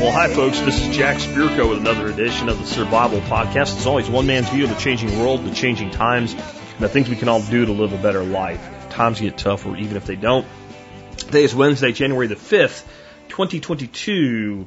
[0.00, 0.60] Well, hi, folks.
[0.60, 3.76] This is Jack Spirko with another edition of the Survival Podcast.
[3.76, 7.10] As always, one man's view of the changing world, the changing times, and the things
[7.10, 8.88] we can all do to live a better life.
[8.88, 10.46] Times get tough, or even if they don't.
[11.18, 12.82] Today is Wednesday, January the 5th,
[13.28, 14.66] 2022,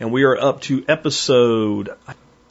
[0.00, 1.90] and we are up to episode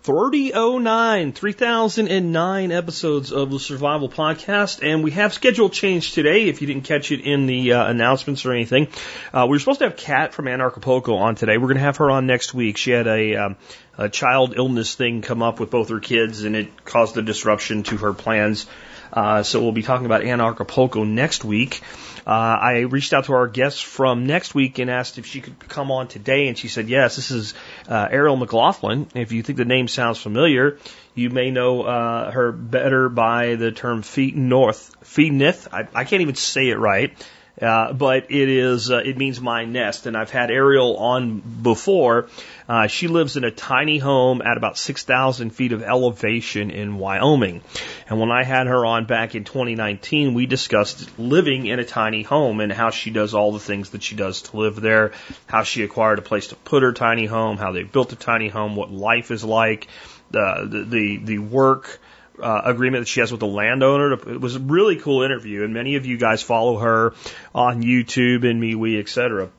[0.03, 6.47] 3009, 3009 episodes of the Survival Podcast, and we have schedule change today.
[6.47, 8.87] If you didn't catch it in the uh, announcements or anything,
[9.33, 11.57] uh, we were supposed to have Kat from Anarchapulco on today.
[11.57, 12.77] We're going to have her on next week.
[12.77, 13.57] She had a, um,
[13.97, 17.83] a child illness thing come up with both her kids, and it caused a disruption
[17.83, 18.67] to her plans.
[19.11, 21.81] Uh, so we'll be talking about Anarchapulco next week.
[22.29, 25.67] Uh, I reached out to our guest from next week and asked if she could
[25.67, 27.15] come on today, and she said yes.
[27.15, 27.55] This is
[27.87, 29.07] uh, Ariel McGlothlin.
[29.15, 30.77] If you think the name sounds familiar,
[31.15, 35.69] you may know uh, her better by the term Feet North, Feetnith.
[35.73, 37.17] I, I can't even say it right.
[37.61, 40.05] Uh, but it is, uh, it means my nest.
[40.05, 42.29] And I've had Ariel on before.
[42.67, 47.61] Uh, she lives in a tiny home at about 6,000 feet of elevation in Wyoming.
[48.07, 52.23] And when I had her on back in 2019, we discussed living in a tiny
[52.23, 55.11] home and how she does all the things that she does to live there,
[55.47, 58.47] how she acquired a place to put her tiny home, how they built a tiny
[58.47, 59.87] home, what life is like,
[60.31, 61.99] the, the, the, the work,
[62.41, 64.13] uh, agreement that she has with the landowner.
[64.13, 67.13] It was a really cool interview, and many of you guys follow her
[67.53, 69.49] on YouTube and MeWe, etc.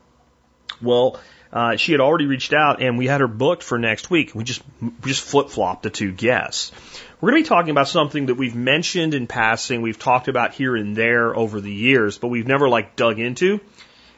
[0.81, 1.21] Well,
[1.53, 4.35] uh, she had already reached out, and we had her booked for next week.
[4.35, 6.73] We just we just flip flopped the two guests.
[7.21, 10.55] We're going to be talking about something that we've mentioned in passing, we've talked about
[10.55, 13.61] here and there over the years, but we've never like dug into,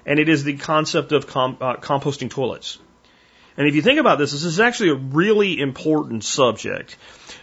[0.06, 2.78] and it is the concept of com- uh, composting toilets.
[3.56, 6.96] And if you think about this, this is actually a really important subject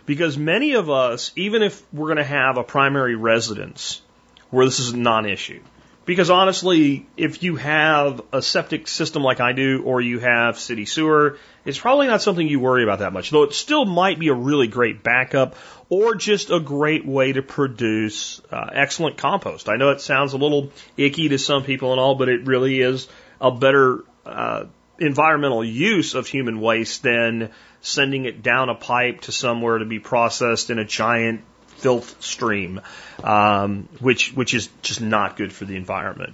[0.06, 4.02] because many of us, even if we're going to have a primary residence
[4.50, 5.62] where this is a non-issue,
[6.10, 10.86] because honestly, if you have a septic system like I do, or you have city
[10.86, 13.30] sewer, it's probably not something you worry about that much.
[13.30, 15.56] Though it still might be a really great backup,
[15.88, 19.70] or just a great way to produce uh, excellent compost.
[19.70, 22.82] I know it sounds a little icky to some people and all, but it really
[22.82, 23.08] is
[23.39, 24.66] a better uh,
[24.99, 27.52] environmental use of human waste than
[27.82, 32.82] sending it down a pipe to somewhere to be processed in a giant filth stream,
[33.23, 36.33] um, which which is just not good for the environment.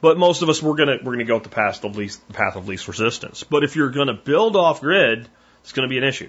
[0.00, 2.34] But most of us we're gonna we're gonna go with the path of least the
[2.34, 3.44] path of least resistance.
[3.44, 5.28] But if you're gonna build off grid,
[5.62, 6.28] it's gonna be an issue,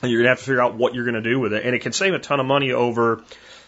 [0.00, 1.64] and you're gonna have to figure out what you're gonna do with it.
[1.64, 3.22] And it can save a ton of money over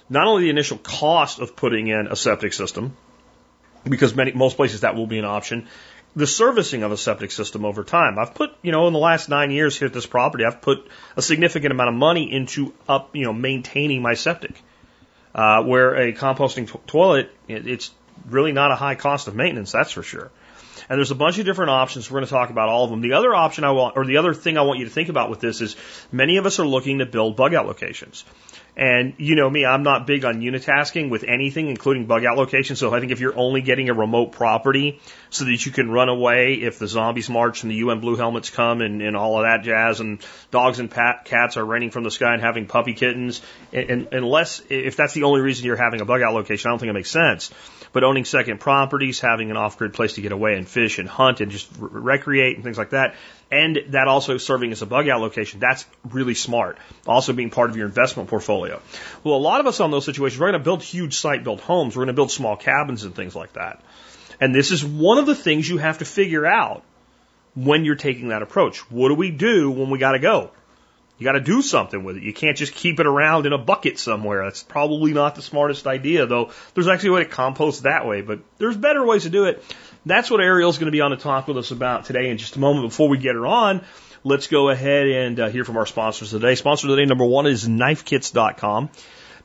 [0.08, 2.96] not only the initial cost of putting in a septic system,
[3.84, 5.66] because many most places that will be an option,
[6.16, 8.18] the servicing of a septic system over time.
[8.18, 10.88] I've put, you know, in the last nine years here at this property, I've put
[11.16, 14.60] a significant amount of money into up, you know, maintaining my septic.
[15.34, 17.90] Uh, where a composting to- toilet, it, it's
[18.28, 20.30] really not a high cost of maintenance, that's for sure.
[20.88, 22.10] And there's a bunch of different options.
[22.10, 23.00] We're going to talk about all of them.
[23.00, 25.30] The other option I want, or the other thing I want you to think about
[25.30, 25.76] with this is
[26.12, 28.24] many of us are looking to build bug out locations.
[28.76, 32.80] And you know me, I'm not big on unitasking with anything, including bug out locations.
[32.80, 35.00] So I think if you're only getting a remote property
[35.30, 38.50] so that you can run away if the zombies march and the UN blue helmets
[38.50, 40.18] come and, and all of that jazz and
[40.50, 43.40] dogs and pat, cats are raining from the sky and having puppy kittens,
[43.72, 46.72] and, and unless, if that's the only reason you're having a bug out location, I
[46.72, 47.52] don't think it makes sense.
[47.94, 51.08] But owning second properties, having an off grid place to get away and fish and
[51.08, 53.14] hunt and just re- recreate and things like that,
[53.52, 56.76] and that also serving as a bug out location, that's really smart.
[57.06, 58.82] Also being part of your investment portfolio.
[59.22, 61.60] Well, a lot of us on those situations, we're going to build huge site built
[61.60, 61.96] homes.
[61.96, 63.80] We're going to build small cabins and things like that.
[64.40, 66.82] And this is one of the things you have to figure out
[67.54, 68.78] when you're taking that approach.
[68.90, 70.50] What do we do when we got to go?
[71.24, 72.22] You got to do something with it.
[72.22, 74.44] You can't just keep it around in a bucket somewhere.
[74.44, 76.50] That's probably not the smartest idea, though.
[76.74, 79.64] There's actually a way to compost that way, but there's better ways to do it.
[80.04, 82.56] That's what Ariel's going to be on to talk with us about today in just
[82.56, 82.90] a moment.
[82.90, 83.82] Before we get her on,
[84.22, 86.56] let's go ahead and uh, hear from our sponsors today.
[86.56, 88.90] Sponsor today number one is KnifeKits.com.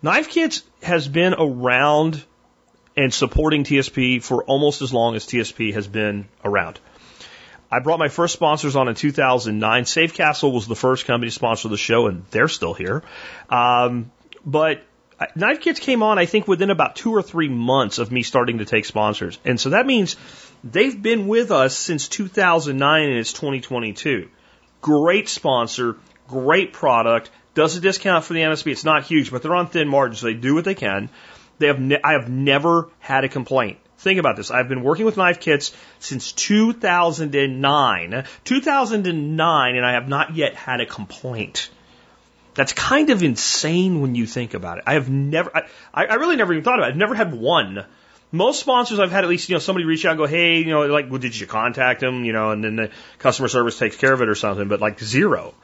[0.01, 2.21] Knife Kits has been around
[2.97, 6.81] and supporting TSP for almost as long as TSP has been around.
[7.71, 9.83] I brought my first sponsors on in 2009.
[9.83, 13.03] Safecastle was the first company to sponsor the show, and they're still here.
[13.49, 14.11] Um,
[14.45, 14.83] but
[15.35, 18.59] Knife Kits came on, I think, within about two or three months of me starting
[18.59, 19.37] to take sponsors.
[19.43, 20.15] And so that means
[20.63, 24.29] they've been with us since 2009 and it's 2022.
[24.81, 28.71] Great sponsor, great product, does a discount for the MSB.
[28.71, 30.19] It's not huge, but they're on thin margins.
[30.19, 31.09] So they do what they can.
[31.57, 33.77] They have ne- I have never had a complaint.
[33.99, 34.49] Think about this.
[34.51, 38.25] I've been working with knife kits since 2009.
[38.43, 41.69] 2009, and I have not yet had a complaint.
[42.55, 44.85] That's kind of insane when you think about it.
[44.87, 46.93] I have never, I, I really never even thought about it.
[46.93, 47.85] I've never had one
[48.31, 50.69] most sponsors I've had at least, you know, somebody reach out and go, hey, you
[50.69, 52.25] know, like, well, did you contact them?
[52.25, 54.99] You know, and then the customer service takes care of it or something, but like
[54.99, 55.55] zero.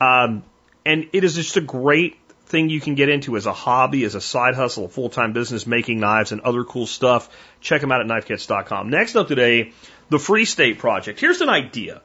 [0.00, 0.44] Um,
[0.86, 2.16] and it is just a great
[2.46, 5.32] thing you can get into as a hobby, as a side hustle, a full time
[5.32, 7.28] business making knives and other cool stuff.
[7.60, 8.90] Check them out at knifekits.com.
[8.90, 9.72] Next up today,
[10.10, 11.20] the Free State Project.
[11.20, 12.02] Here's an idea.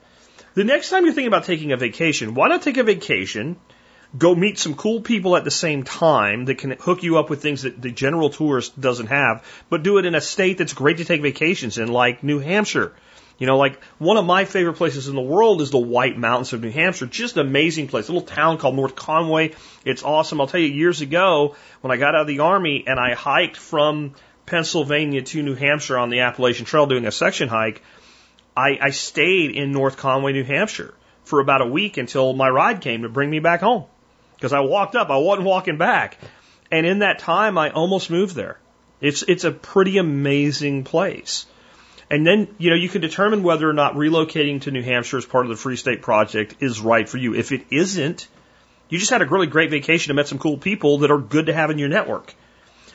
[0.55, 3.57] The next time you're thinking about taking a vacation, why not take a vacation?
[4.17, 7.43] Go meet some cool people at the same time that can hook you up with
[7.43, 10.97] things that the general tourist doesn't have, but do it in a state that's great
[10.97, 12.93] to take vacations in, like New Hampshire.
[13.39, 16.51] You know, like one of my favorite places in the world is the White Mountains
[16.51, 17.05] of New Hampshire.
[17.05, 18.09] Just an amazing place.
[18.09, 19.55] A little town called North Conway.
[19.85, 20.41] It's awesome.
[20.41, 23.55] I'll tell you, years ago, when I got out of the Army and I hiked
[23.55, 24.13] from
[24.45, 27.81] Pennsylvania to New Hampshire on the Appalachian Trail doing a section hike,
[28.57, 30.93] I, I stayed in North Conway, New Hampshire
[31.23, 33.85] for about a week until my ride came to bring me back home.
[34.35, 36.17] Because I walked up, I wasn't walking back.
[36.71, 38.59] And in that time, I almost moved there.
[38.99, 41.45] It's, it's a pretty amazing place.
[42.11, 45.25] And then, you know, you can determine whether or not relocating to New Hampshire as
[45.25, 47.35] part of the Free State Project is right for you.
[47.35, 48.27] If it isn't,
[48.89, 51.45] you just had a really great vacation and met some cool people that are good
[51.45, 52.33] to have in your network.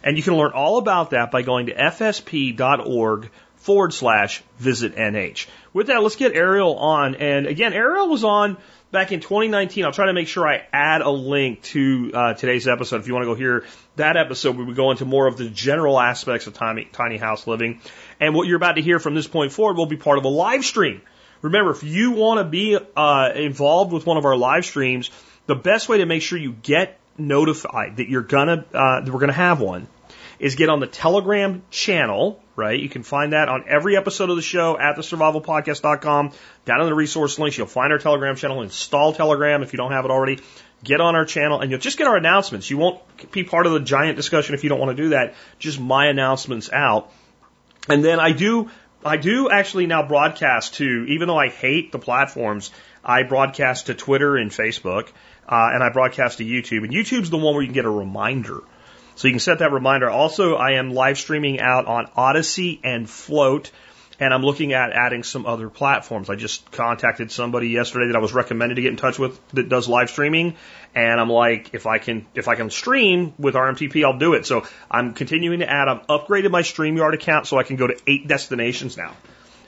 [0.02, 5.46] And you can learn all about that by going to fsp.org forward slash visit NH.
[5.72, 7.14] With that, let's get Ariel on.
[7.14, 8.56] And again, Ariel was on
[8.94, 9.84] back in 2019.
[9.84, 13.12] I'll try to make sure I add a link to uh, today's episode if you
[13.12, 16.46] want to go hear that episode where we go into more of the general aspects
[16.46, 17.80] of tiny, tiny house living.
[18.20, 20.28] And what you're about to hear from this point forward will be part of a
[20.28, 21.02] live stream.
[21.42, 25.10] Remember, if you want to be uh, involved with one of our live streams,
[25.46, 29.20] the best way to make sure you get notified that you're gonna uh, that we're
[29.20, 29.88] gonna have one
[30.38, 32.78] is get on the Telegram channel, right?
[32.78, 36.32] You can find that on every episode of the show at thesurvivalpodcast.com.
[36.64, 38.62] Down in the resource links, you'll find our Telegram channel.
[38.62, 40.40] Install Telegram if you don't have it already.
[40.82, 42.68] Get on our channel and you'll just get our announcements.
[42.70, 43.00] You won't
[43.32, 45.34] be part of the giant discussion if you don't want to do that.
[45.58, 47.10] Just my announcements out.
[47.88, 48.70] And then I do,
[49.04, 52.70] I do actually now broadcast to, even though I hate the platforms,
[53.04, 55.08] I broadcast to Twitter and Facebook,
[55.46, 56.84] uh, and I broadcast to YouTube.
[56.84, 58.62] And YouTube's the one where you can get a reminder.
[59.16, 60.10] So you can set that reminder.
[60.10, 63.70] Also, I am live streaming out on Odysee and Flote,
[64.18, 66.30] and I'm looking at adding some other platforms.
[66.30, 69.68] I just contacted somebody yesterday that I was recommended to get in touch with that
[69.68, 70.56] does live streaming,
[70.94, 74.46] and I'm like, if I can, if I can stream with RMTP, I'll do it.
[74.46, 75.88] So I'm continuing to add.
[75.88, 79.14] I've upgraded my StreamYard account so I can go to eight destinations now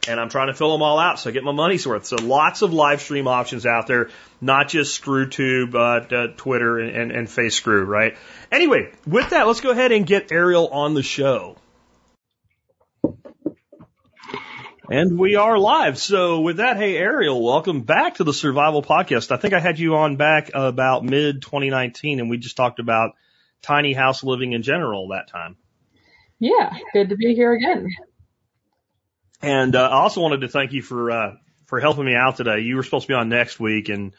[0.08, 2.06] and I'm trying to fill them all out so I get my money's worth.
[2.06, 4.10] So lots of live stream options out there,
[4.40, 8.16] not just ScrewTube, but uh, Twitter and, and, and Face Screw, right?
[8.50, 11.56] Anyway, with that, let's go ahead and get Ariel on the show.
[14.88, 15.98] And we are live.
[15.98, 19.32] So with that, hey Ariel, welcome back to the Survival Podcast.
[19.32, 23.16] I think I had you on back about mid 2019 and we just talked about
[23.62, 25.56] tiny house living in general that time.
[26.38, 27.88] Yeah, good to be here again.
[29.42, 31.36] And uh, I also wanted to thank you for uh,
[31.66, 32.60] for helping me out today.
[32.60, 34.12] You were supposed to be on next week and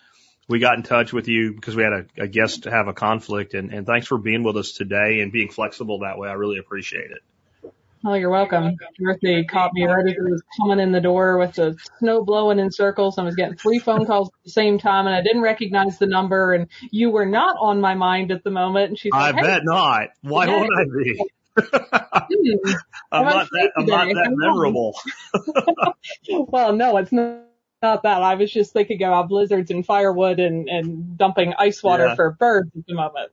[0.47, 2.93] we got in touch with you because we had a, a guest to have a
[2.93, 6.29] conflict and, and thanks for being with us today and being flexible that way.
[6.29, 7.71] I really appreciate it.
[8.05, 8.75] Oh, you're welcome.
[8.99, 12.59] Dorothy caught me right as it was coming in the door with the snow blowing
[12.59, 13.17] in circles.
[13.17, 16.05] I was getting three phone calls at the same time and I didn't recognize the
[16.05, 18.89] number and you were not on my mind at the moment.
[18.89, 20.09] And she said, I hey, bet not.
[20.21, 20.59] Why Yeah.
[20.59, 21.25] would I be?
[21.57, 22.71] Hmm,
[23.11, 24.95] I'm not that, I'm not that memorable.
[26.29, 27.43] well, no, it's not.
[27.79, 28.23] Not that.
[28.23, 32.15] I was just thinking about blizzards and firewood and, and dumping ice water Yeah.
[32.15, 33.31] for birds at the moment.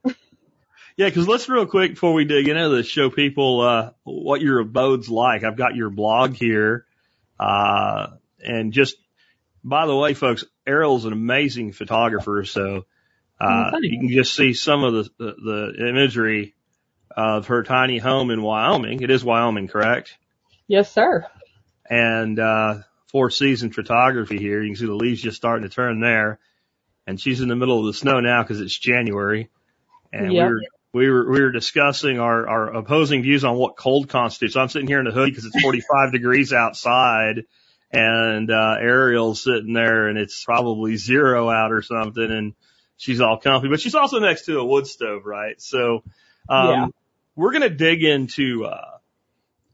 [0.97, 4.59] Yeah, because let's real quick before we dig into this, show people uh, what your
[4.59, 5.43] abode's like.
[5.43, 6.85] I've got your blog here,
[7.39, 8.97] uh, and just
[9.63, 12.85] by the way, folks, Ariel's an amazing photographer, so
[13.41, 15.35] uh, Oh, you can just see some of the, the
[15.75, 16.53] the imagery
[17.15, 19.01] of her tiny home in Wyoming.
[19.01, 20.15] It is Wyoming, correct?
[20.67, 21.25] yes, sir.
[21.89, 22.79] And uh,
[23.11, 24.61] four season photography here.
[24.61, 26.39] You can see the leaves just starting to turn there,
[27.07, 29.49] and she's in the middle of the snow now because it's January,
[30.11, 30.45] and Yep.
[30.47, 30.61] we're
[30.93, 34.55] we were we were discussing our our opposing views on what cold constitutes.
[34.55, 37.43] I'm sitting here in a hoodie because it's 45 degrees outside,
[37.91, 42.53] and uh, Ariel's sitting there and it's probably zero out or something, and
[42.97, 45.61] she's all comfy, but she's also next to a wood stove, right?
[45.61, 46.03] So,
[46.49, 46.85] um, Yeah.
[47.35, 48.97] We're gonna dig into uh,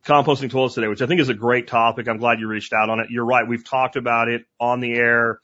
[0.06, 2.08] composting toilets today, which I think is a great topic.
[2.08, 3.10] I'm glad you reached out on it.
[3.10, 3.48] You're right.
[3.48, 5.40] We've talked about it on the air,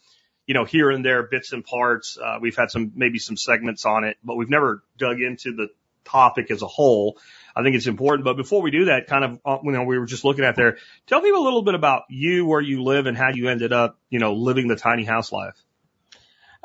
[0.45, 2.17] you know, here and there, bits and parts.
[2.17, 5.67] Uh, we've had some, maybe some segments on it, but we've never dug into the
[6.05, 7.17] topic as a whole.
[7.55, 8.23] I think it's important.
[8.23, 10.55] But before we do that, kind of, uh, you know, we were just looking at
[10.55, 10.77] there.
[11.05, 13.99] Tell people a little bit about you, where you live and how you ended up,
[14.09, 15.55] you know, living the tiny house life.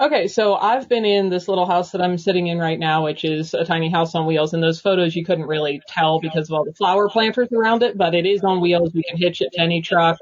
[0.02, 3.24] Okay, so I've been in this little house that I'm sitting in right now, which
[3.24, 4.52] is a tiny house on wheels.
[4.52, 7.96] And those photos you couldn't really tell because of all the flower planters around it,
[7.96, 8.92] but it is on wheels.
[8.92, 10.18] We can hitch it to any truck,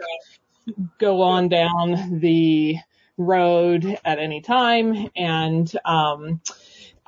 [0.98, 2.76] go on down the
[3.16, 5.08] road at any time.
[5.16, 6.42] And, um,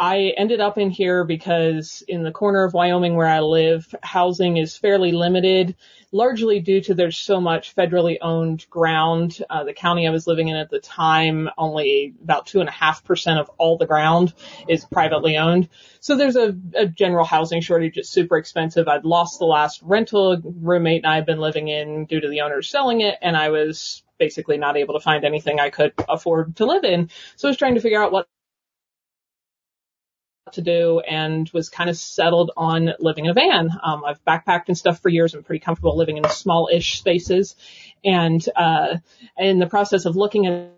[0.03, 4.57] I ended up in here because in the corner of Wyoming where I live, housing
[4.57, 5.77] is fairly limited,
[6.11, 9.39] largely due to there's so much federally owned ground.
[9.49, 12.73] Uh, the county I was living in at the time, only about two and a
[12.73, 14.35] half percent of all the ground
[14.67, 15.69] is privately owned.
[16.01, 17.97] So there's a, a general housing shortage.
[17.97, 18.89] It's super expensive.
[18.89, 22.61] I'd lost the last rental roommate I had been living in due to the owner
[22.63, 26.67] selling it and I was basically not able to find anything I could afford to
[26.67, 27.09] live in.
[27.37, 28.27] So I was trying to figure out what
[30.51, 33.71] to do and was kind of settled on living in a van.
[33.83, 35.35] Um, I've backpacked and stuff for years.
[35.35, 37.55] I'm pretty comfortable living in small-ish spaces.
[38.05, 38.99] And, uh,
[39.39, 40.73] in the process of looking at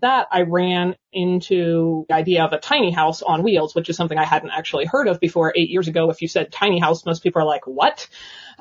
[0.00, 4.18] that, I ran into the idea of a tiny house on wheels, which is something
[4.18, 6.10] I hadn't actually heard of before eight years ago.
[6.10, 8.08] If you said tiny house, most people are like, what?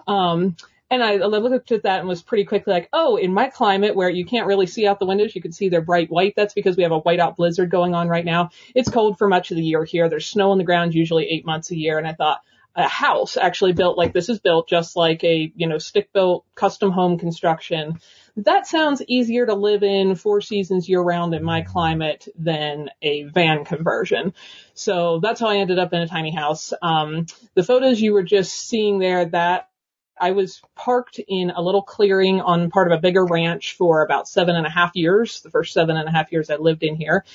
[0.07, 0.55] Um,
[0.89, 4.09] and I looked at that and was pretty quickly like, oh, in my climate where
[4.09, 6.33] you can't really see out the windows, you can see they're bright white.
[6.35, 8.51] That's because we have a whiteout blizzard going on right now.
[8.73, 10.07] It's cold for much of the year here.
[10.07, 11.97] There's snow on the ground usually eight months a year.
[11.97, 12.39] And I thought
[12.73, 16.45] a house actually built like this is built just like a, you know, stick built
[16.55, 17.99] custom home construction.
[18.37, 23.23] That sounds easier to live in four seasons year round in my climate than a
[23.23, 24.33] van conversion.
[24.75, 26.71] So that's how I ended up in a tiny house.
[26.81, 27.25] Um,
[27.55, 29.69] the photos you were just seeing there, that
[30.19, 34.27] I was parked in a little clearing on part of a bigger ranch for about
[34.27, 36.95] seven and a half years, the first seven and a half years I lived in
[36.95, 37.25] here.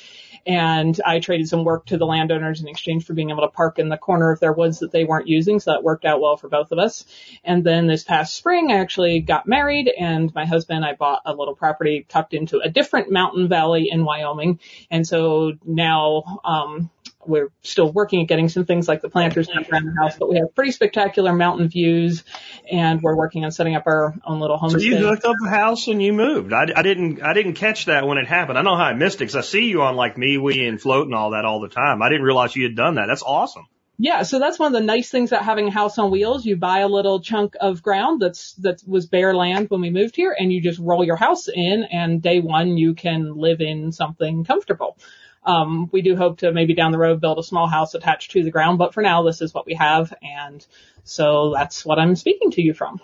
[0.47, 3.79] And I traded some work to the landowners in exchange for being able to park
[3.79, 5.61] in the corner of their woods that they weren't using.
[5.61, 7.05] So that worked out well for both of us.
[7.45, 11.35] And then this past spring, I actually got married and my husband, I bought a
[11.35, 14.59] little property tucked into a different mountain valley in Wyoming.
[14.91, 16.91] And so now, um,
[17.27, 20.29] we're still working at getting some things like the planters done around the house, but
[20.29, 22.25] we have pretty spectacular mountain views
[22.71, 24.83] and we're working on setting up our own little homestead.
[24.83, 26.53] So you hooked up the house and you moved.
[26.53, 28.59] I, I didn't, I didn't catch that when it happened.
[28.59, 31.07] I know how I missed it because I see you on like MeWe and Flote
[31.07, 32.03] and all that all the time.
[32.03, 33.07] I didn't realize you had done that.
[33.07, 33.67] That's awesome.
[33.99, 36.45] Yeah, so that's one of the nice things about having a house on wheels.
[36.45, 40.17] You buy a little chunk of ground that's that was bare land when we moved
[40.17, 43.93] here, and you just roll your house in, and day one you can live in
[43.93, 44.97] something comfortable.
[45.45, 48.45] Um, we do hope to maybe down the road build a small house attached to
[48.45, 50.65] the ground, but for now this is what we have, and
[51.05, 53.01] so that's what I'm speaking to you from.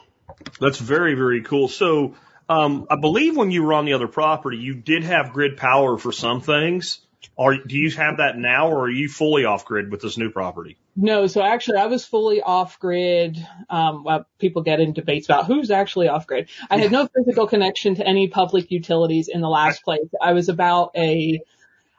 [0.61, 1.69] That's very very cool.
[1.69, 2.15] So
[2.49, 5.99] um, I believe when you were on the other property, you did have grid power
[5.99, 7.01] for some things.
[7.37, 10.31] Or do you have that now, or are you fully off grid with this new
[10.31, 10.77] property?
[10.97, 13.39] No, so actually I was fully off grid.
[13.71, 16.49] Um, well, people get in debates about who's actually off grid.
[16.69, 20.09] I had no physical connection to any public utilities in the last place.
[20.21, 21.41] I was about a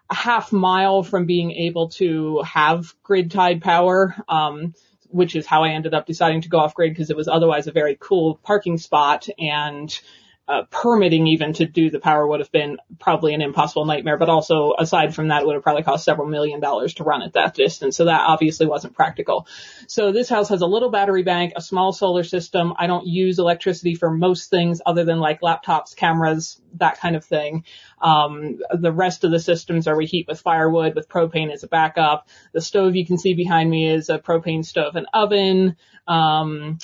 [0.09, 4.73] a half mile from being able to have grid tied power, um,
[5.07, 7.67] which is how I ended up deciding to go off grid because it was otherwise
[7.67, 9.27] a very cool parking spot.
[9.37, 9.99] And
[10.49, 14.17] uh, permitting even to do the power would have been probably an impossible nightmare.
[14.17, 17.21] But also aside from that, it would have probably cost several million dollars to run
[17.21, 17.95] at that distance.
[17.95, 19.47] So that obviously wasn't practical.
[19.87, 22.73] So this house has a little battery bank, a small solar system.
[22.77, 27.23] I don't use electricity for most things other than like laptops, cameras, that kind of
[27.23, 27.63] thing.
[28.01, 31.67] Um, the rest of the systems are we heat with firewood with propane as a
[31.67, 32.27] backup.
[32.53, 35.75] The stove you can see behind me is a propane stove and oven.
[36.07, 36.79] Um,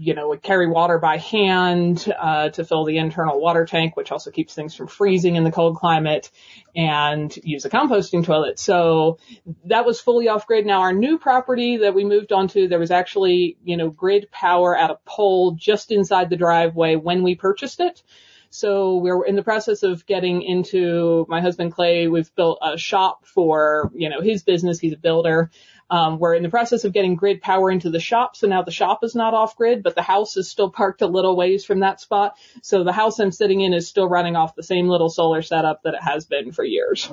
[0.00, 4.12] you know, would carry water by hand uh, to fill the internal water tank, which
[4.12, 6.30] also keeps things from freezing in the cold climate,
[6.76, 8.60] and use a composting toilet.
[8.60, 9.18] So
[9.64, 10.66] that was fully off grid.
[10.66, 14.76] Now our new property that we moved onto, there was actually, you know, grid power
[14.76, 18.02] at a pole just inside the driveway when we purchased it.
[18.50, 22.08] So we're in the process of getting into my husband Clay.
[22.08, 24.78] We've built a shop for, you know, his business.
[24.78, 25.50] He's a builder.
[25.90, 28.70] Um, we're in the process of getting grid power into the shop, so now the
[28.70, 31.80] shop is not off grid, but the house is still parked a little ways from
[31.80, 32.36] that spot.
[32.62, 35.82] So the house I'm sitting in is still running off the same little solar setup
[35.84, 37.10] that it has been for years.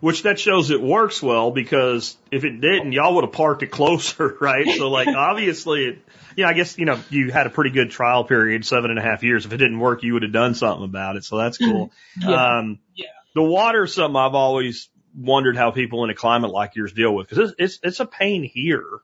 [0.00, 3.70] Which that shows it works well because if it didn't, y'all would have parked it
[3.70, 4.66] closer, right?
[4.76, 5.98] So like obviously it,
[6.36, 9.02] yeah, I guess, you know, you had a pretty good trial period, seven and a
[9.02, 9.46] half years.
[9.46, 11.24] If it didn't work, you would have done something about it.
[11.24, 11.92] So that's cool.
[12.20, 12.58] Yeah.
[12.58, 13.06] Um, Yeah.
[13.34, 17.14] the water is something I've always wondered how people in a climate like yours deal
[17.14, 19.00] with because it's, it's, it's a pain here.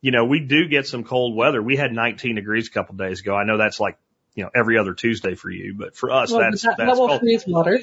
[0.00, 1.62] You know, we do get some cold weather.
[1.62, 3.34] We had 19 degrees a couple of days ago.
[3.34, 3.98] I know that's like,
[4.34, 7.20] you know, every other Tuesday for you, but for us, Well, that's, that, that's that
[7.20, 7.80] freeze water.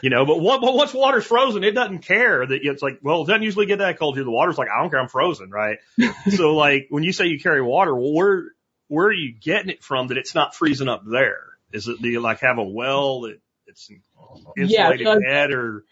[0.00, 3.22] You know, but what, but once water's frozen, it doesn't care that it's like, well,
[3.22, 4.24] it doesn't usually get that cold here.
[4.24, 5.78] The water's like, I don't care, I'm frozen, right?
[6.30, 8.44] so like, when you say you carry water, well, where,
[8.86, 11.40] where are you getting it from that it's not freezing up there?
[11.72, 13.90] Is it, do you like have a well that it's,
[14.56, 15.84] insulated so bed or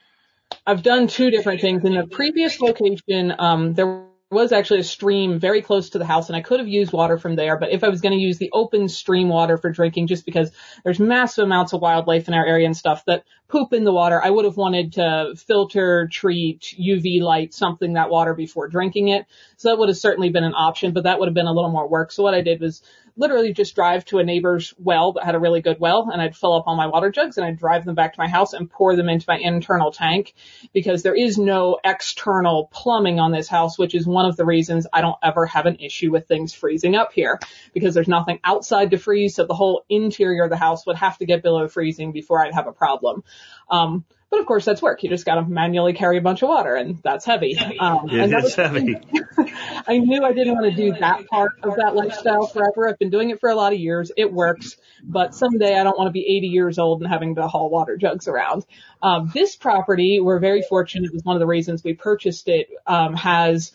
[0.67, 1.85] I've done two different things.
[1.85, 6.29] In the previous location, um, there was actually a stream very close to the house
[6.29, 8.39] and I could have used water from there, but if I was going to use
[8.39, 10.51] the open stream water for drinking, just because
[10.83, 14.21] there's massive amounts of wildlife in our area and stuff that poop in the water,
[14.21, 19.27] I would have wanted to filter, treat, UV light, something that water before drinking it.
[19.57, 21.71] So that would have certainly been an option, but that would have been a little
[21.71, 22.13] more work.
[22.13, 22.83] So what I did was
[23.17, 26.37] literally just drive to a neighbor's well that had a really good well and I'd
[26.37, 28.71] fill up all my water jugs and I'd drive them back to my house and
[28.71, 30.35] pour them into my internal tank
[30.75, 34.87] because there is no external plumbing on this house, which is one of the reasons
[34.93, 37.41] I don't ever have an issue with things freezing up here
[37.73, 39.35] because there's nothing outside to freeze.
[39.35, 42.55] So the whole interior of the house would have to get below freezing before I'd
[42.55, 43.25] have a problem.
[43.71, 45.03] Um, but of course that's work.
[45.03, 47.57] You just got to manually carry a bunch of water and that's heavy.
[47.79, 48.97] Um, it and that is was- heavy.
[49.89, 52.89] I knew I didn't want to do that part of that lifestyle forever.
[52.89, 54.11] I've been doing it for a lot of years.
[54.17, 57.47] It works, but someday I don't want to be 80 years old and having to
[57.47, 58.65] haul water jugs around.
[59.03, 61.07] Um, this property, we're very fortunate.
[61.07, 62.69] It was one of the reasons we purchased it.
[62.87, 63.73] Um, has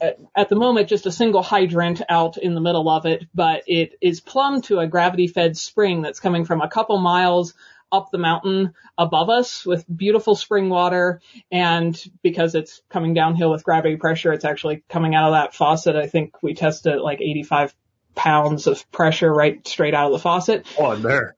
[0.00, 3.62] at- at the moment just a single hydrant out in the middle of it, but
[3.66, 7.54] it is plumbed to a gravity fed spring that's coming from a couple miles
[7.92, 11.20] up the mountain above us with beautiful spring water.
[11.50, 15.96] And because it's coming downhill with gravity pressure, it's actually coming out of that faucet.
[15.96, 17.74] I think we tested like 85
[18.14, 21.36] pounds of pressure right straight out of the faucet Oh, there.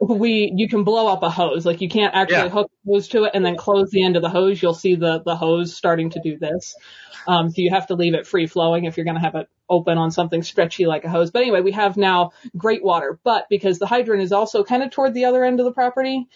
[0.00, 1.66] We you can blow up a hose.
[1.66, 2.48] Like you can't actually Yeah.
[2.48, 4.62] hook a hose to it and then close the end of the hose.
[4.62, 6.76] You'll see the the hose starting to do this.
[7.26, 9.48] Um, so you have to leave it free flowing if you're going to have it
[9.68, 11.30] open on something stretchy like a hose.
[11.30, 13.18] But anyway we have now great water.
[13.24, 16.28] But because the hydrant is also kind of toward the other end of the property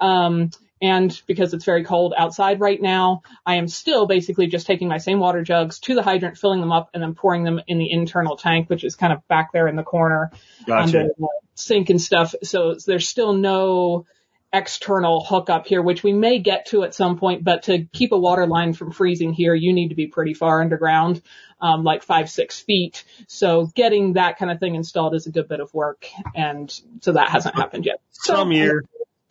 [0.00, 0.50] um,
[0.82, 4.98] and because it's very cold outside right now, I am still basically just taking my
[4.98, 7.90] same water jugs to the hydrant, filling them up, and then pouring them in the
[7.90, 10.30] internal tank, which is kind of back there in the corner
[10.66, 10.82] Gotcha.
[10.82, 12.34] under the sink and stuff.
[12.42, 14.06] So there's still no
[14.52, 18.18] external hookup here, which we may get to at some point, but to keep a
[18.18, 21.20] water line from freezing here, you need to be pretty far underground,
[21.60, 23.04] um, like five, six feet.
[23.26, 26.06] So getting that kind of thing installed is a good bit of work.
[26.36, 28.00] And so that hasn't happened yet.
[28.12, 28.84] So- some year,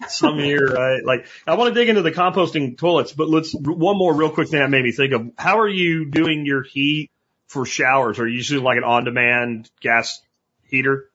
[0.09, 1.03] some year, right?
[1.03, 4.49] Like, I want to dig into the composting toilets, but let's, one more real quick
[4.49, 7.09] thing that made me think of, how are you doing your heat
[7.47, 8.19] for showers?
[8.19, 10.21] Are you using like an on-demand gas
[10.63, 11.09] heater?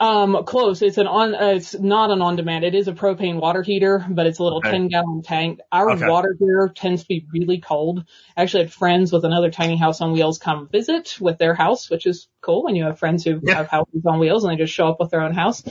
[0.00, 0.82] Um, close.
[0.82, 2.64] It's an on, uh, it's not an on-demand.
[2.64, 4.70] It is a propane water heater, but it's a little Okay.
[4.72, 5.60] 10 gallon tank.
[5.70, 6.06] Our Okay.
[6.06, 8.04] water here tends to be really cold.
[8.36, 11.90] I actually had friends with another tiny house on wheels come visit with their house,
[11.90, 13.54] which is cool when you have friends who Yeah.
[13.54, 15.62] have houses on wheels and they just show up with their own house.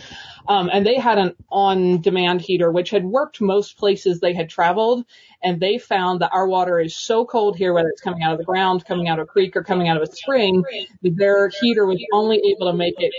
[0.47, 5.05] Um, and they had an on-demand heater, which had worked most places they had traveled.
[5.43, 8.39] And they found that our water is so cold here, whether it's coming out of
[8.39, 10.63] the ground, coming out of a creek, or coming out of a spring,
[11.03, 13.13] that their heater was only able to make it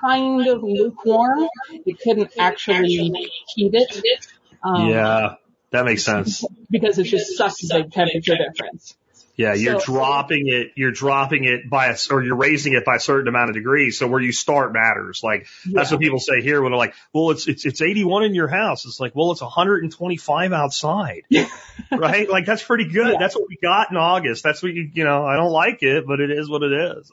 [0.00, 1.46] kind of lukewarm.
[1.70, 3.12] It couldn't actually
[3.54, 4.26] heat it.
[4.64, 5.34] Um, yeah,
[5.70, 6.44] that makes sense.
[6.70, 8.96] Because it's just such a big temperature difference.
[9.42, 12.96] Yeah, you're So- dropping it, you're dropping it by a, or you're raising it by
[12.96, 13.98] a certain amount of degrees.
[13.98, 15.20] So where you start matters.
[15.22, 18.34] Like, that's what people say here when they're like, well, it's, it's, it's 81 in
[18.34, 18.84] your house.
[18.84, 21.22] It's like, well, it's 125 outside.
[21.90, 22.28] right?
[22.28, 23.12] Like, that's pretty good.
[23.12, 23.18] Yeah.
[23.18, 24.42] That's what we got in August.
[24.42, 27.10] That's what you, you know, I don't like it, but it is what it is.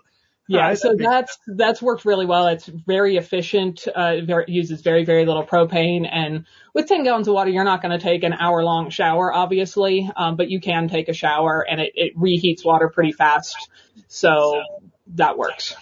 [0.51, 2.47] Yeah, so that's that's worked really well.
[2.47, 3.87] It's very efficient.
[3.87, 7.63] Uh, it very, uses very very little propane, and with 10 gallons of water, you're
[7.63, 11.13] not going to take an hour long shower, obviously, um, but you can take a
[11.13, 13.55] shower, and it, it reheats water pretty fast.
[14.07, 14.63] So
[15.15, 15.75] that works.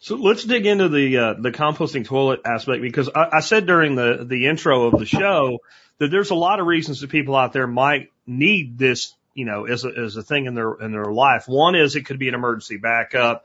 [0.00, 3.94] So let's dig into the uh, the composting toilet aspect because I, I said during
[3.94, 5.58] the the intro of the show
[5.98, 9.66] that there's a lot of reasons that people out there might need this, you know,
[9.66, 11.44] as a, as a thing in their in their life.
[11.46, 13.44] One is it could be an emergency backup.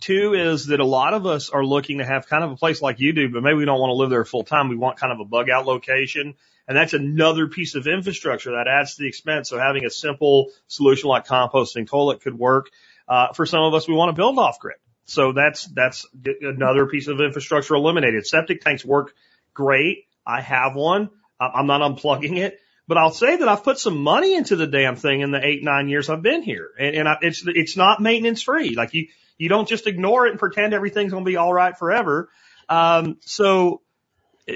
[0.00, 2.80] Two is that a lot of us are looking to have kind of a place
[2.80, 4.68] like you do, but maybe we don't want to live there full time.
[4.68, 6.34] We want kind of a bug out location.
[6.66, 9.48] And that's another piece of infrastructure that adds to the expense.
[9.48, 12.68] So having a simple solution like composting toilet could work.
[13.08, 14.76] Uh, for some of us, we want to build off grid.
[15.06, 16.06] So that's, that's
[16.42, 18.26] another piece of infrastructure eliminated.
[18.26, 19.14] Septic tanks work
[19.54, 20.04] great.
[20.26, 21.08] I have one.
[21.40, 24.96] I'm not unplugging it, but I'll say that I've put some money into the damn
[24.96, 26.68] thing in the eight, nine years I've been here.
[26.78, 28.74] And, and I, it's, it's not maintenance free.
[28.74, 31.76] Like you, you don't just ignore it and pretend everything's going to be all right
[31.78, 32.28] forever.
[32.68, 33.80] Um, so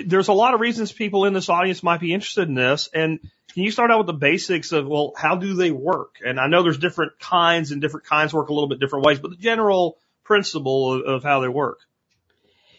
[0.06, 2.88] there's a lot of reasons people in this audience might be interested in this.
[2.92, 3.20] And
[3.52, 6.16] can you start out with the basics of, well, how do they work?
[6.24, 9.18] And I know there's different kinds and different kinds work a little bit different ways,
[9.18, 11.80] but the general principle of, of how they work.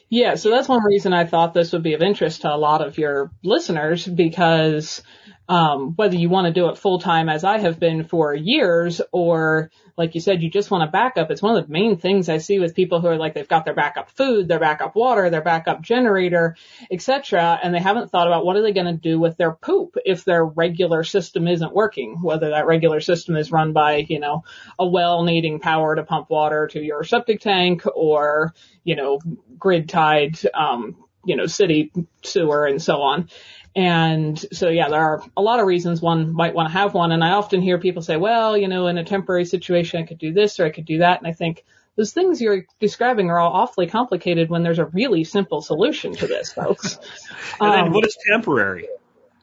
[0.10, 2.86] Yeah, so that's one reason I thought this would be of interest to a lot
[2.86, 5.02] of your listeners because
[5.50, 9.02] um, whether you want to do it full time as I have been for years
[9.12, 11.30] or like you said, you just want a backup.
[11.30, 13.64] It's one of the main things I see with people who are like, they've got
[13.64, 16.56] their backup food, their backup water, their backup generator,
[16.92, 17.60] etc.
[17.62, 20.26] And they haven't thought about what are they going to do with their poop if
[20.26, 24.44] their regular system isn't working, whether that regular system is run by, you know,
[24.80, 28.54] a well needing power to pump water to your septic tank or,
[28.84, 29.20] you know,
[29.60, 31.92] grid tied, um, you know, city
[32.24, 33.30] sewer and so on.
[33.76, 37.12] And so yeah, there are a lot of reasons one might want to have one.
[37.12, 40.20] And I often hear people say, well, you know, in a temporary situation, I could
[40.20, 41.20] do this or I could do that.
[41.20, 41.64] And I think
[41.96, 46.28] those things you're describing are all awfully complicated when there's a really simple solution to
[46.28, 46.98] this, folks.
[47.60, 48.88] and then um, what is temporary?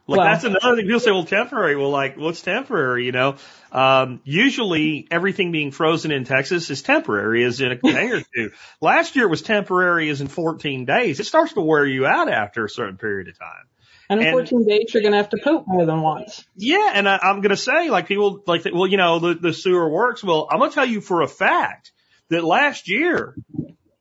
[0.07, 0.85] Like well, that's another thing.
[0.85, 1.75] People say, well, temporary.
[1.75, 3.05] Well, like, what's temporary?
[3.05, 3.35] You know,
[3.71, 8.51] um, usually everything being frozen in Texas is temporary, as in a day or two.
[8.81, 11.19] Last year it was temporary, as in 14 days.
[11.19, 13.65] It starts to wear you out after a certain period of time.
[14.11, 16.43] And in and, 14 days, you're going to have to poop more than once.
[16.57, 19.53] Yeah, and I, I'm going to say, like people, like, well, you know, the, the
[19.53, 20.21] sewer works.
[20.21, 21.93] Well, I'm going to tell you for a fact
[22.27, 23.37] that last year,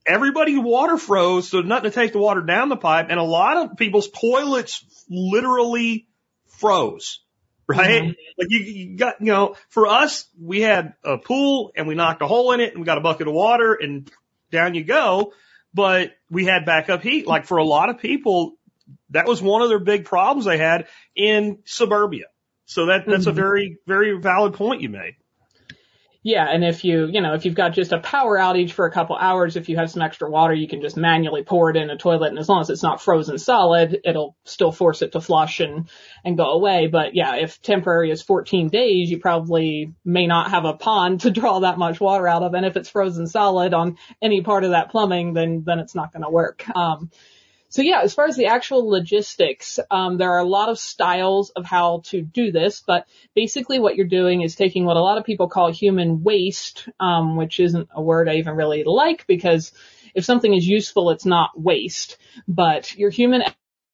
[0.04, 3.56] everybody water froze, so nothing to take the water down the pipe, and a lot
[3.56, 6.08] of people's toilets literally
[6.48, 7.20] froze.
[7.68, 8.02] Right?
[8.02, 8.12] Mm-hmm.
[8.36, 12.20] Like you, you got, you know, for us, we had a pool and we knocked
[12.20, 14.10] a hole in it and we got a bucket of water and
[14.50, 15.34] down you go.
[15.72, 17.28] But we had backup heat.
[17.28, 18.56] Like for a lot of people,
[19.10, 22.26] that was one of their big problems they had in suburbia.
[22.66, 23.30] So that, that's mm-hmm.
[23.30, 25.16] a very, very valid point you made.
[26.22, 28.90] Yeah, and if you, you know, if you've got just a power outage for a
[28.90, 31.88] couple hours, if you have some extra water, you can just manually pour it in
[31.88, 35.22] a toilet, and as long as it's not frozen solid, it'll still force it to
[35.22, 35.88] flush and
[36.22, 36.88] and go away.
[36.88, 41.30] But yeah, if temporary is 14 days, you probably may not have a pond to
[41.30, 44.72] draw that much water out of, and if it's frozen solid on any part of
[44.72, 46.68] that plumbing, then then it's not going to work.
[46.76, 47.10] Um,
[47.70, 51.50] so yeah, as far as the actual logistics, um, there are a lot of styles
[51.50, 55.18] of how to do this, but basically what you're doing is taking what a lot
[55.18, 59.70] of people call human waste, um, which isn't a word I even really like because
[60.16, 63.44] if something is useful, it's not waste, but your human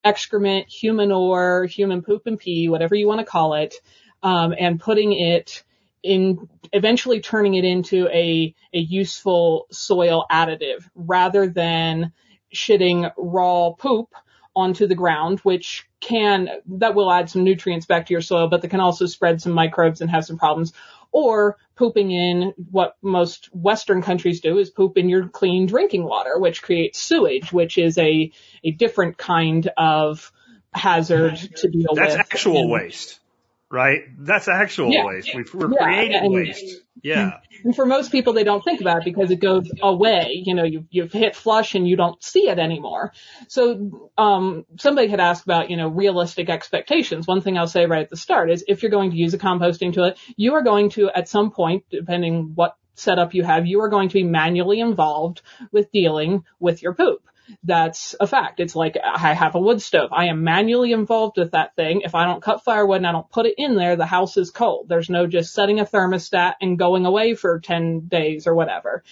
[0.02, 3.74] excrement, humanure, human poop and pee, whatever you want to call it,
[4.22, 5.62] um, and putting it
[6.02, 12.12] in eventually turning it into a, a useful soil additive rather than
[12.56, 14.08] shitting raw poop
[14.54, 18.62] onto the ground, which can, that will add some nutrients back to your soil, but
[18.62, 20.72] that can also spread some microbes and have some problems.
[21.12, 26.38] Or pooping in what most Western countries do is poop in your clean drinking water,
[26.38, 28.32] which creates sewage, which is a,
[28.64, 30.32] a different kind of
[30.72, 32.16] hazard to deal That's with.
[32.16, 33.20] That's actual and, waste
[33.70, 34.02] right?
[34.18, 35.04] That's actual yeah.
[35.04, 35.34] waste.
[35.34, 35.84] we are yeah.
[35.84, 36.82] creating and, waste.
[37.02, 37.38] Yeah.
[37.64, 40.42] And for most people, they don't think about it because it goes away.
[40.44, 43.12] You know, you've, you've hit flush and you don't see it anymore.
[43.48, 47.26] So, um, somebody had asked about, you know, realistic expectations.
[47.26, 49.38] One thing I'll say right at the start is if you're going to use a
[49.38, 53.80] composting toilet, you are going to, at some point, depending what setup you have, you
[53.82, 57.22] are going to be manually involved with dealing with your poop
[57.62, 58.60] that's a fact.
[58.60, 60.10] It's like I have a wood stove.
[60.12, 62.02] I am manually involved with that thing.
[62.02, 64.50] If I don't cut firewood and I don't put it in there, the house is
[64.50, 64.88] cold.
[64.88, 69.04] There's no just setting a thermostat and going away for 10 days or whatever.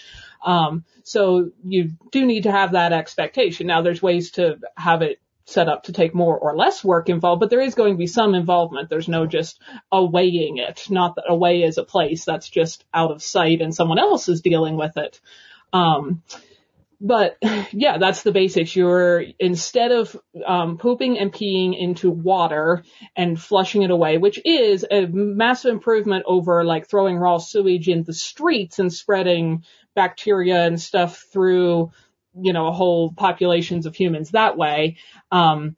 [0.44, 3.66] Um, so you do need to have that expectation.
[3.66, 7.40] Now there's ways to have it set up to take more or less work involved,
[7.40, 8.88] but there is going to be some involvement.
[8.88, 9.60] There's no just
[9.92, 10.86] awaying it.
[10.90, 14.40] Not that away is a place that's just out of sight and someone else is
[14.40, 15.20] dealing with it.
[15.72, 16.22] Um,
[17.04, 17.36] but
[17.72, 18.74] yeah, that's the basics.
[18.74, 22.82] You're instead of um, pooping and peeing into water
[23.14, 28.02] and flushing it away, which is a massive improvement over like throwing raw sewage in
[28.02, 29.64] the streets and spreading
[29.94, 31.92] bacteria and stuff through,
[32.40, 34.96] you know, whole populations of humans that way.
[35.30, 35.76] Um,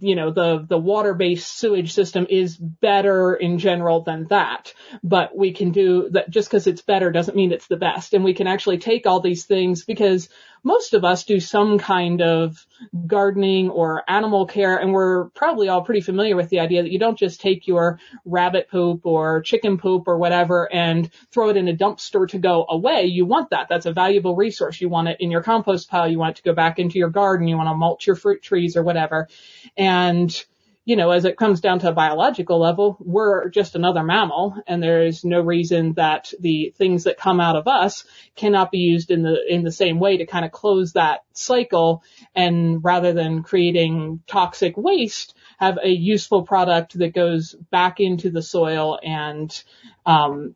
[0.00, 4.72] you know, the, the water-based sewage system is better in general than that.
[5.02, 8.14] But we can do that just because it's better doesn't mean it's the best.
[8.14, 10.28] And we can actually take all these things because
[10.62, 12.66] most of us do some kind of
[13.06, 16.98] gardening or animal care and we're probably all pretty familiar with the idea that you
[16.98, 21.68] don't just take your rabbit poop or chicken poop or whatever and throw it in
[21.68, 23.04] a dumpster to go away.
[23.04, 23.68] You want that.
[23.68, 24.80] That's a valuable resource.
[24.80, 26.08] You want it in your compost pile.
[26.08, 27.48] You want it to go back into your garden.
[27.48, 29.28] You want to mulch your fruit trees or whatever.
[29.76, 30.44] And
[30.88, 34.82] you know, as it comes down to a biological level, we're just another mammal and
[34.82, 38.04] there is no reason that the things that come out of us
[38.36, 42.02] cannot be used in the, in the same way to kind of close that cycle.
[42.34, 48.42] And rather than creating toxic waste, have a useful product that goes back into the
[48.42, 49.62] soil and,
[50.06, 50.54] um,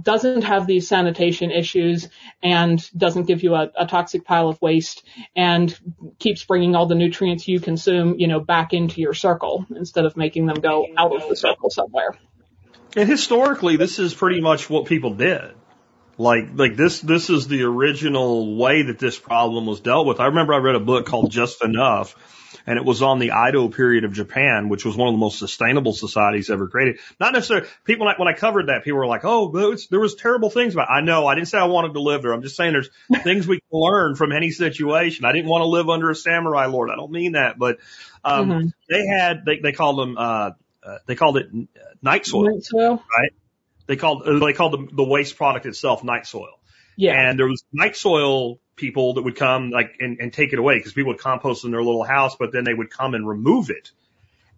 [0.00, 2.08] doesn't have these sanitation issues
[2.42, 5.04] and doesn't give you a, a, toxic pile of waste
[5.36, 5.78] and
[6.18, 10.16] keeps bringing all the nutrients you consume, you know, back into your circle instead of
[10.16, 12.16] making them go out of the circle somewhere.
[12.96, 15.54] And historically, this is pretty much what people did.
[16.16, 20.18] Like, like this, this is the original way that this problem was dealt with.
[20.18, 22.16] I remember I read a book called Just Enough
[22.66, 25.38] and it was on the Edo period of Japan, which was one of the most
[25.38, 26.98] sustainable societies ever created.
[27.20, 29.50] Not necessarily people like when I covered that, people were like, "Oh,
[29.90, 30.92] there was terrible things about." It.
[30.92, 32.32] I know, I didn't say I wanted to live there.
[32.32, 32.90] I'm just saying there's
[33.22, 35.24] things we can learn from any situation.
[35.24, 36.90] I didn't want to live under a samurai lord.
[36.90, 37.78] I don't mean that, but
[38.24, 38.68] um, mm-hmm.
[38.88, 40.50] they had they they called them uh,
[40.82, 41.48] uh they called it
[42.02, 43.32] night soil, night soil, right?
[43.86, 46.60] They called they called the, the waste product itself night soil.
[46.96, 47.14] Yeah.
[47.14, 50.78] And there was night soil people that would come like and, and take it away
[50.78, 53.68] because people would compost in their little house, but then they would come and remove
[53.70, 53.90] it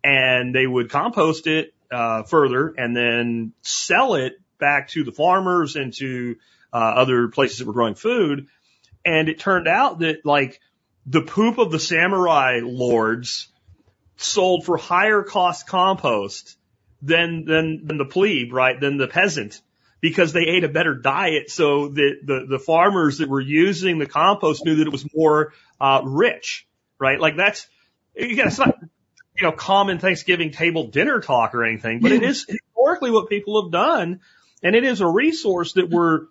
[0.03, 5.77] and they would compost it uh, further and then sell it back to the farmers
[5.77, 6.37] and to
[6.73, 8.47] uh, other places that were growing food.
[9.05, 10.61] And it turned out that like
[11.07, 13.49] the poop of the samurai lords
[14.17, 16.57] sold for higher cost compost
[17.03, 18.79] than than than the plebe, right?
[18.79, 19.61] Than the peasant
[20.01, 21.51] because they ate a better diet.
[21.51, 25.53] So the, the, the farmers that were using the compost knew that it was more,
[25.81, 26.67] uh, rich,
[26.99, 27.21] right?
[27.21, 27.67] Like that's,
[28.17, 28.77] again, it's not,
[29.37, 33.63] you know, common Thanksgiving table dinner talk or anything, but it is historically what people
[33.63, 34.21] have done.
[34.63, 36.27] And it is a resource that we're,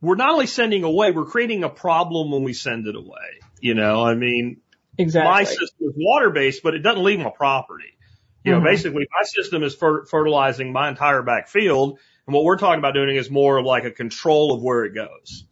[0.00, 3.40] we're not only sending away, we're creating a problem when we send it away.
[3.60, 4.60] You know, I mean,
[4.96, 5.30] exactly.
[5.30, 7.96] my system is water based, but it doesn't leave my property.
[8.44, 8.66] You know, mm-hmm.
[8.66, 12.92] basically my system is fer- fertilizing my entire back field and what we're talking about
[12.92, 15.44] doing is more of like a control of where it goes.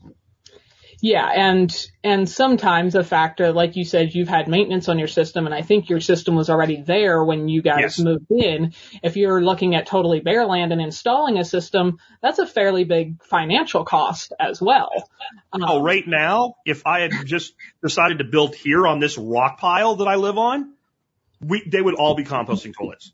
[1.01, 5.47] Yeah, and and sometimes a factor, like you said, you've had maintenance on your system,
[5.47, 7.99] and I think your system was already there when you guys yes.
[7.99, 8.75] moved in.
[9.03, 13.23] If you're looking at totally bare land and installing a system, that's a fairly big
[13.23, 14.91] financial cost as well.
[15.53, 19.61] Um, oh, right now, if I had just decided to build here on this rock
[19.61, 20.75] pile that I live on,
[21.41, 23.13] we they would all be composting toilets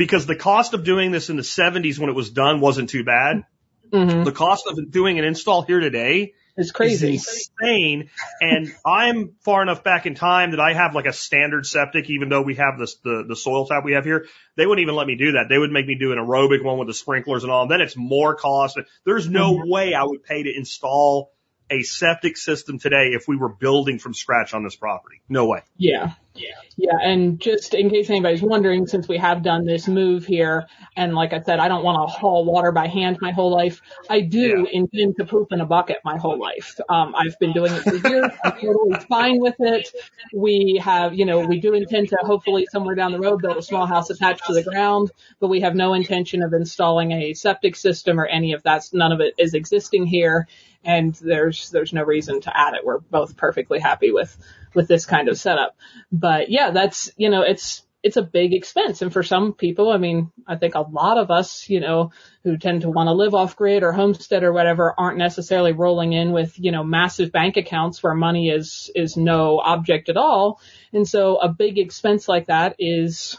[0.00, 3.04] because the cost of doing this in the 70s when it was done wasn't too
[3.04, 3.44] bad.
[3.92, 4.24] Mm-hmm.
[4.24, 7.12] The cost of doing an install here today is crazy.
[7.12, 8.08] Insane.
[8.40, 12.30] and I'm far enough back in time that I have like a standard septic, even
[12.30, 14.24] though we have this, the, the soil tap we have here.
[14.56, 15.50] They wouldn't even let me do that.
[15.50, 17.62] They would make me do an aerobic one with the sprinklers and all.
[17.62, 18.78] And then it's more cost.
[19.04, 19.70] There's no mm-hmm.
[19.70, 21.30] way I would pay to install
[21.70, 25.22] a septic system today if we were building from scratch on this property.
[25.28, 25.62] No way.
[25.76, 26.14] Yeah.
[26.34, 26.48] Yeah.
[26.76, 26.96] Yeah.
[27.02, 31.32] And just in case anybody's wondering, since we have done this move here, and like
[31.32, 33.80] I said, I don't want to haul water by hand my whole life.
[34.08, 34.80] I do yeah.
[34.80, 36.80] intend to poop in a bucket my whole life.
[36.88, 38.30] Um, I've been doing it for years.
[38.44, 39.88] I'm totally fine with it.
[40.32, 43.62] We have, you know, we do intend to hopefully somewhere down the road build a
[43.62, 47.76] small house attached to the ground, but we have no intention of installing a septic
[47.76, 48.88] system or any of that.
[48.92, 50.46] None of it is existing here
[50.84, 52.84] and there's there's no reason to add it.
[52.84, 54.36] We're both perfectly happy with
[54.74, 55.76] with this kind of setup.
[56.10, 59.02] But yeah, that's you know it's it's a big expense.
[59.02, 62.12] And for some people, I mean, I think a lot of us, you know,
[62.44, 66.12] who tend to want to live off grid or homestead or whatever aren't necessarily rolling
[66.14, 70.60] in with, you know, massive bank accounts where money is, is no object at all.
[70.92, 73.38] And so a big expense like that is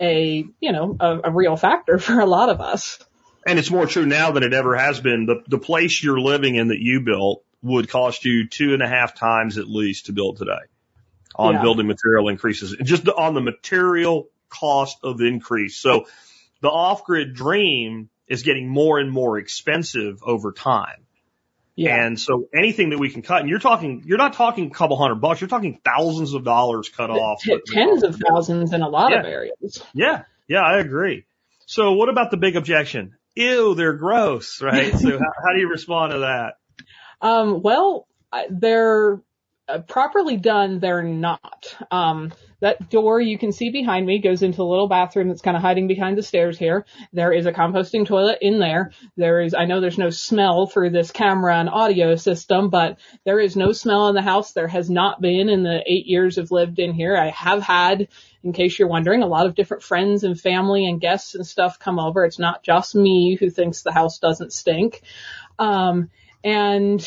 [0.00, 2.98] a, you know, a, a real factor for a lot of us.
[3.46, 5.26] And it's more true now than it ever has been.
[5.26, 8.88] The, the place you're living in that you built would cost you two and a
[8.88, 10.60] half times at least to build today
[11.34, 11.62] on yeah.
[11.62, 15.76] building material increases, just on the material cost of increase.
[15.76, 16.06] So
[16.60, 21.06] the off grid dream is getting more and more expensive over time.
[21.76, 22.04] Yeah.
[22.04, 24.98] And so anything that we can cut, and you're talking, you're not talking a couple
[24.98, 27.42] hundred bucks, you're talking thousands of dollars cut off.
[27.66, 29.20] Tens of thousands in a lot yeah.
[29.20, 29.82] of areas.
[29.94, 30.24] Yeah.
[30.46, 31.24] Yeah, I agree.
[31.66, 33.16] So what about the big objection?
[33.34, 34.96] Ew, they're gross, right?
[34.96, 36.54] so how, how do you respond to that?
[37.20, 38.06] Um, well,
[38.48, 39.20] they're
[39.68, 41.76] uh, properly done, they're not.
[41.90, 45.56] Um, that door you can see behind me goes into a little bathroom that's kind
[45.56, 46.84] of hiding behind the stairs here.
[47.12, 48.92] There is a composting toilet in there.
[49.16, 53.40] There is, I know there's no smell through this camera and audio system, but there
[53.40, 54.52] is no smell in the house.
[54.52, 57.16] There has not been in the eight years I've lived in here.
[57.16, 58.08] I have had,
[58.42, 61.78] in case you're wondering, a lot of different friends and family and guests and stuff
[61.78, 62.24] come over.
[62.24, 65.02] It's not just me who thinks the house doesn't stink.
[65.58, 66.10] Um,
[66.42, 67.06] and,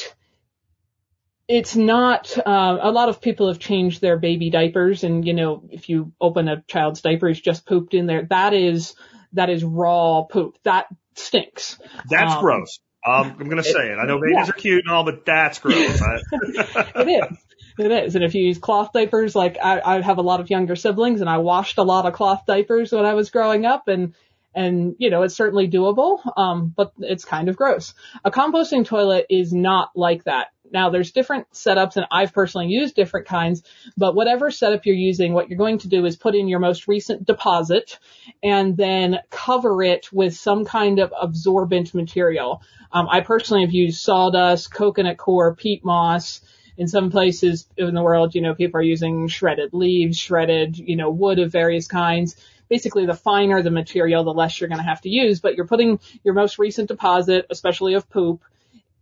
[1.47, 5.63] it's not uh, a lot of people have changed their baby diapers and you know
[5.69, 8.25] if you open a child's diaper he's just pooped in there.
[8.29, 8.95] That is
[9.33, 10.57] that is raw poop.
[10.63, 11.77] That stinks.
[12.09, 12.79] That's um, gross.
[13.05, 13.97] Um, i'm going to say it.
[14.01, 14.49] I know babies yeah.
[14.49, 15.75] are cute and all but that's gross.
[16.31, 17.37] It is
[17.77, 20.49] it is and if you use cloth diapers like I, I have a lot of
[20.49, 23.87] younger siblings and i washed a lot of cloth diapers when i was growing up
[23.87, 24.13] and
[24.55, 27.95] And, you know, it's certainly doable, um, but it's kind of gross.
[28.23, 30.49] A composting toilet is not like that.
[30.71, 33.63] Now there's different setups and I've personally used different kinds,
[33.97, 36.87] but whatever setup you're using, what you're going to do is put in your most
[36.87, 37.97] recent deposit
[38.43, 42.61] and then cover it with some kind of absorbent material.
[42.91, 46.41] Um, I personally have used sawdust, coconut coir, peat moss,
[46.77, 50.95] in some places in the world, you know, people are using shredded leaves, shredded, you
[50.95, 52.35] know, wood of various kinds.
[52.69, 55.67] Basically, the finer the material, the less you're going to have to use, but you're
[55.67, 58.41] putting your most recent deposit, especially of poop,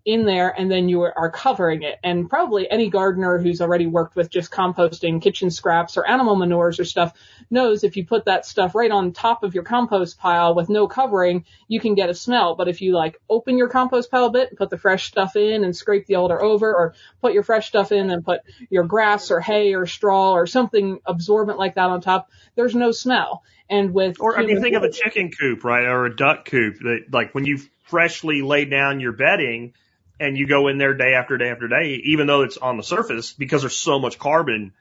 [0.06, 2.00] in there and then you are covering it.
[2.04, 6.80] And probably any gardener who's already worked with just composting kitchen scraps or animal manures
[6.80, 7.14] or stuff
[7.50, 10.88] knows if you put that stuff right on top of your compost pile with no
[10.88, 12.56] covering, you can get a smell.
[12.56, 15.36] But if you like open your compost pile a bit and put the fresh stuff
[15.36, 18.84] in and scrape the older over or put your fresh stuff in and put your
[18.84, 23.44] grass or hay or straw or something absorbent like that on top, there's no smell.
[23.70, 26.80] And with or I mean, think of a chicken coop, right, or a duck coop.
[26.80, 29.74] That like when you freshly lay down your bedding,
[30.22, 32.84] and you go in there day after day after day, even though it's on the
[32.84, 34.72] surface, because there's so much carbon,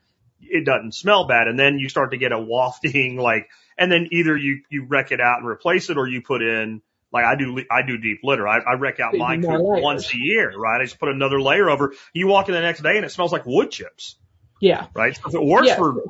[0.42, 1.48] it doesn't smell bad.
[1.48, 3.48] And then you start to get a wafting, like,
[3.78, 6.82] and then either you, you wreck it out and replace it or you put in,
[7.10, 8.46] like I do, I do deep litter.
[8.46, 10.80] I, I wreck out my coop once a year, right?
[10.80, 11.94] I just put another layer over.
[12.12, 14.16] You walk in the next day and it smells like wood chips.
[14.60, 14.88] Yeah.
[14.94, 15.16] Right.
[15.16, 15.76] So if it works yeah.
[15.76, 16.04] for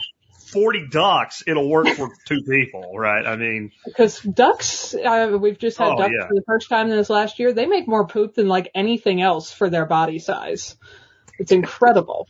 [0.51, 3.27] 40 ducks, it'll work for two people, right?
[3.27, 6.29] I mean, because ducks, uh, we've just had oh, ducks yeah.
[6.29, 7.53] for the first time in this last year.
[7.53, 10.77] They make more poop than like anything else for their body size.
[11.39, 12.29] It's incredible.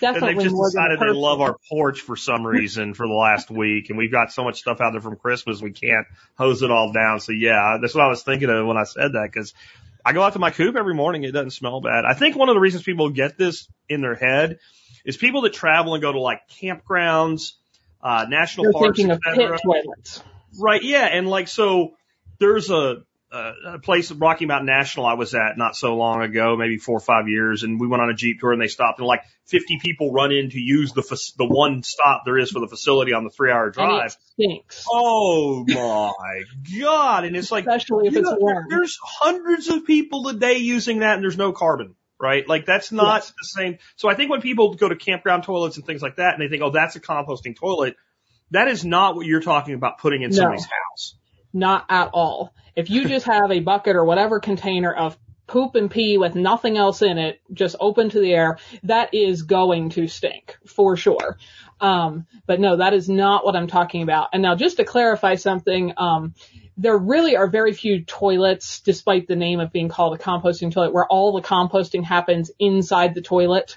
[0.00, 3.50] Definitely and they've just decided they love our porch for some reason for the last
[3.50, 6.70] week, and we've got so much stuff out there from Christmas we can't hose it
[6.70, 7.20] all down.
[7.20, 9.54] So yeah, that's what I was thinking of when I said that because
[10.04, 11.24] I go out to my coop every morning.
[11.24, 12.04] It doesn't smell bad.
[12.04, 14.58] I think one of the reasons people get this in their head
[15.04, 17.52] is people that travel and go to like campgrounds,
[18.02, 20.22] uh, national You're parks, thinking of pit toilets.
[20.58, 20.82] Right.
[20.82, 21.06] Yeah.
[21.06, 21.92] And like, so
[22.38, 26.76] there's a, a place, Rocky Mountain National, I was at not so long ago, maybe
[26.76, 29.06] four or five years, and we went on a jeep tour and they stopped and
[29.06, 31.02] like 50 people run in to use the
[31.38, 34.16] the one stop there is for the facility on the three hour drive.
[34.34, 34.84] stinks.
[34.90, 36.42] Oh my
[36.78, 37.24] god!
[37.24, 38.66] And it's like, especially if it's know, warm.
[38.68, 42.48] There's hundreds of people a day using that, and there's no carbon right?
[42.48, 43.32] Like that's not yes.
[43.38, 43.78] the same.
[43.96, 46.48] So I think when people go to campground toilets and things like that and they
[46.48, 47.96] think, oh, that's a composting toilet,
[48.52, 51.16] that is not what you're talking about putting in no, somebody's house.
[51.52, 52.54] Not at all.
[52.76, 56.78] If you just have a bucket or whatever container of poop and pee with nothing
[56.78, 61.36] else in it, just open to the air, that is going to stink for sure.
[61.80, 64.28] Um, but no, that is not what I'm talking about.
[64.32, 66.34] And now just to clarify something, um,
[66.76, 70.92] there really are very few toilets, despite the name of being called a composting toilet,
[70.92, 73.76] where all the composting happens inside the toilet,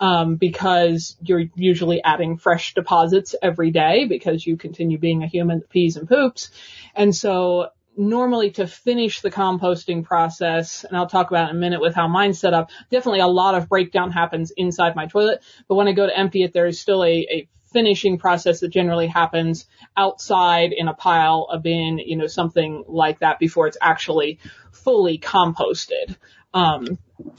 [0.00, 5.60] um, because you're usually adding fresh deposits every day because you continue being a human
[5.60, 6.50] that pees and poops.
[6.94, 11.80] And so normally to finish the composting process, and I'll talk about in a minute
[11.80, 15.42] with how mine's set up, definitely a lot of breakdown happens inside my toilet.
[15.68, 18.68] But when I go to empty it, there is still a, a finishing process that
[18.68, 23.78] generally happens outside in a pile, a bin, you know, something like that before it's
[23.80, 24.38] actually
[24.72, 26.16] fully composted.
[26.54, 26.98] Um,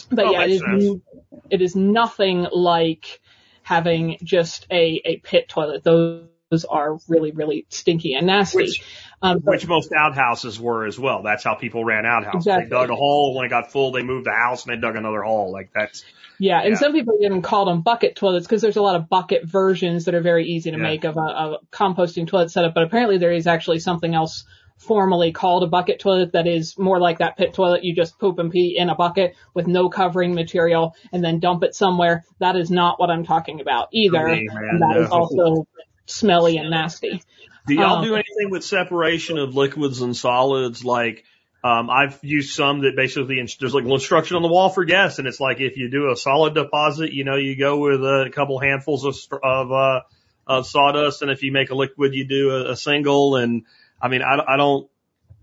[0.09, 1.01] but oh, yeah, it is,
[1.49, 3.21] it is nothing like
[3.61, 5.83] having just a, a pit toilet.
[5.83, 6.27] Those
[6.63, 8.57] are really, really stinky and nasty.
[8.57, 8.83] Which,
[9.21, 11.23] um, but, which most outhouses were as well.
[11.23, 12.41] That's how people ran outhouses.
[12.41, 12.65] Exactly.
[12.65, 14.95] They dug a hole when it got full, they moved the house and they dug
[14.95, 15.51] another hole.
[15.51, 16.03] Like that's,
[16.39, 16.77] yeah, and yeah.
[16.77, 20.15] some people even call them bucket toilets because there's a lot of bucket versions that
[20.15, 20.83] are very easy to yeah.
[20.83, 22.73] make of a, a composting toilet setup.
[22.73, 24.45] But apparently there is actually something else
[24.77, 27.83] formally called a bucket toilet that is more like that pit toilet.
[27.83, 31.63] You just poop and pee in a bucket with no covering material and then dump
[31.63, 32.25] it somewhere.
[32.39, 34.27] That is not what I'm talking about either.
[34.27, 35.01] Me, that no.
[35.01, 35.67] is also
[36.05, 37.21] smelly and nasty.
[37.65, 41.23] Do y'all um, do anything with separation of liquids and solids like
[41.63, 44.83] um, I've used some that basically there's like a little instruction on the wall for
[44.83, 48.01] guests, and it's like if you do a solid deposit, you know, you go with
[48.01, 50.01] a couple handfuls of of, uh,
[50.45, 53.37] of sawdust, and if you make a liquid, you do a, a single.
[53.37, 53.63] And
[54.01, 54.89] I mean, I, I don't,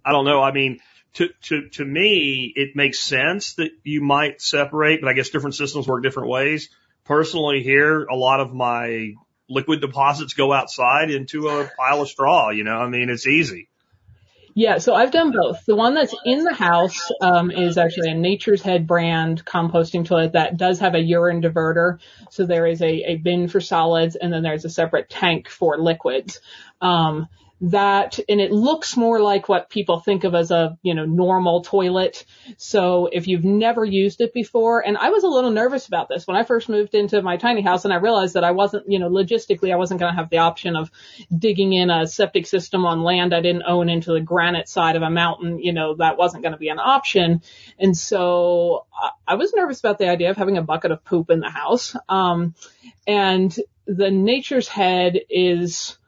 [0.04, 0.42] I don't know.
[0.42, 0.80] I mean,
[1.14, 5.54] to to to me, it makes sense that you might separate, but I guess different
[5.54, 6.68] systems work different ways.
[7.04, 9.14] Personally, here, a lot of my
[9.50, 12.50] liquid deposits go outside into a pile of straw.
[12.50, 13.68] You know, I mean, it's easy.
[14.54, 15.64] Yeah, so I've done both.
[15.64, 20.32] The one that's in the house um, is actually a Nature's Head brand composting toilet
[20.32, 21.98] that does have a urine diverter.
[22.30, 25.78] So there is a, a bin for solids and then there's a separate tank for
[25.78, 26.40] liquids.
[26.80, 27.28] Um,
[27.62, 31.62] that, and it looks more like what people think of as a, you know, normal
[31.62, 32.24] toilet.
[32.56, 36.26] So if you've never used it before, and I was a little nervous about this
[36.26, 38.98] when I first moved into my tiny house and I realized that I wasn't, you
[38.98, 40.90] know, logistically I wasn't going to have the option of
[41.36, 45.02] digging in a septic system on land I didn't own into the granite side of
[45.02, 47.42] a mountain, you know, that wasn't going to be an option.
[47.78, 48.86] And so
[49.26, 51.94] I was nervous about the idea of having a bucket of poop in the house.
[52.08, 52.54] Um,
[53.06, 53.54] and
[53.86, 55.98] the nature's head is,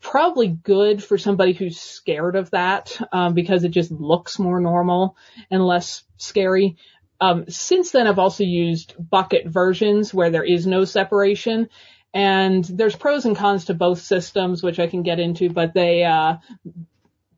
[0.00, 5.16] probably good for somebody who's scared of that um, because it just looks more normal
[5.50, 6.76] and less scary.
[7.20, 11.68] Um, since then, I've also used bucket versions where there is no separation,
[12.14, 16.02] and there's pros and cons to both systems, which I can get into, but they
[16.04, 16.36] uh,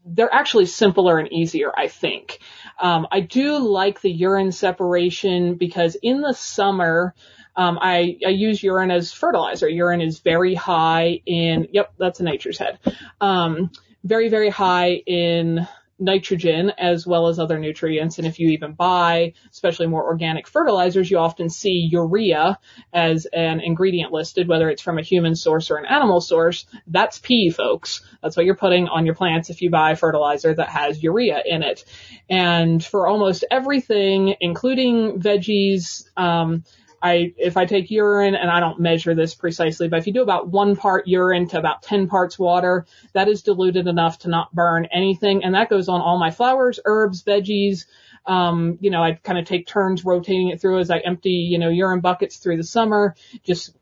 [0.05, 2.39] they're actually simpler and easier, I think.
[2.81, 7.15] Um, I do like the urine separation because in the summer,
[7.57, 9.69] um, I, I use urine as fertilizer.
[9.69, 12.79] Urine is very high in, yep, that's a nature's head.
[13.21, 13.71] Um,
[14.05, 15.67] very, very high in
[15.99, 18.19] nitrogen as well as other nutrients.
[18.19, 22.59] And if you even buy, especially more organic fertilizers, you often see urea
[22.93, 26.67] as an ingredient listed, whether it's from a human source or an animal source.
[26.87, 28.03] That's pee, folks.
[28.23, 31.63] That's what you're putting on your plants if you buy fertilizer that has urea in
[31.63, 31.85] it.
[32.29, 36.65] And for almost everything, including veggies, um,
[37.03, 40.23] I, if I take urine and I don't measure this precisely, but if you do
[40.23, 44.55] about one part urine to about 10 parts water, that is diluted enough to not
[44.55, 45.43] burn anything.
[45.43, 47.87] And that goes on all my flowers, herbs, veggies.
[48.25, 51.59] Um, you know, I kind of take turns rotating it through as I empty, you
[51.59, 53.77] know, urine buckets through the summer, just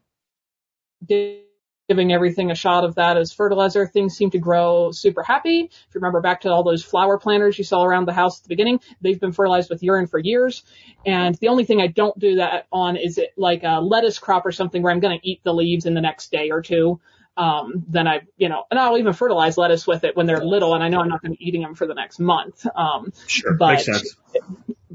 [1.91, 3.85] giving everything a shot of that as fertilizer.
[3.85, 5.63] Things seem to grow super happy.
[5.63, 8.45] If you remember back to all those flower planters you saw around the house at
[8.45, 10.63] the beginning, they've been fertilized with urine for years.
[11.05, 14.47] And the only thing I don't do that on is it like a lettuce crop
[14.47, 17.01] or something where I'm going to eat the leaves in the next day or two.
[17.37, 20.75] Um, then I, you know, and I'll even fertilize lettuce with it when they're little
[20.75, 22.67] and I know I'm not going to be eating them for the next month.
[22.75, 24.17] Um, Sure, but makes sense.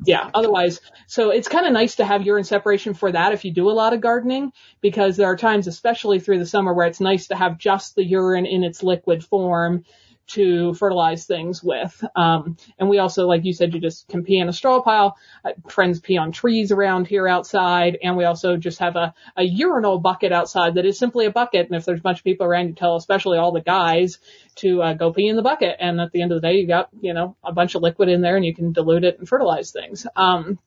[0.06, 3.52] yeah, otherwise, so it's kind of nice to have urine separation for that if you
[3.52, 7.00] do a lot of gardening, because there are times, especially through the summer, where it's
[7.00, 9.84] nice to have just the urine in its liquid form
[10.28, 12.04] to fertilize things with.
[12.16, 15.18] Um, and we also, like you said, you just can pee in a straw pile.
[15.44, 17.98] Uh, friends pee on trees around here outside.
[18.02, 21.68] And we also just have a, a urinal bucket outside that is simply a bucket.
[21.68, 24.20] And if there's a bunch of people around, you tell especially all the guys
[24.56, 25.76] to uh, go pee in the bucket.
[25.80, 28.10] And at the end of the day, you got, you know, a bunch of liquid
[28.10, 30.08] in there and you can dilute it and fertilize things.
[30.16, 30.60] Um,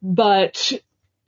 [0.00, 0.72] but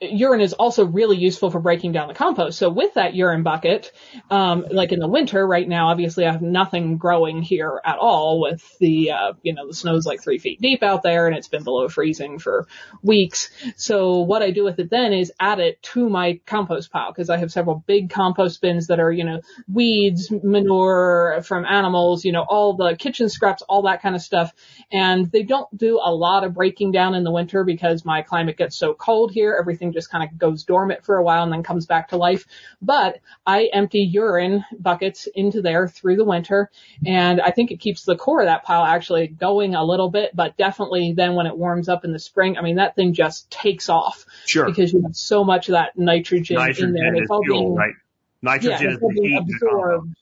[0.00, 2.58] urine is also really useful for breaking down the compost.
[2.58, 3.92] So with that urine bucket,
[4.30, 8.40] um, like in the winter right now, obviously I have nothing growing here at all
[8.40, 11.48] with the, uh, you know, the snow's like three feet deep out there and it's
[11.48, 12.66] been below freezing for
[13.02, 13.50] weeks.
[13.76, 17.30] So what I do with it then is add it to my compost pile because
[17.30, 19.40] I have several big compost bins that are, you know,
[19.72, 24.52] weeds, manure from animals, you know, all the kitchen scraps, all that kind of stuff.
[24.92, 28.56] And they don't do a lot of breaking down in the winter because my climate
[28.56, 29.56] gets so cold here.
[29.58, 32.46] Everything just kind of goes dormant for a while and then comes back to life.
[32.82, 36.70] But I empty urine buckets into there through the winter
[37.06, 40.34] and I think it keeps the core of that pile actually going a little bit,
[40.34, 43.50] but definitely then when it warms up in the spring, I mean, that thing just
[43.50, 44.66] takes off Sure.
[44.66, 47.14] because you have so much of that nitrogen, in Nitrogen there.
[47.14, 47.94] is It's all fuel, being- right?
[47.94, 49.64] yeah, Nitrogen it's is the being heat in the compost.
[49.64, 50.16] absorbed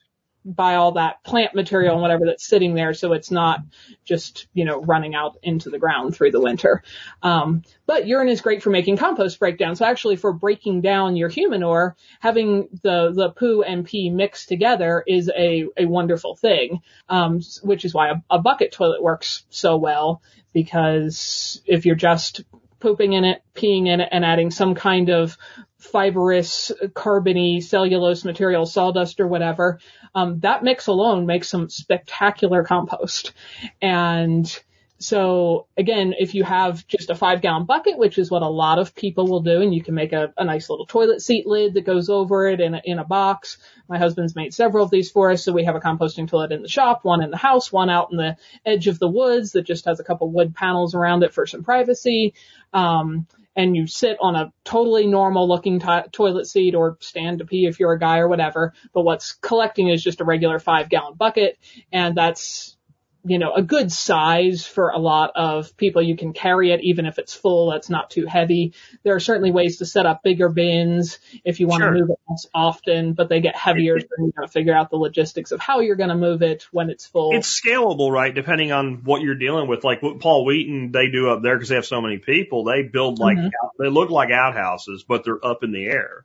[0.45, 3.61] by all that plant material and whatever that's sitting there, so it's not
[4.05, 6.83] just you know running out into the ground through the winter.
[7.23, 9.77] Um, but urine is great for making compost breakdown.
[9.77, 15.03] So actually, for breaking down your humanure, having the the poo and pee mixed together
[15.07, 16.81] is a a wonderful thing.
[17.09, 20.23] Um, which is why a, a bucket toilet works so well
[20.53, 22.43] because if you're just
[22.81, 25.39] pooping in it, peeing in it, and adding some kind of
[25.79, 29.79] fibrous, carbony, cellulose material, sawdust or whatever,
[30.15, 33.33] um, that mix alone makes some spectacular compost.
[33.81, 34.63] And
[34.99, 38.79] so again, if you have just a five gallon bucket, which is what a lot
[38.79, 41.75] of people will do, and you can make a, a nice little toilet seat lid
[41.75, 43.59] that goes over it in a, in a box.
[43.89, 45.45] My husband's made several of these for us.
[45.45, 48.13] So we have a composting toilet in the shop, one in the house, one out
[48.13, 51.35] in the edge of the woods that just has a couple wood panels around it
[51.35, 52.35] for some privacy.
[52.73, 57.45] Um, and you sit on a totally normal looking to- toilet seat or stand to
[57.45, 58.73] pee if you're a guy or whatever.
[58.93, 61.59] But what's collecting is just a regular five gallon bucket.
[61.93, 62.77] And that's,
[63.25, 66.03] you know, a good size for a lot of people.
[66.03, 67.71] You can carry it even if it's full.
[67.71, 68.75] That's not too heavy.
[69.05, 71.93] There are certainly ways to set up bigger bins if you want Sure.
[71.93, 74.01] to move it less often, but they get heavier.
[74.01, 76.67] So you got to figure out the logistics of how you're going to move it
[76.73, 77.33] when it's full.
[77.35, 78.35] It's scalable, right?
[78.35, 79.85] Depending on what you're dealing with.
[79.85, 82.65] Like what Paul Wheaton, they do up there because they have so many people.
[82.65, 83.47] They build like, Mhm.
[83.47, 86.25] out, they look like outhouses, but they're up in the air.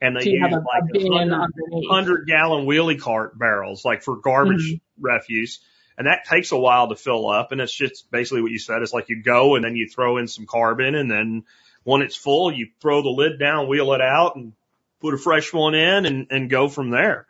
[0.00, 4.02] and they So use have a, like a 100, 100 gallon wheelie cart barrels, like
[4.02, 5.60] for garbage refuse.
[6.02, 7.52] And that takes a while to fill up.
[7.52, 8.82] And it's just basically what you said.
[8.82, 11.44] It's like you go and then you throw in some carbon and then
[11.84, 14.52] when it's full, you throw the lid down, wheel it out and
[15.00, 17.28] put a fresh one in and, and go from there.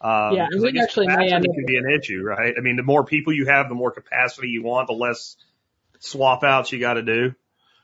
[0.00, 2.54] Um, Yeah, I actually may end can be an issue, right?
[2.56, 5.36] I mean, the more people you have, the more capacity you want, the less
[5.98, 7.34] swap outs you got to do.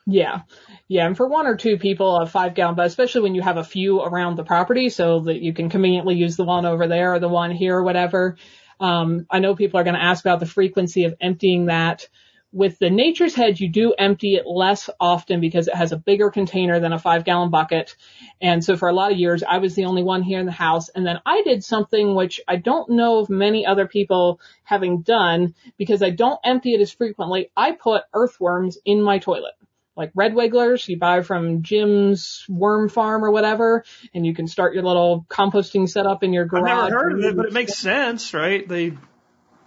[0.06, 0.40] Yeah.
[0.88, 1.06] Yeah.
[1.06, 3.64] And for one or two people, a five gallon, but especially when you have a
[3.64, 7.18] few around the property so that you can conveniently use the one over there or
[7.18, 8.36] the one here or whatever.
[8.80, 12.08] Um, I know people are going to ask about the frequency of emptying that.
[12.52, 16.30] With the nature's head, you do empty it less often because it has a bigger
[16.30, 17.94] container than a five gallon bucket.
[18.40, 20.52] And so for a lot of years, I was the only one here in the
[20.52, 20.88] house.
[20.88, 25.54] And then I did something which I don't know of many other people having done
[25.78, 27.52] because I don't empty it as frequently.
[27.56, 29.54] I put earthworms in my toilet
[30.00, 33.84] like red wigglers you buy from Jim's Worm Farm or whatever,
[34.14, 36.70] and you can start your little composting setup in your garage.
[36.70, 38.66] I've never heard of it, but it makes sense, right?
[38.66, 38.96] They,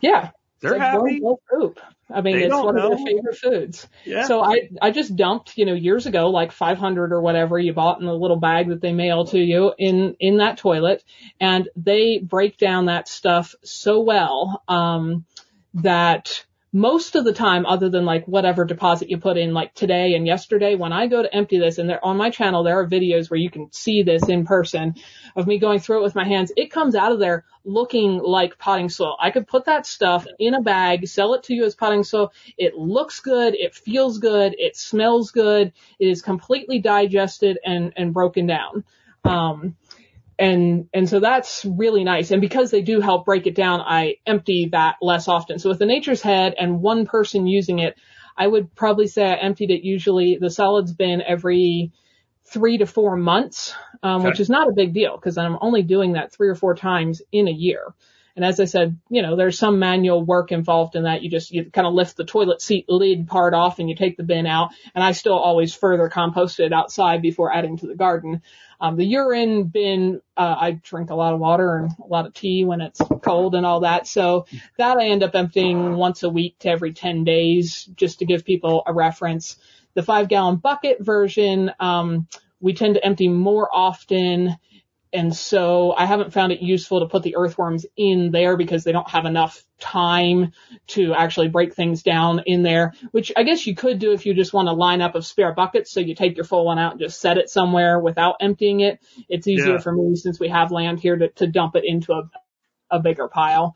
[0.02, 1.22] yeah, they're like happy.
[1.52, 1.80] poop.
[2.12, 2.90] I mean, They it's one of know.
[2.90, 3.88] their favorite foods.
[4.06, 4.26] Yeah.
[4.26, 8.00] So I, I just dumped, you know, years ago, like 500 or whatever you bought
[8.00, 11.04] in the little bag that they mail to you in, in that toilet.
[11.40, 15.26] And they break down that stuff so well, um,
[15.76, 16.44] that
[16.76, 20.26] most of the time, other than like whatever deposit you put in like today and
[20.26, 23.30] yesterday, when I go to empty this and there on my channel, there are videos
[23.30, 24.96] where you can see this in person
[25.36, 26.52] of me going through it with my hands.
[26.58, 29.16] It comes out of there looking like potting soil.
[29.22, 32.34] I could put that stuff in a bag, sell it to you as potting soil.
[32.58, 33.54] It looks good.
[33.54, 34.56] It feels good.
[34.58, 35.74] It smells good.
[36.00, 38.84] It is completely digested and, and broken down.
[39.24, 39.78] Um,
[40.40, 42.32] and and so that's really nice.
[42.32, 45.60] And because they do help break it down, I empty that less often.
[45.60, 47.96] So with the Nature's Head and one person using it,
[48.38, 51.92] I would probably say I emptied it usually the solids bin every
[52.46, 54.30] three to four months, um, Okay.
[54.30, 57.22] which is not a big deal because I'm only doing that three or four times
[57.32, 57.94] in a year.
[58.36, 61.22] And as I said, you know, there's some manual work involved in that.
[61.22, 64.18] You just, you kind of lift the toilet seat lid part off and you take
[64.18, 64.72] the bin out.
[64.96, 68.42] And I still always further compost it outside before adding to the garden.
[68.82, 72.34] Um, the urine bin, uh, I drink a lot of water and a lot of
[72.34, 74.08] tea when it's cold and all that.
[74.08, 78.26] So that I end up emptying once a week to every 10 days just to
[78.26, 79.58] give people a reference.
[79.94, 82.28] The five gallon bucket version, um,
[82.60, 84.58] we tend to empty more often.
[85.14, 88.92] And so I haven't found it useful to put the earthworms in there because they
[88.92, 90.54] don't have enough time
[90.88, 94.34] to actually break things down in there, which I guess you could do if you
[94.34, 95.92] just want a lineup of spare buckets.
[95.92, 99.00] So you take your full one out and just set it somewhere without emptying it.
[99.30, 99.78] It's easier Yeah.
[99.78, 102.30] for me since we have land here to, to dump it into a,
[102.90, 103.76] a bigger pile.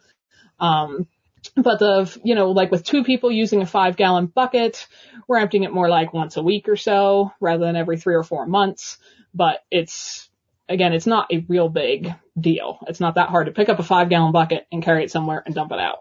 [0.59, 1.07] Um,
[1.55, 4.87] but the, you know, like with two people using a five gallon bucket,
[5.27, 8.23] we're emptying it more like once a week or so rather than every three or
[8.23, 8.97] four months.
[9.35, 10.26] But it's,
[10.69, 12.79] again, it's not a real big deal.
[12.87, 15.41] It's not that hard to pick up a five gallon bucket and carry it somewhere
[15.45, 15.99] and dump it out.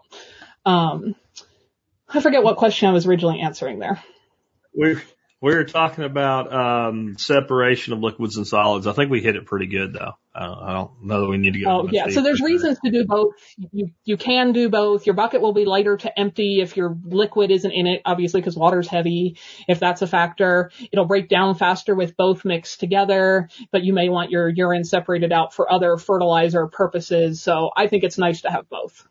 [0.65, 1.15] Um,
[2.09, 4.01] I forget what question I was originally answering there.
[4.73, 4.97] We
[5.39, 8.87] we were talking about um, separation of liquids and solids.
[8.87, 10.13] I think we hit it pretty good though.
[10.33, 11.69] I don't, I don't know that we need to go.
[11.69, 13.33] Oh yeah, so there's reasons to do both.
[13.71, 15.05] You you can do both.
[15.05, 18.55] Your bucket will be lighter to empty if your liquid isn't in it, obviously because
[18.55, 19.37] water's heavy.
[19.67, 23.49] If that's a factor, it'll break down faster with both mixed together.
[23.71, 27.41] But you may want your urine separated out for other fertilizer purposes.
[27.41, 29.07] So I think it's nice to have both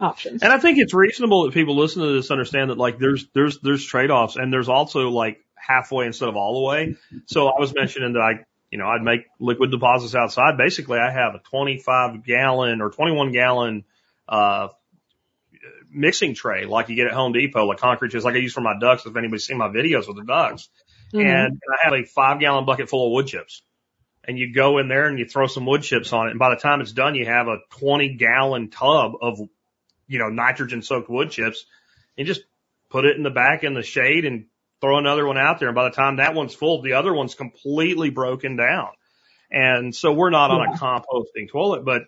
[0.00, 0.42] options.
[0.42, 3.60] And I think it's reasonable that people listen to this understand that like there's there's
[3.60, 6.96] there's trade offs and there's also like halfway instead of all the way.
[7.26, 10.56] So I was mentioning that I you know I'd make liquid deposits outside.
[10.56, 13.84] Basically, I have a 25 gallon or 21 gallon
[14.28, 14.68] uh
[15.90, 18.60] mixing tray like you get at Home Depot, like concrete just like I use for
[18.60, 19.04] my ducks.
[19.06, 20.68] If anybody's seen my videos with the ducks,
[21.12, 21.24] Mhm.
[21.24, 23.62] and I have a five gallon bucket full of wood chips.
[24.22, 26.30] And you go in there and you throw some wood chips on it.
[26.30, 29.40] And by the time it's done, you have a 20 gallon tub of,
[30.06, 31.64] you know, nitrogen soaked wood chips.
[32.16, 32.42] You just
[32.90, 34.46] put it in the back in the shade and
[34.80, 35.68] throw another one out there.
[35.68, 38.88] And by the time that one's full, the other one's completely broken down.
[39.50, 42.02] And so we're not on a composting toilet, but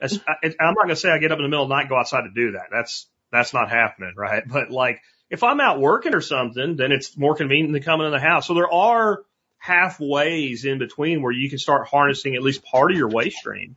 [0.00, 1.74] as, I, I'm not going to say I get up in the middle of the
[1.74, 2.66] night and go outside to do that.
[2.70, 4.42] That's, that's not happening, right?
[4.46, 5.00] But like,
[5.30, 8.46] if I'm out working or something, then it's more convenient than coming in the house.
[8.46, 9.22] So there are
[9.66, 13.74] halfways in between where you can start harnessing at least part of your waste stream.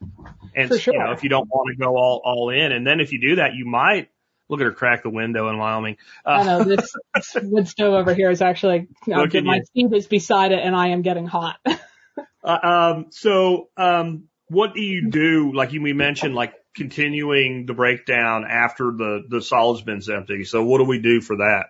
[0.54, 0.94] And sure.
[0.94, 3.22] you know, if you don't want to go all, all in, and then if you
[3.22, 4.10] do that, you might
[4.50, 5.98] look at her crack the window in Wyoming.
[6.26, 6.94] I Uh, know this,
[7.44, 11.02] wood stove over here is actually, Look my seat is beside it and I am
[11.02, 11.60] getting hot.
[12.44, 15.52] uh, um, so, um, what do you do?
[15.54, 20.46] Like you, we mentioned, like continuing the breakdown after the, the solids bin's empty.
[20.46, 21.66] So what do we do for that?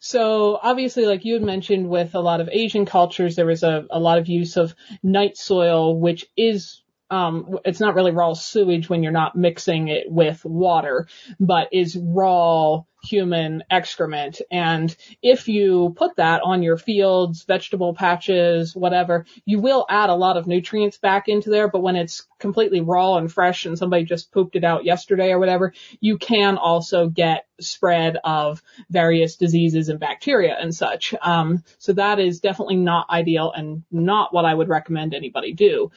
[0.00, 3.84] So obviously, like you had mentioned with a lot of Asian cultures, there was a,
[3.90, 8.88] a lot of use of night soil, which is um, it's not really raw sewage
[8.88, 11.06] when you're not mixing it with water,
[11.40, 14.40] but is raw human excrement.
[14.50, 20.14] And if you put that on your fields, vegetable patches, whatever, you will add a
[20.14, 21.68] lot of nutrients back into there.
[21.68, 25.38] But when it's completely raw and fresh and somebody just pooped it out yesterday or
[25.38, 31.14] whatever, you can also get spread of various diseases and bacteria and such.
[31.22, 35.90] Um, so that is definitely not ideal and not what I would recommend anybody do.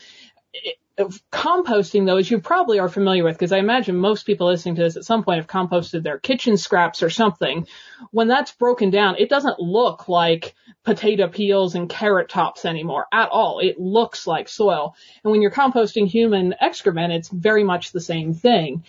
[1.32, 4.84] Composting though, as you probably are familiar with, because I imagine most people listening to
[4.84, 7.66] this at some point have composted their kitchen scraps or something.
[8.12, 13.30] When that's broken down, it doesn't look like potato peels and carrot tops anymore at
[13.30, 13.60] all.
[13.60, 14.96] It looks like soil.
[15.24, 18.84] And when you're composting human excrement, it's very much the same thing.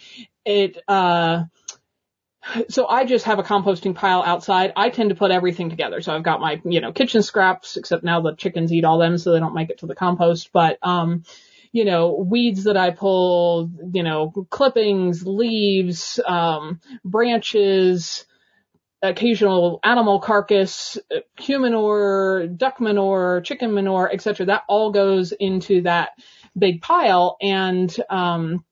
[0.45, 1.45] It, uh,
[2.69, 4.73] so I just have a composting pile outside.
[4.77, 6.01] I tend to put everything together.
[6.01, 9.17] So I've got my, you know, kitchen scraps, except now the chickens eat all them,
[9.19, 10.51] so they don't make it to the compost.
[10.53, 11.23] But, um,
[11.73, 18.27] you know, weeds that I pull, you know, clippings, leaves, um, branches,
[19.03, 20.99] occasional animal carcass,
[21.39, 24.47] human manure, duck manure, chicken manure, etc.
[24.47, 26.11] That all goes into that
[26.57, 28.65] big pile and, um,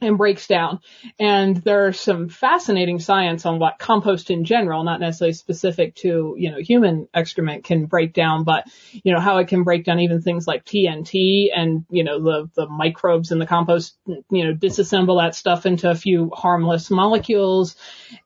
[0.00, 0.80] and breaks down.
[1.18, 6.50] And there's some fascinating science on what compost in general, not necessarily specific to, you
[6.50, 10.20] know, human excrement can break down, but, you know, how it can break down even
[10.20, 15.22] things like TNT and, you know, the, the microbes in the compost, you know, disassemble
[15.22, 17.76] that stuff into a few harmless molecules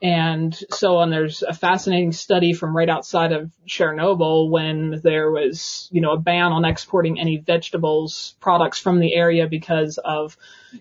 [0.03, 1.11] and so on.
[1.11, 6.19] There's a fascinating study from right outside of Chernobyl when there was, you know, a
[6.19, 10.37] ban on exporting any vegetables products from the area because of,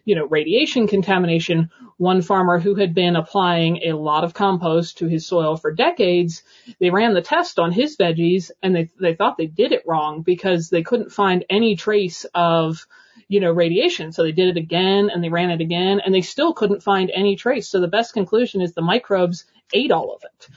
[0.05, 1.69] you know, radiation contamination.
[1.97, 6.43] One farmer who had been applying a lot of compost to his soil for decades,
[6.79, 10.21] they ran the test on his veggies and they, they thought they did it wrong
[10.21, 12.87] because they couldn't find any trace of,
[13.27, 14.11] you know, radiation.
[14.11, 17.11] So they did it again and they ran it again and they still couldn't find
[17.13, 17.67] any trace.
[17.67, 20.47] So the best conclusion is the microbes ate all of it.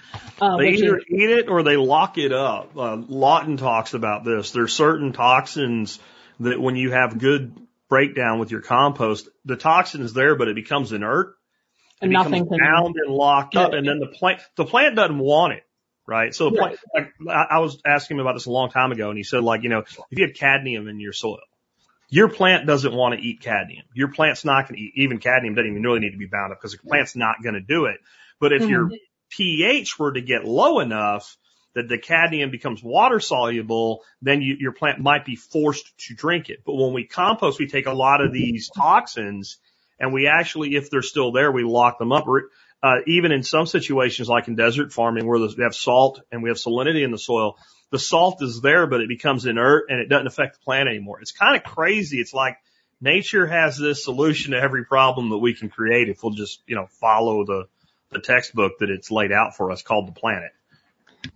[0.41, 2.76] Uh, they either is, eat it or they lock it up.
[2.76, 4.53] Uh, Lawton talks about this.
[4.53, 5.99] There's certain toxins
[6.41, 7.55] that when you have good
[7.93, 11.36] breakdown with your compost, the toxin is there, but it becomes inert.
[12.01, 15.18] It and nothing becomes bound and locked up, and then the plant the plant doesn't
[15.18, 15.62] want it,
[16.07, 16.34] right?
[16.34, 19.11] So the plant, like, I, I was asking him about this a long time ago,
[19.11, 21.40] and he said, like, you know, if you had cadmium in your soil,
[22.09, 23.84] your plant doesn't want to eat cadmium.
[23.93, 26.51] Your plant's not going to eat, even cadmium doesn't even really need to be bound
[26.51, 27.99] up because the plant's not going to do it.
[28.40, 28.70] But if mm-hmm.
[28.70, 28.90] your
[29.28, 31.36] pH were to get low enough,
[31.75, 36.51] that the cadmium becomes water soluble, then you, your plant might be forced to drink
[36.51, 36.62] it.
[36.64, 39.59] But when we compost, we take a lot of these toxins
[39.99, 42.27] and we actually, if they're still there, we lock them up.
[42.83, 46.51] Uh, even in some situations, like in desert farming, where we have salt and we
[46.51, 47.57] have salinity in the soil,
[47.91, 51.20] the salt is there, but it becomes inert and it doesn't affect the plant anymore.
[51.20, 52.18] It's kind of crazy.
[52.18, 52.57] It's like
[53.01, 56.75] nature has this solution to every problem that we can create if we'll just, you
[56.75, 57.66] know, follow the,
[58.11, 60.51] the textbook that it's laid out for us called the planet.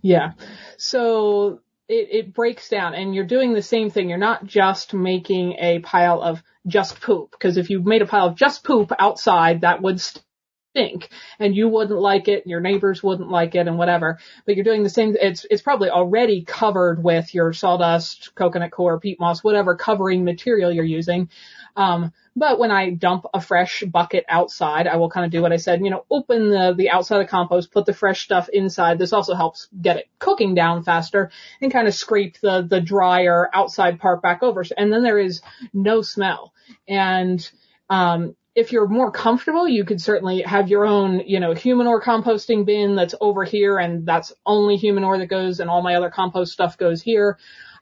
[0.01, 0.31] Yeah.
[0.77, 4.09] So it, it breaks down and you're doing the same thing.
[4.09, 8.27] You're not just making a pile of just poop because if you made a pile
[8.27, 11.09] of just poop outside, that would stink
[11.39, 14.19] and you wouldn't like it, and your neighbors wouldn't like it and whatever.
[14.45, 18.99] But you're doing the same, it's, it's probably already covered with your sawdust, coconut coir,
[18.99, 21.29] peat moss, whatever covering material you're using.
[21.77, 25.53] Um, but when I dump a fresh bucket outside, I will kind of do what
[25.53, 28.97] I said, you know, open the, the outside of compost, put the fresh stuff inside.
[28.97, 31.29] This also helps get it cooking down faster
[31.61, 34.65] and kind of scrape the, the drier outside part back over.
[34.75, 36.51] And then there is no smell.
[36.87, 37.49] And,
[37.89, 42.65] um, if you're more comfortable, you could certainly have your own, you know, Humanure composting
[42.65, 46.53] bin that's over here and that's only Humanure that goes and all my other compost
[46.53, 47.37] stuff goes here.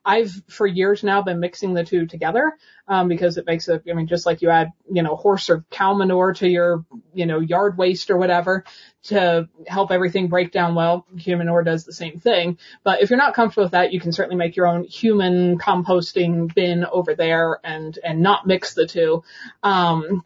[0.05, 2.53] I've for years now been mixing the two together
[2.87, 3.83] um, because it makes it.
[3.89, 7.25] I mean, just like you add, you know, horse or cow manure to your, you
[7.25, 8.63] know, yard waste or whatever
[9.03, 11.07] to help everything break down well.
[11.17, 12.59] Human manure does the same thing.
[12.83, 16.53] But if you're not comfortable with that, you can certainly make your own human composting
[16.53, 19.23] bin over there and and not mix the two.
[19.63, 20.23] Um,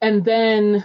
[0.00, 0.84] and then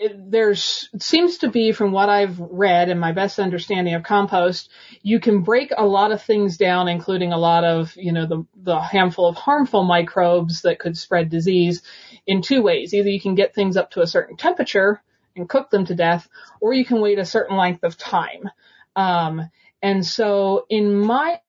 [0.00, 4.70] there's it seems to be from what I've read and my best understanding of compost,
[5.02, 8.46] you can break a lot of things down, including a lot of you know the
[8.62, 11.82] the handful of harmful microbes that could spread disease
[12.26, 12.94] in two ways.
[12.94, 15.02] Either you can get things up to a certain temperature
[15.34, 16.28] and cook them to death,
[16.60, 18.48] or you can wait a certain length of time.
[18.94, 19.50] Um,
[19.82, 21.40] and so in my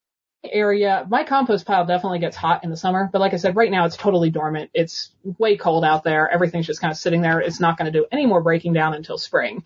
[0.43, 3.69] area, my compost pile definitely gets hot in the summer, but like I said, right
[3.69, 4.69] now it's totally dormant.
[4.73, 6.29] It's way cold out there.
[6.29, 7.39] Everything's just kind of sitting there.
[7.41, 9.63] It's not going to do any more breaking down until spring.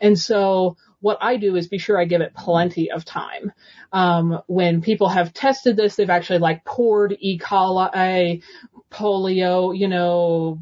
[0.00, 3.52] And so what I do is be sure I give it plenty of time.
[3.92, 7.38] Um, when people have tested this, they've actually like poured E.
[7.38, 8.42] coli,
[8.90, 10.60] polio, you know,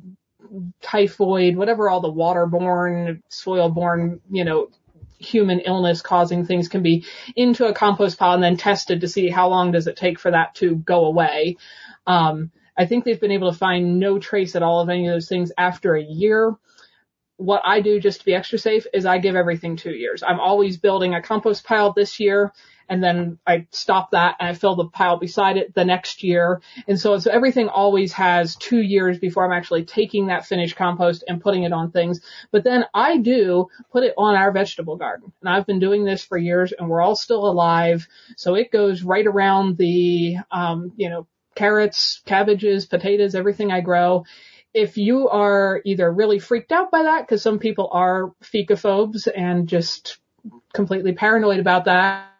[0.82, 4.68] typhoid, whatever all the waterborne, soil-borne, you know,
[5.18, 7.04] human illness causing things can be
[7.36, 10.30] into a compost pile and then tested to see how long does it take for
[10.30, 11.56] that to go away.
[12.06, 15.14] Um, I think they've been able to find no trace at all of any of
[15.14, 16.54] those things after a year.
[17.36, 20.22] What I do just to be extra safe is I give everything two years.
[20.22, 22.52] I'm always building a compost pile this year
[22.88, 26.60] and then I stop that and I fill the pile beside it the next year.
[26.86, 31.24] And so, so everything always has two years before I'm actually taking that finished compost
[31.26, 32.20] and putting it on things.
[32.50, 35.32] But then I do put it on our vegetable garden.
[35.40, 38.06] And I've been doing this for years and we're all still alive.
[38.36, 44.24] So it goes right around the, um, you know, carrots, cabbages, potatoes, everything I grow.
[44.72, 49.68] If you are either really freaked out by that, because some people are fecophobes and
[49.68, 50.18] just
[50.72, 52.33] completely paranoid about that,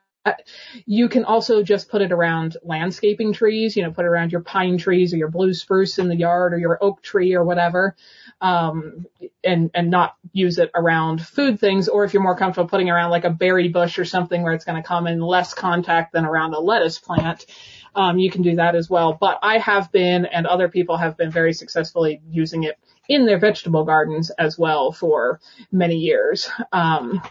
[0.87, 4.41] you can also just put it around landscaping trees, you know, put it around your
[4.41, 7.95] pine trees or your blue spruce in the yard or your oak tree or whatever.
[8.41, 9.07] Um,
[9.43, 11.89] and, and not use it around food things.
[11.89, 14.65] Or if you're more comfortable putting around like a berry bush or something where it's
[14.65, 17.47] going to come in less contact than around a lettuce plant,
[17.95, 19.17] um, you can do that as well.
[19.19, 23.39] But I have been and other people have been very successfully using it in their
[23.39, 26.49] vegetable gardens as well for many years.
[26.73, 27.23] Um,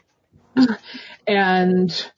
[1.28, 2.12] and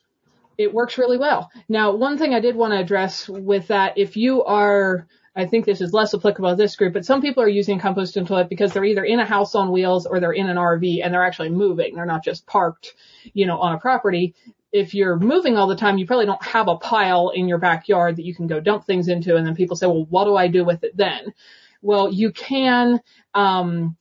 [0.58, 1.52] it works really well.
[1.68, 5.66] Now, one thing I did want to address with that, if you are, I think
[5.66, 8.50] this is less applicable to this group, but some people are using compost and toilet
[8.50, 11.26] because they're either in a house on wheels or they're in an RV and they're
[11.26, 11.96] actually moving.
[11.96, 12.94] They're not just parked,
[13.34, 14.34] you know, on a property.
[14.72, 18.18] If you're moving all the time, you probably don't have a pile in your backyard
[18.18, 19.36] that you can go dump things into.
[19.36, 21.34] And then people say, well, what do I do with it then?
[21.82, 23.00] Well, you can,
[23.34, 23.98] um,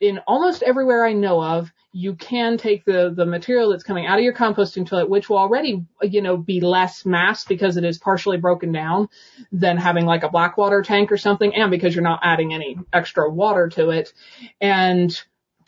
[0.00, 4.18] in almost everywhere I know of, you can take the, the material that's coming out
[4.18, 7.98] of your composting toilet, which will already, you know, be less mass because it is
[7.98, 9.08] partially broken down
[9.52, 12.78] than having like a black water tank or something, and because you're not adding any
[12.92, 14.12] extra water to it.
[14.60, 15.18] And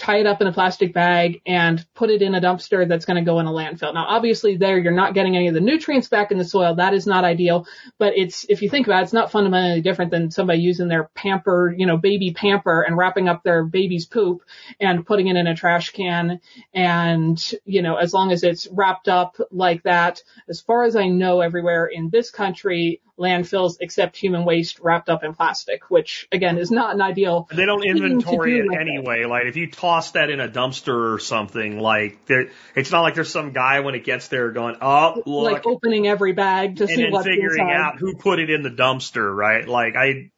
[0.00, 3.22] tie it up in a plastic bag and put it in a dumpster that's going
[3.22, 3.92] to go in a landfill.
[3.92, 6.74] Now, obviously there you're not getting any of the nutrients back in the soil.
[6.76, 7.66] That is not ideal,
[7.98, 11.10] but it's, if you think about it, it's not fundamentally different than somebody using their
[11.14, 14.40] pamper, you know, baby pamper and wrapping up their baby's poop
[14.80, 16.40] and putting it in a trash can.
[16.72, 21.08] And, you know, as long as it's wrapped up like that, as far as I
[21.08, 26.58] know everywhere in this country, landfills accept human waste wrapped up in plastic, which again
[26.58, 27.46] is not an ideal.
[27.52, 29.24] They don't inventory it anyway.
[29.24, 33.14] Like if you toss that in a dumpster or something, like there, it's not like
[33.14, 36.84] there's some guy when it gets there going, oh look, like opening every bag to
[36.84, 37.76] and see then what's figuring inside.
[37.76, 39.68] out who put it in the dumpster, right?
[39.68, 40.30] Like I,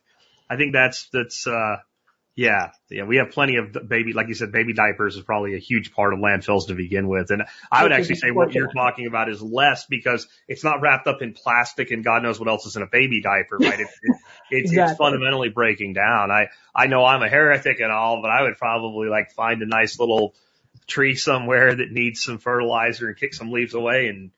[0.51, 1.77] I think that's that's uh
[2.35, 5.59] yeah, yeah, we have plenty of baby, like you said, baby diapers is probably a
[5.59, 7.31] huge part of landfills to begin with.
[7.31, 11.07] And I would actually say what you're talking about is less because it's not wrapped
[11.07, 13.81] up in plastic and God knows what else is in a baby diaper, right?
[13.81, 16.31] It's, it's, it's, it's fundamentally breaking down.
[16.31, 19.67] I, I know I'm a heretic and all, but I would probably like find a
[19.67, 20.35] nice little
[20.87, 24.31] tree somewhere that needs some fertilizer and kick some leaves away and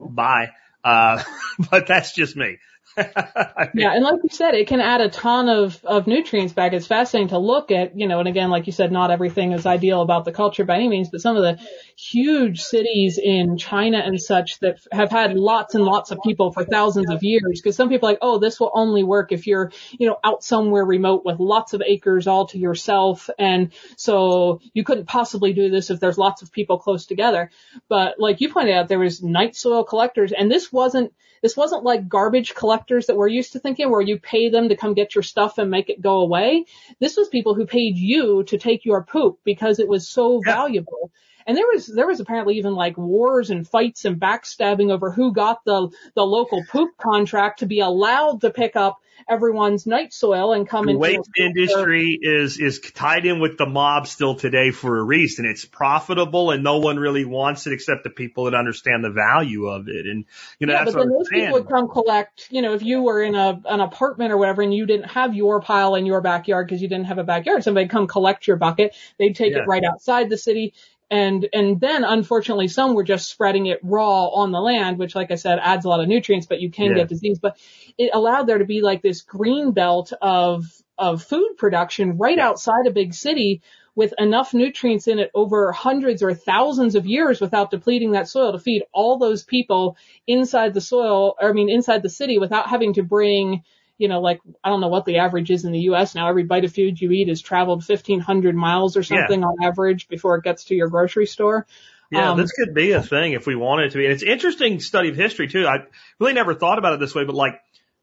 [0.00, 0.50] bye.
[0.82, 1.22] Uh,
[1.70, 2.58] but that's just me.
[2.96, 6.72] Yeah, and like you said, it can add a ton of, of nutrients back.
[6.72, 9.66] It's fascinating to look at, you know, and again, like you said, not everything is
[9.66, 11.58] ideal about the culture by any means, but some of the
[11.96, 16.64] huge cities in China and such that have had lots and lots of people for
[16.64, 17.60] thousands of years.
[17.60, 20.44] Because some people are like, oh, this will only work if you're, you know, out
[20.44, 23.28] somewhere remote with lots of acres all to yourself.
[23.38, 27.50] And so you couldn't possibly do this if there's lots of people close together.
[27.88, 31.12] But like you pointed out, there was night soil collectors and this wasn't,
[31.44, 34.76] this wasn't like garbage collectors that we're used to thinking where you pay them to
[34.76, 36.64] come get your stuff and make it go away.
[37.00, 40.54] This was people who paid you to take your poop because it was so Yeah.
[40.54, 41.12] valuable.
[41.46, 45.32] And there was, there was apparently even like wars and fights and backstabbing over who
[45.32, 50.52] got the, the local poop contract to be allowed to pick up everyone's night soil
[50.52, 54.70] and come the into waste industry is is tied in with the mob still today
[54.70, 55.46] for a reason.
[55.46, 59.66] It's profitable and no one really wants it except the people that understand the value
[59.66, 60.06] of it.
[60.06, 60.24] And
[60.58, 61.44] you know yeah, that's but then those saying.
[61.44, 64.62] people would come collect, you know, if you were in a, an apartment or whatever
[64.62, 67.62] and you didn't have your pile in your backyard because you didn't have a backyard,
[67.62, 68.94] somebody'd come collect your bucket.
[69.18, 69.60] They'd take Yeah.
[69.60, 70.74] it right outside the city.
[71.10, 75.30] And, and then unfortunately some were just spreading it raw on the land, which like
[75.30, 76.94] I said adds a lot of nutrients, but you can Yeah.
[76.98, 77.38] get disease.
[77.38, 77.56] But
[77.98, 80.64] it allowed there to be like this green belt of,
[80.98, 83.62] of food production right outside a big city
[83.96, 88.50] with enough nutrients in it over hundreds or thousands of years without depleting that soil
[88.50, 89.96] to feed all those people
[90.26, 93.62] inside the soil, or I mean inside the city without having to bring,
[93.98, 96.28] you know, like, I don't know what the average is in the US now.
[96.28, 100.36] Every bite of food you eat has traveled 1500 miles or something on average before
[100.36, 101.66] it gets to your grocery store.
[102.10, 104.04] Yeah, Um, this could be a thing if we wanted it to be.
[104.04, 105.66] And it's interesting study of history too.
[105.66, 105.84] I
[106.18, 107.60] really never thought about it this way, but like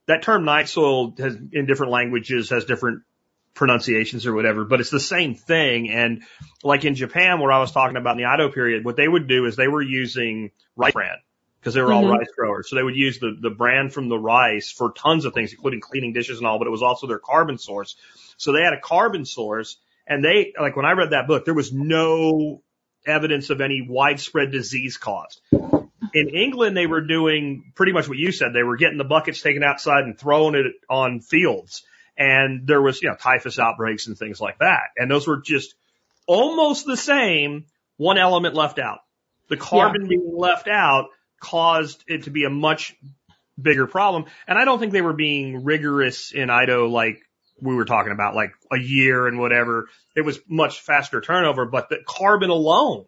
[0.07, 3.03] that term night soil has in different languages has different
[3.53, 5.89] pronunciations or whatever, but it's the same thing.
[5.89, 6.23] And
[6.63, 9.27] like in Japan, where I was talking about in the Edo period, what they would
[9.27, 11.17] do is they were using rice bran
[11.61, 12.17] because they were all Mhm.
[12.17, 12.69] rice growers.
[12.69, 15.79] So they would use the, the bran from the rice for tons of things, including
[15.79, 17.95] cleaning dishes and all, but it was also their carbon source.
[18.37, 21.53] So they had a carbon source and they, like when I read that book, there
[21.53, 22.63] was no
[23.05, 25.39] evidence of any widespread disease caused.
[25.51, 28.53] In England, they were doing pretty much what you said.
[28.53, 31.83] They were getting the buckets taken outside and throwing it on fields.
[32.17, 34.89] And there was, you know, typhus outbreaks and things like that.
[34.97, 35.75] And those were just
[36.27, 37.65] almost the same,
[37.97, 38.99] one element left out.
[39.47, 41.09] The carbon being left out
[41.41, 42.95] caused it to be a much
[43.61, 44.25] bigger problem.
[44.47, 47.19] And I don't think they were being rigorous in Edo like
[47.61, 49.89] we were talking about, like a year and whatever.
[50.15, 53.05] It was much faster turnover, but the carbon alone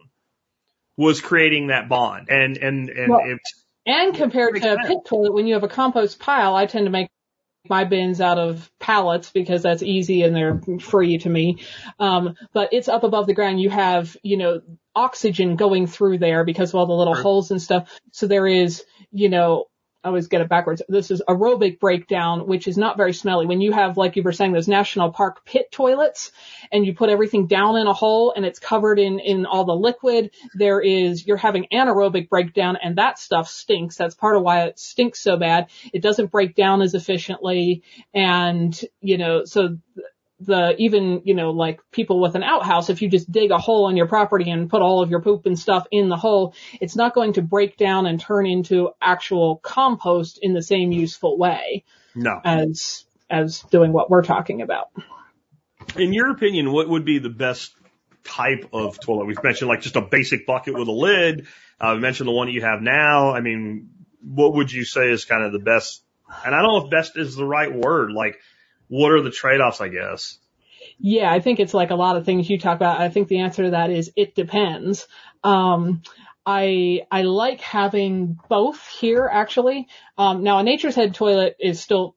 [0.97, 2.27] was creating that bond.
[2.29, 5.69] And, and, and Well, it's, And compared to a pit toilet, when you have a
[5.69, 7.09] compost pile, I tend to make
[7.69, 11.59] my bins out of pallets because that's easy and they're free to me.
[11.99, 13.61] Um, but it's up above the ground.
[13.61, 14.61] You have, you know,
[14.95, 17.89] oxygen going through there because of all the little holes and stuff.
[18.11, 19.65] So there is, you know,
[20.03, 20.81] I always get it backwards.
[20.89, 23.45] This is aerobic breakdown, which is not very smelly.
[23.45, 26.31] When you have, like you were saying, those national park pit toilets
[26.73, 29.73] and you put everything down in a hole and it's covered in, in all the
[29.73, 33.95] liquid, there is, you're having anaerobic breakdown and that stuff stinks.
[33.95, 35.67] That's part of why it stinks so bad.
[35.93, 37.83] It doesn't break down as efficiently.
[38.13, 39.77] And, you know, so
[40.39, 43.89] the, even, you know, like people with an outhouse, if you just dig a hole
[43.89, 46.95] in your property and put all of your poop and stuff in the hole, it's
[46.95, 51.83] not going to break down and turn into actual compost in the same useful way
[52.15, 52.39] no.
[52.43, 54.87] as, as doing what we're talking about.
[55.95, 57.75] In your opinion, what would be the best
[58.23, 59.25] type of toilet?
[59.25, 61.47] We've mentioned like just a basic bucket with a lid.
[61.79, 63.33] Uh, we mentioned the one you have now.
[63.33, 63.89] I mean,
[64.21, 66.03] what would you say is kind of the best?
[66.45, 68.11] And I don't know if best is the right word.
[68.11, 68.39] Like,
[68.93, 70.37] what are the trade-offs, I guess?
[70.99, 73.01] Yeah, I think it's like a lot of things you talk about.
[73.01, 75.07] I think the answer to that is it depends.
[75.43, 76.03] Um,
[76.45, 79.87] I I like having both here actually.
[80.15, 82.15] Um, now a Nature's Head toilet is still,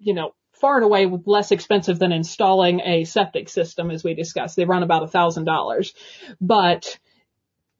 [0.00, 4.56] you know, far and away less expensive than installing a septic system, as we discussed.
[4.56, 5.94] They run about a thousand dollars,
[6.40, 6.98] but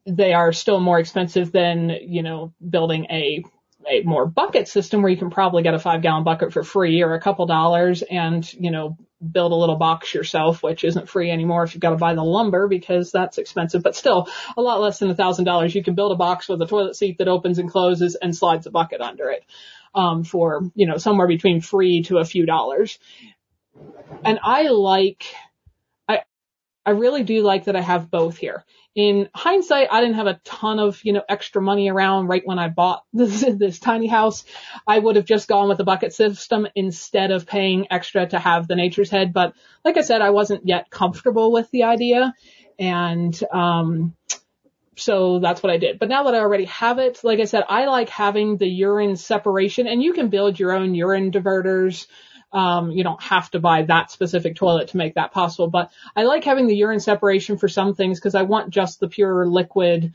[0.07, 3.43] they are still more expensive than you know building a
[3.89, 7.03] a more bucket system where you can probably get a five gallon bucket for free
[7.03, 8.97] or a couple dollars and, you know,
[9.33, 12.23] build a little box yourself, which isn't free anymore if you've got to buy the
[12.23, 15.75] lumber because that's expensive, but still a lot less than a thousand dollars.
[15.75, 18.67] You can build a box with a toilet seat that opens and closes and slides
[18.67, 19.45] a bucket under it,
[19.95, 22.99] um, for, you know, somewhere between free to a few dollars.
[24.25, 25.25] And I like,
[26.09, 26.21] I,
[26.85, 28.65] I really do like that I have both here.
[28.97, 32.59] In hindsight, I didn't have a ton of, you know, extra money around right when
[32.59, 34.45] I bought this, this tiny house.
[34.87, 38.67] I would have just gone with the bucket system instead of paying extra to have
[38.67, 39.33] the nature's head.
[39.33, 42.35] But like I said, I wasn't yet comfortable with the idea.
[42.79, 44.17] And, um,
[44.97, 45.99] so that's what I did.
[45.99, 49.17] But now that I already have it, like I said, I like having the urine
[49.17, 52.07] separation and you can build your own urine diverters.
[52.53, 56.25] Um, you don't have to buy that specific toilet to make that possible, but I
[56.25, 60.15] like having the urine separation for some things because I want just the pure liquid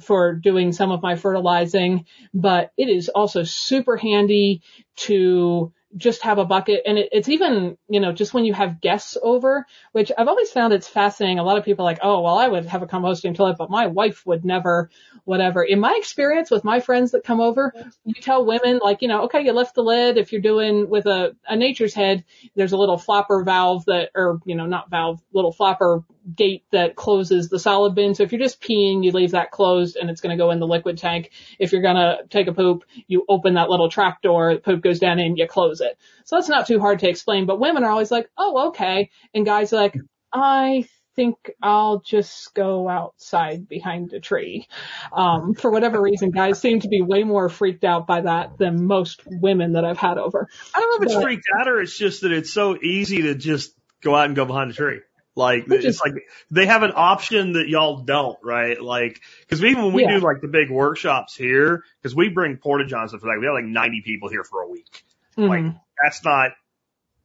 [0.00, 4.62] for doing some of my fertilizing, but it is also super handy
[4.96, 8.80] to just have a bucket and it, it's even, you know, just when you have
[8.80, 11.38] guests over, which I've always found it's fascinating.
[11.38, 13.70] A lot of people are like, oh, well, I would have a composting toilet, but
[13.70, 14.90] my wife would never,
[15.24, 15.62] whatever.
[15.62, 17.72] In my experience with my friends that come over,
[18.04, 20.18] you tell women like, you know, okay, you lift the lid.
[20.18, 22.24] If you're doing with a, a nature's head,
[22.54, 26.02] there's a little flopper valve that, or, you know, not valve, little flapper
[26.34, 28.14] gate that closes the solid bin.
[28.14, 30.58] So if you're just peeing, you leave that closed and it's going to go in
[30.58, 31.30] the liquid tank.
[31.58, 34.82] If you're going to take a poop, you open that little trap door, the poop
[34.82, 35.98] goes down in, you close it.
[36.24, 39.10] So that's not too hard to explain, but women are always like, oh, okay.
[39.34, 39.96] And guys are like,
[40.32, 44.68] I think I'll just go outside behind a tree.
[45.12, 48.86] Um, for whatever reason, guys seem to be way more freaked out by that than
[48.86, 50.48] most women that I've had over.
[50.74, 53.22] I don't know if it's But- freaked out or it's just that it's so easy
[53.22, 53.72] to just
[54.02, 55.00] go out and go behind a tree.
[55.36, 56.14] Like Which it's is- like
[56.50, 58.80] they have an option that y'all don't, right?
[58.80, 60.18] Like because even when we Yeah.
[60.18, 63.54] do like the big workshops here, because we bring porta johns for that, we have
[63.54, 65.04] like 90 people here for a week.
[65.36, 65.80] Like Mhm.
[66.02, 66.52] that's not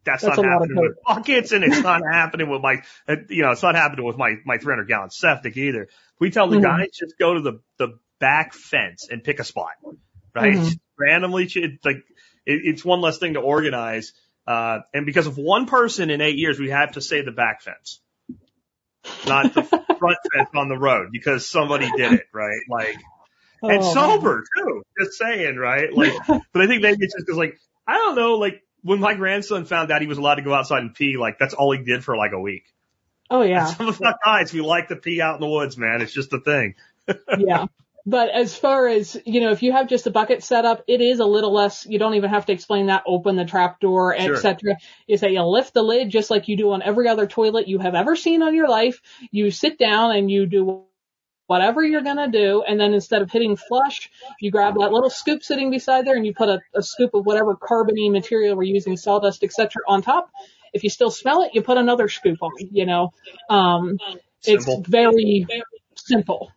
[0.03, 2.81] that's, That's not a lot of happening with buckets, and it's not happening with my
[3.07, 5.87] uh, you know it's not happening with my my 300 gallon septic either.
[6.19, 6.63] We tell the Mhm.
[6.63, 9.73] guys just go to the the back fence and pick a spot,
[10.35, 10.55] right?
[10.55, 10.79] Mhm.
[10.97, 11.43] Randomly,
[11.85, 11.97] like
[12.45, 14.13] it, it's one less thing to organize.
[14.51, 17.61] Uh, and because of one person in eight years, we have to say the back
[17.61, 18.01] fence.
[19.25, 19.63] not the
[19.99, 22.59] front fence on the road because somebody did it, right?
[22.69, 22.97] Like,
[23.61, 24.83] and Oh, sober too.
[24.99, 25.93] Just saying, right?
[25.93, 29.13] Like, but I think maybe it's just because, like, I don't know, like when my
[29.13, 31.83] grandson found out he was allowed to go outside and pee, like that's all he
[31.83, 32.63] did for like a week.
[33.29, 33.65] Oh yeah.
[33.73, 36.01] Some of us guys, we like to pee out in the woods, man.
[36.01, 36.75] It's just a thing.
[37.37, 37.65] yeah.
[38.05, 41.01] But as far as, you know, if you have just a bucket set up, it
[41.01, 44.15] is a little less, you don't even have to explain that, open the trap door,
[44.19, 44.35] Sure.
[44.35, 44.77] etc.
[45.07, 47.79] Is that you lift the lid just like you do on every other toilet you
[47.79, 49.01] have ever seen on your life.
[49.31, 50.83] You sit down and you do
[51.47, 55.43] whatever you're gonna do, and then instead of hitting flush, you grab that little scoop
[55.43, 58.95] sitting beside there and you put a, a scoop of whatever carbony material we're using,
[58.95, 59.83] sawdust, etc.
[59.87, 60.31] on top.
[60.73, 63.11] If you still smell it, you put another scoop on, you know.
[63.49, 63.97] Um,
[64.45, 64.83] it's Simple.
[64.87, 65.45] very
[65.95, 66.51] simple.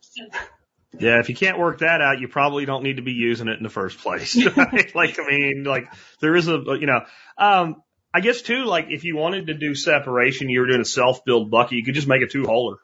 [0.98, 3.56] Yeah, if you can't work that out, you probably don't need to be using it
[3.56, 4.36] in the first place.
[4.56, 4.92] Right?
[4.94, 7.00] like, I mean, like there is a, you know,
[7.38, 7.82] um,
[8.12, 11.50] I guess too, like if you wanted to do separation, you were doing a self-build
[11.50, 12.76] bucket, you could just make a two-holer.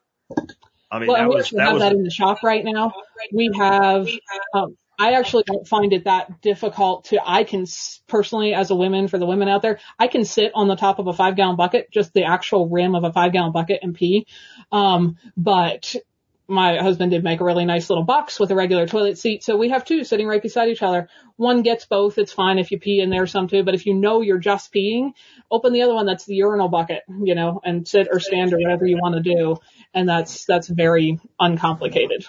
[0.90, 2.92] I mean, Well, that we was, that have was, that in the shop right now.
[3.32, 4.08] We have,
[4.54, 7.64] um, I actually don't find it that difficult to, I can
[8.08, 10.98] personally, as a woman, for the women out there, I can sit on the top
[10.98, 13.94] of a five gallon bucket, just the actual rim of a five gallon bucket and
[13.94, 14.26] pee.
[14.72, 15.94] Um, but
[16.50, 19.44] my husband did make a really nice little box with a regular toilet seat.
[19.44, 21.08] So we have two sitting right beside each other.
[21.36, 22.18] One gets both.
[22.18, 23.62] It's fine if you pee in there some too.
[23.62, 25.12] But if you know you're just peeing,
[25.50, 28.58] open the other one that's the urinal bucket, you know, and sit or stand or
[28.58, 29.56] whatever you want to do.
[29.94, 32.24] And that's, that's very uncomplicated.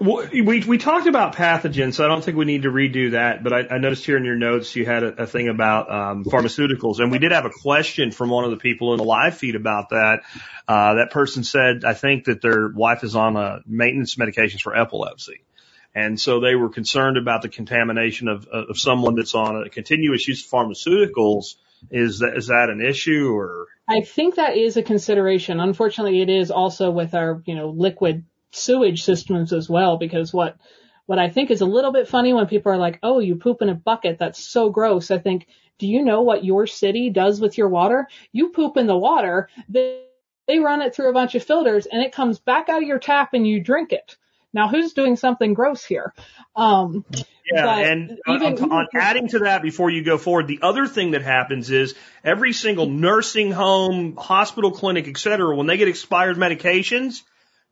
[0.00, 3.42] We, we talked about pathogens, so I don't think we need to redo that.
[3.42, 6.24] But I, I noticed here in your notes you had a, a thing about um,
[6.24, 9.36] pharmaceuticals, and we did have a question from one of the people in the live
[9.36, 10.20] feed about that.
[10.68, 14.76] Uh, that person said, I think that their wife is on uh, maintenance medications for
[14.76, 15.42] epilepsy.
[15.94, 20.28] And so they were concerned about the contamination of, of someone that's on a continuous
[20.28, 21.54] use of pharmaceuticals.
[21.90, 23.66] Is that, is that an issue or?
[23.88, 25.58] I think that is a consideration.
[25.60, 28.24] Unfortunately, it is also with our, you know, liquid
[28.56, 30.56] sewage systems as well, because what,
[31.06, 33.62] what I think is a little bit funny when people are like, oh, you poop
[33.62, 34.18] in a bucket.
[34.18, 35.10] That's so gross.
[35.10, 35.46] I think,
[35.78, 38.08] do you know what your city does with your water?
[38.32, 39.48] You poop in the water.
[39.68, 40.02] They,
[40.48, 42.98] they run it through a bunch of filters and it comes back out of your
[42.98, 44.16] tap and you drink it.
[44.52, 46.14] Now who's doing something gross here?
[46.54, 47.04] Um,
[47.52, 51.12] Yeah, and even- on, on adding to that before you go forward, the other thing
[51.12, 51.94] that happens is
[52.24, 57.22] every single nursing home, hospital, clinic, et cetera, when they get expired medications,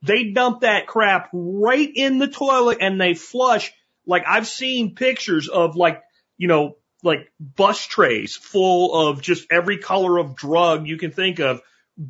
[0.05, 3.73] they dump that crap right in the toilet and they flush.
[4.07, 6.03] Like I've seen pictures of like,
[6.37, 11.39] you know, like bus trays full of just every color of drug you can think
[11.39, 11.61] of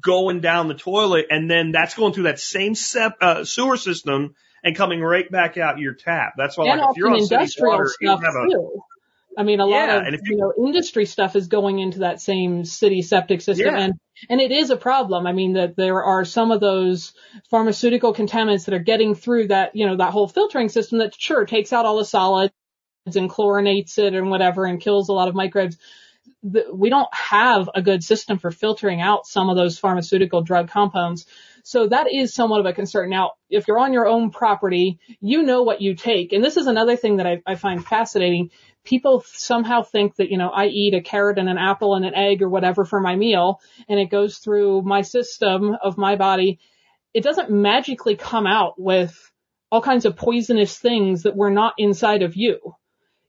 [0.01, 4.35] going down the toilet and then that's going through that same sep- uh, sewer system
[4.63, 6.35] and coming right back out your tap.
[6.37, 8.83] That's why and like if you're on city industrial water, you stuff have a too.
[9.37, 13.03] I mean, a lot of you know industry stuff is going into that same city
[13.03, 13.81] septic system, Yeah.
[13.81, 13.95] and
[14.31, 15.27] and it is a problem.
[15.27, 17.13] I mean, that there are some of those
[17.51, 21.45] pharmaceutical contaminants that are getting through that you know that whole filtering system that sure
[21.47, 22.53] takes out all the solids
[23.07, 25.77] and chlorinates it and whatever and kills a lot of microbes.
[26.43, 30.69] The- We don't have a good system for filtering out some of those pharmaceutical drug
[30.71, 31.27] compounds.
[31.67, 33.09] So that is somewhat of a concern.
[33.09, 36.35] Now, if you're on your own property, you know what you take.
[36.35, 38.51] And this is another thing that I, I find fascinating.
[38.85, 42.15] People somehow think that, you know, I eat a carrot and an apple and an
[42.15, 46.59] egg or whatever for my meal and it goes through my system of my body.
[47.15, 49.33] It doesn't magically come out with
[49.73, 52.75] all kinds of poisonous things that were not inside of you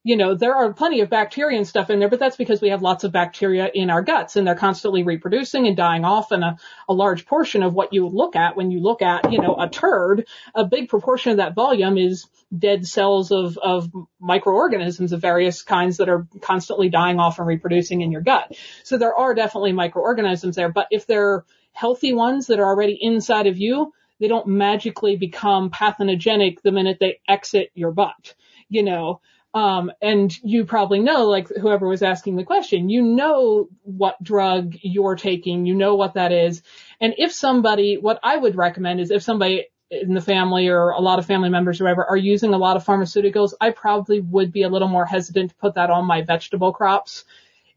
[0.06, 2.70] you know, there are plenty of bacteria and stuff in there, but that's because we
[2.70, 6.32] have lots of bacteria in our guts and they're constantly reproducing and dying off.
[6.32, 9.41] And a, a large portion of what you look at when you look at, you
[9.41, 15.12] know, a turd, a big proportion of that volume is dead cells of, of microorganisms
[15.12, 18.56] of various kinds that are constantly dying off and reproducing in your gut.
[18.84, 23.47] So there are definitely microorganisms there, but if they're healthy ones that are already inside
[23.47, 28.36] of you, they don't magically become pathogenic the minute they exit your butt,
[28.70, 29.20] you know.
[29.56, 34.76] Um, and you probably know, like whoever was asking the question, you know what drug
[34.82, 36.62] you're taking, you know what that is.
[36.99, 40.99] And if somebody, what I would recommend is if somebody in the family or a
[40.99, 44.51] lot of family members or whatever are using a lot of pharmaceuticals, I probably would
[44.51, 47.24] be a little more hesitant to put that on my vegetable crops.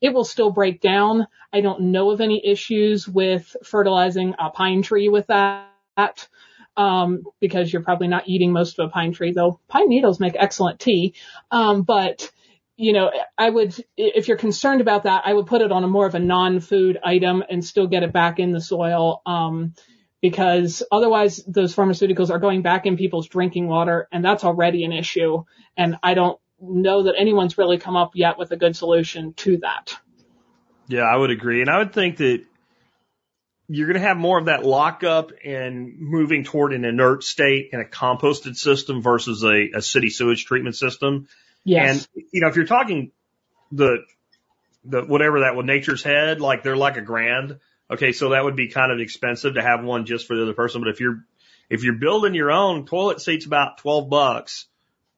[0.00, 1.28] It will still break down.
[1.52, 5.68] I don't know of any issues with fertilizing a pine tree with that
[6.78, 10.34] um, because you're probably not eating most of a pine tree, though pine needles make
[10.38, 11.14] excellent tea.
[11.50, 12.30] Um, but
[12.76, 15.88] you know, I would, if you're concerned about that, I would put it on a
[15.88, 19.20] more of a non-food item and still get it back in the soil.
[19.26, 19.74] Um,
[20.20, 24.92] because otherwise those pharmaceuticals are going back in people's drinking water and that's already an
[24.92, 25.44] issue.
[25.76, 29.58] And I don't know that anyone's really come up yet with a good solution to
[29.58, 29.96] that.
[30.88, 31.60] Yeah, I would agree.
[31.60, 32.44] And I would think that
[33.68, 37.80] you're going to have more of that lockup and moving toward an inert state in
[37.80, 41.28] a composted system versus a, a city sewage treatment system.
[41.64, 42.08] Yes.
[42.16, 43.12] And, you know, if you're talking
[43.70, 43.98] the,
[44.84, 47.58] the, whatever that, with nature's head, like they're like a grand.
[47.90, 48.12] Okay.
[48.12, 50.80] So that would be kind of expensive to have one just for the other person.
[50.80, 51.18] But if you're,
[51.68, 54.66] if you're building your own toilet seat's about 12 bucks,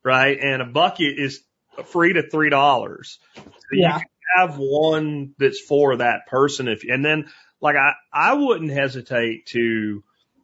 [0.02, 0.36] right?
[0.40, 1.40] And a bucket is
[1.84, 3.04] free to $3.
[3.04, 3.42] So
[3.72, 3.98] Yeah.
[3.98, 4.02] You
[4.36, 6.66] have one that's for that person.
[6.66, 7.30] If, and then
[7.60, 10.02] like I, I wouldn't hesitate to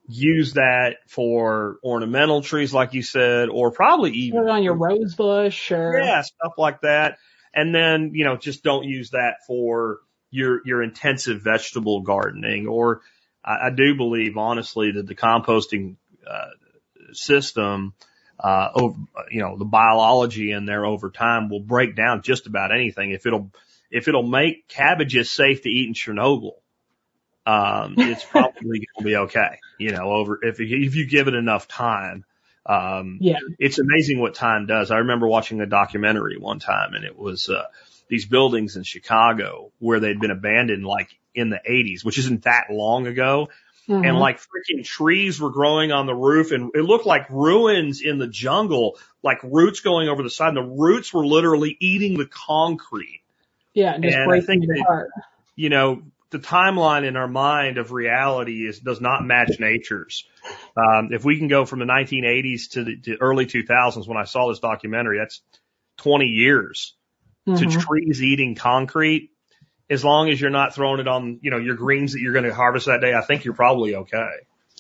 [0.09, 4.75] use that for ornamental trees, like you said, or probably even Put it on your
[4.75, 7.19] rose bush or yeah, stuff like that.
[7.55, 9.99] And then, you know, just don't use that for
[10.31, 12.67] your, your intensive vegetable gardening.
[12.67, 13.01] Or
[13.45, 15.97] I, I do believe honestly that the composting,
[16.29, 16.51] uh,
[17.13, 17.95] system,
[18.39, 18.99] uh, over,
[19.31, 23.11] you know, the biology in there over time will break down just about anything.
[23.11, 23.51] If it'll,
[23.91, 26.53] if it'll make cabbages safe to eat in Chernobyl,
[27.47, 29.59] um, it's probably going to be okay.
[29.79, 32.25] You know, over, if, if you give it enough time.
[32.67, 33.37] Um, Yeah.
[33.61, 34.91] it's amazing what time does.
[34.91, 37.65] I remember watching a documentary one time and it was, uh,
[38.09, 42.65] these buildings in Chicago where they'd been abandoned like in the 80s, which isn't that
[42.71, 43.49] long ago.
[43.89, 44.21] And Mhm.
[44.21, 48.27] like freaking trees were growing on the roof and it looked like ruins in the
[48.29, 50.49] jungle, like roots going over the side.
[50.49, 53.23] And the roots were literally eating the concrete.
[53.75, 55.11] yeah, and just and I breaking that- heart.
[55.55, 60.25] You know, the timeline in our mind of reality is, does not match nature's.
[60.77, 64.25] Um, if we can go from the 1980s to the to early 2000s when I
[64.25, 65.41] saw this documentary, that's
[65.99, 66.95] 20 years
[67.47, 67.71] to Mhm.
[67.71, 69.31] trees eating concrete.
[69.89, 72.45] As long as you're not throwing it on, you know, your greens that you're going
[72.45, 74.31] to harvest that day, I think you're probably okay.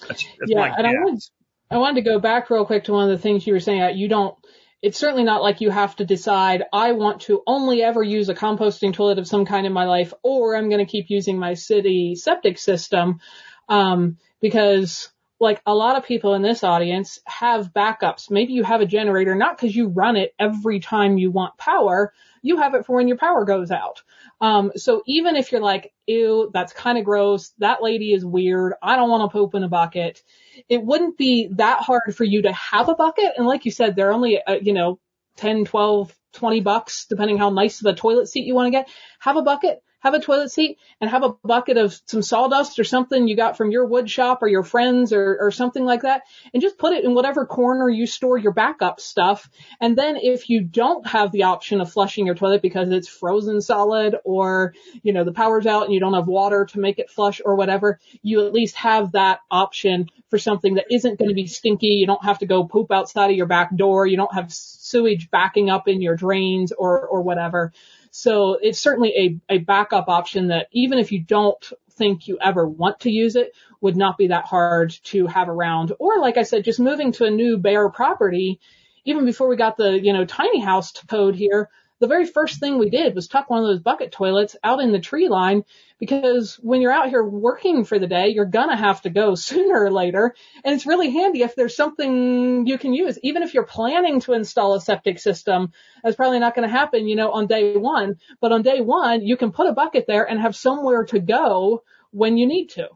[0.09, 1.23] That's, that's Yeah, and I wanted,
[1.71, 3.83] I wanted to go back real quick to one of the things you were saying.
[3.83, 4.37] uh, You don't,
[4.83, 8.35] it's certainly not like you have to decide, I want to only ever use a
[8.35, 11.55] composting toilet of some kind in my life, or I'm going to keep using my
[11.55, 13.21] city septic system.
[13.69, 18.31] Um, because like a lot of people in this audience have backups.
[18.31, 22.13] Maybe you have a generator, not because you run it every time you want power.
[22.43, 24.03] You have it for when your power goes out.
[24.41, 27.53] Um, so even if you're like, ew, that's kind of gross.
[27.59, 28.75] That lady is weird.
[28.83, 30.23] I don't want to poop in a bucket.
[30.69, 33.33] It wouldn't be that hard for you to have a bucket.
[33.37, 34.99] And like you said, they're only, uh, you know,
[35.37, 38.89] 10, 12, 20 bucks, depending how nice of a toilet seat you want to get.
[39.21, 42.85] Have a bucket, have a toilet seat and have a bucket of some sawdust or
[42.85, 46.23] something you got from your wood shop or your friends or, or something like that.
[46.53, 49.49] And just put it in whatever corner you store your backup stuff.
[49.81, 53.61] And then if you don't have the option of flushing your toilet because it's frozen
[53.61, 57.11] solid or, you know, the power's out and you don't have water to make it
[57.11, 61.35] flush or whatever, you at least have that option for something that isn't going to
[61.35, 61.89] be stinky.
[61.89, 64.07] You don't have to go poop outside of your back door.
[64.07, 67.73] You don't have sewage backing up in your drains or, or whatever.
[68.19, 71.63] So it's certainly a, a backup option that even if you don't
[71.93, 73.53] think you ever want to use it
[73.83, 75.93] would not be that hard to have around.
[75.99, 78.59] Or like I said, just moving to a new bare property,
[79.05, 82.79] even before we got the, you know, tiny house code here, the very first thing
[82.79, 85.65] we did was tuck one of those bucket toilets out in the tree line
[85.99, 89.85] because when you're out here working for the day, you're gonna have to go sooner
[89.85, 90.35] or later.
[90.65, 93.19] And it's really handy if there's something you can use.
[93.23, 95.73] Even if you're planning to install a septic system,
[96.03, 98.17] that's probably not gonna happen, you know, on day one.
[98.41, 101.83] But on day one, you can put a bucket there and have somewhere to go
[102.11, 102.89] when you need to.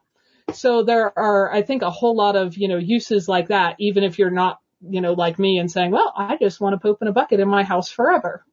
[0.53, 4.05] So there are, I think, a whole lot of, you know, uses like that, even
[4.05, 6.99] if you're not, you know, like me and saying, well, I just want to poop
[7.01, 8.45] in a bucket in my house forever.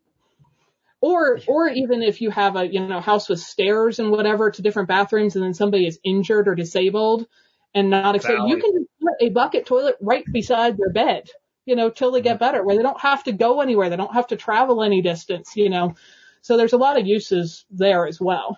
[1.00, 4.62] Or, or even if you have a, you know, house with stairs and whatever to
[4.62, 7.28] different bathrooms and then somebody is injured or disabled
[7.76, 11.30] and not accept, you can put a bucket toilet right beside their bed,
[11.66, 13.90] you know, till they get better where they don't have to go anywhere.
[13.90, 15.96] They don't have to travel any distance, you know.
[16.42, 18.58] So there's a lot of uses there as well.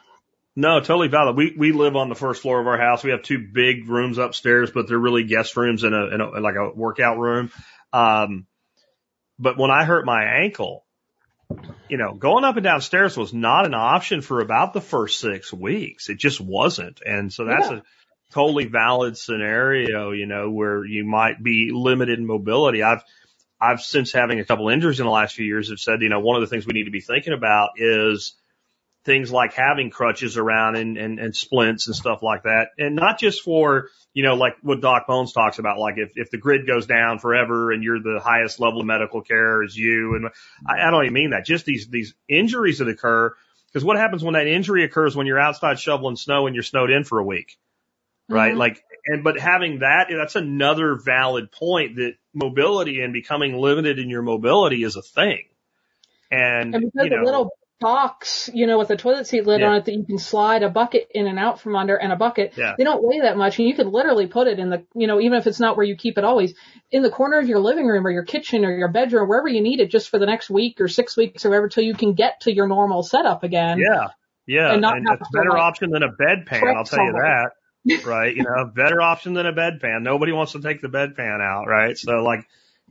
[0.56, 1.36] No, totally valid.
[1.36, 3.04] We we live on the first floor of our house.
[3.04, 6.40] We have two big rooms upstairs, but they're really guest rooms and a, and a
[6.40, 7.52] like a workout room.
[7.94, 8.46] Um,
[9.38, 10.86] but when I hurt my ankle,
[11.90, 15.20] you know, going up and down stairs was not an option for about the first
[15.20, 16.10] six weeks.
[16.10, 17.78] It just wasn't, and so that's Yeah.
[17.78, 17.84] a
[18.32, 20.12] totally valid scenario.
[20.12, 22.84] You know, where you might be limited in mobility.
[22.84, 23.04] I've
[23.60, 26.20] I've since having a couple injuries in the last few years have said, you know,
[26.20, 28.36] one of the things we need to be thinking about is
[29.10, 32.68] things like having crutches around and, and, and splints and stuff like that.
[32.78, 36.30] And not just for, you know, like what Doc Bones talks about, like if, if
[36.30, 40.14] the grid goes down forever and you're the highest level of medical care is you.
[40.14, 40.28] And
[40.68, 41.44] I, I don't even mean that.
[41.44, 43.34] Just these, these injuries that occur.
[43.74, 46.92] Cause what happens when that injury occurs when you're outside shoveling snow and you're snowed
[46.92, 47.58] in for a week?
[48.30, 48.54] Right.
[48.54, 48.58] Mhm.
[48.58, 54.08] Like, and, but having that, that's another valid point that mobility and becoming limited in
[54.08, 55.46] your mobility is a thing.
[56.30, 57.50] And, And because you know, a little
[57.80, 59.70] box, you know, with a toilet seat lid Yeah.
[59.70, 62.16] on it that you can slide a bucket in and out from under and a
[62.16, 62.54] bucket.
[62.58, 62.76] Yeah.
[62.78, 65.20] They don't weigh that much and you could literally put it in the, you know,
[65.20, 66.54] even if it's not where you keep it always,
[66.92, 69.62] in the corner of your living room or your kitchen or your bedroom, wherever you
[69.62, 72.14] need it just for the next week or six weeks or whatever till you can
[72.14, 73.80] get to your normal setup again.
[73.80, 74.08] Yeah.
[74.46, 74.72] Yeah.
[74.74, 77.14] And not And have it's a better like, option than a bedpan, I'll tell you
[77.14, 77.52] that.
[78.06, 78.36] Right.
[78.36, 80.02] You know, better option than a bedpan.
[80.04, 81.98] Nobody wants to take the bedpan out, right?
[81.98, 82.42] So like,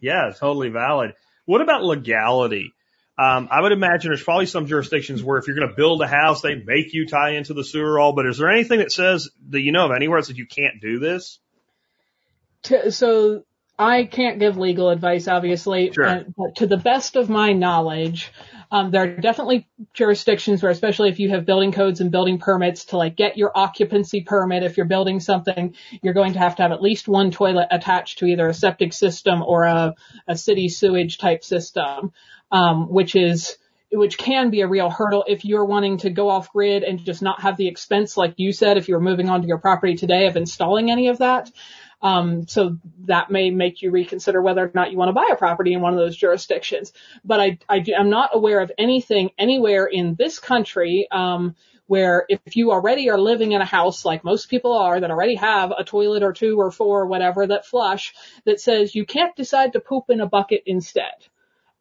[0.01, 1.13] yeah, totally valid.
[1.45, 2.73] What about legality?
[3.19, 6.07] Um, I would imagine there's probably some jurisdictions where if you're going to build a
[6.07, 9.29] house, they make you tie into the sewer all, but is there anything that says
[9.49, 11.41] that you know of anywhere that says you can't do this?
[12.91, 13.45] so
[13.79, 16.07] I can't give legal advice, obviously, Sure.
[16.07, 18.33] uh, but to the best of my knowledge,
[18.71, 22.87] um, there are definitely jurisdictions where, especially if you have building codes and building permits
[22.87, 26.63] to like get your occupancy permit, if you're building something, you're going to have to
[26.63, 29.95] have at least one toilet attached to either a septic system or a,
[30.27, 32.13] a city sewage type system,
[32.51, 33.57] um, which is
[33.91, 37.23] which can be a real hurdle if you're wanting to go off grid and just
[37.23, 40.37] not have the expense, like you said, if you're moving onto your property today of
[40.37, 41.51] installing any of that.
[42.01, 42.77] Um, so
[43.07, 45.81] that may make you reconsider whether or not you want to buy a property in
[45.81, 46.93] one of those jurisdictions.
[47.25, 51.57] But I, I do, I'm not aware of anything anywhere in this country, um,
[51.87, 55.37] where if you already are living in a house like most people are that already
[55.37, 58.15] have a toilet or two or four or whatever that flush
[58.45, 61.15] that says you can't decide to poop in a bucket instead.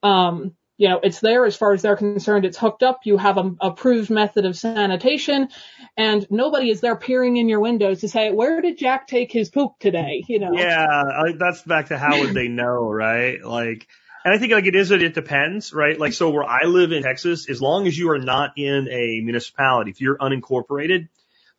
[0.04, 2.46] Um, you know, it's there as far as they're concerned.
[2.46, 3.00] It's hooked up.
[3.04, 5.50] You have an approved method of sanitation
[5.98, 9.50] and nobody is there peering in your windows to say, where did Jack take his
[9.50, 10.24] poop today?
[10.28, 10.52] You know?
[10.54, 13.44] Yeah, that's back to how would they know, right?
[13.44, 13.88] Like,
[14.24, 16.00] and I think like it is that it depends, right?
[16.00, 19.22] Like, so where I live in Texas, as long as you are not in a
[19.22, 21.08] municipality, if you're unincorporated,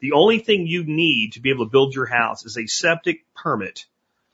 [0.00, 3.24] the only thing you need to be able to build your house is a septic
[3.34, 3.86] permit.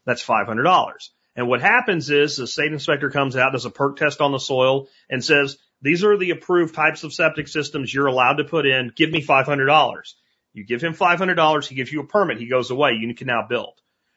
[0.04, 1.08] That's $500.
[1.36, 4.38] And what happens is the state inspector comes out, does a perk test on the
[4.38, 8.66] soil and says, these are the approved types of septic systems you're allowed to put
[8.66, 8.92] in.
[8.94, 10.14] Give me $500.
[10.52, 11.66] You give him $500.
[11.66, 12.38] He gives you a permit.
[12.38, 12.92] He goes away.
[12.92, 13.74] You can now build.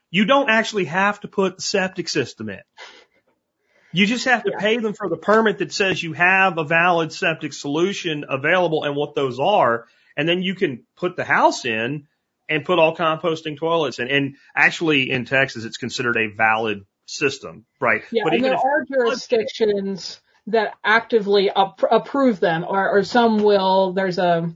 [0.10, 2.62] You don't actually have to put the septic system in.
[3.92, 7.12] You just have to pay them for the permit that says you have a valid
[7.12, 9.86] septic solution available and what those are.
[10.16, 12.08] And then you can put the house in
[12.48, 14.08] and put all composting toilets in.
[14.10, 18.04] And actually in Texas, it's considered a valid system, right?
[18.12, 23.94] Yeah, but and there are jurisdictions that actively up, approve them, or, or some will.
[23.94, 24.54] There's a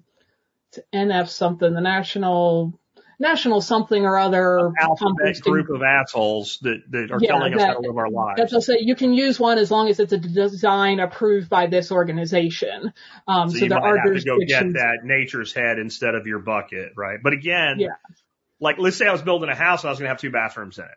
[0.94, 2.80] NF something, the national
[3.20, 7.74] national something or other alphabet group of assholes that, that are Yeah, telling us how
[7.74, 8.42] to live our lives.
[8.42, 11.68] That they'll say you can use one as long as it's a design approved by
[11.68, 12.94] this organization.
[13.28, 16.16] Um, So, so, you there might are have to go get that nature's head instead
[16.16, 17.20] of your bucket, right?
[17.22, 17.90] But again, Yeah.
[18.60, 20.32] like let's say I was building a house and I was going to have two
[20.32, 20.92] bathrooms in it.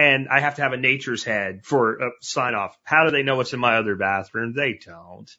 [0.00, 2.74] And I have to have a nature's head for a sign off.
[2.84, 4.54] How do they know what's in my other bathroom?
[4.56, 5.30] They don't.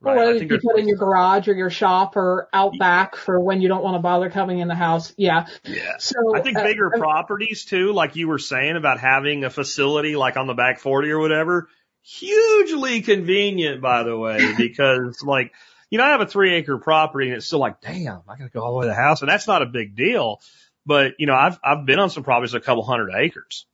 [0.00, 0.12] Right?
[0.12, 3.38] I whether think you put in your garage or your shop or out back for
[3.38, 5.12] when you don't want to bother coming in the house.
[5.18, 5.48] Yeah.
[5.64, 5.98] Yeah.
[5.98, 9.50] So I think uh, bigger uh, properties too, like you were saying about having a
[9.50, 11.68] facility like on the back 40 or whatever,
[12.00, 15.52] hugely convenient, by the way, because like,
[15.90, 18.48] you know, I have a three acre property and it's still like, damn, I gotta
[18.48, 19.20] go all the way to the house.
[19.20, 20.40] And that's not a big deal.
[20.86, 23.66] But, you know, I've, I've been on some properties a couple hundred acres.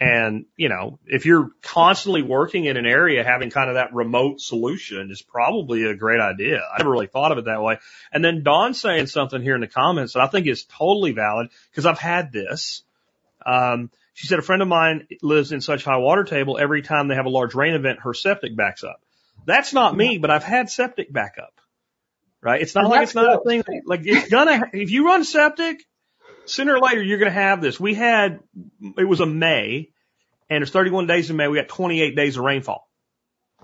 [0.00, 4.40] And, you know, if you're constantly working in an area, having kind of that remote
[4.40, 6.62] solution is probably a great idea.
[6.62, 7.78] I never really thought of it that way.
[8.10, 11.50] And then Dawn saying something here in the comments that I think is totally valid
[11.70, 12.82] because I've had this.
[13.44, 16.56] Um, she said a friend of mine lives in such high water table.
[16.58, 19.02] Every time they have a large rain event, her septic backs up.
[19.44, 21.60] That's not me, but I've had septic backup.
[22.40, 22.62] Right?
[22.62, 23.62] It's not And like it's not a thing.
[23.84, 24.62] Like it's gonna.
[24.72, 25.84] If you run septic,
[26.50, 27.78] sooner or later you're gonna have this.
[27.78, 28.40] We had
[28.98, 29.90] it was a May,
[30.48, 31.48] and it's 31 days in May.
[31.48, 32.88] We got 28 days of rainfall.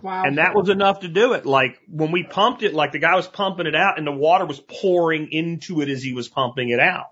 [0.00, 0.22] wow.
[0.24, 1.44] And that was enough to do it.
[1.44, 4.46] Like when we pumped it, like the guy was pumping it out and the water
[4.46, 7.06] was pouring into it as he was pumping it out.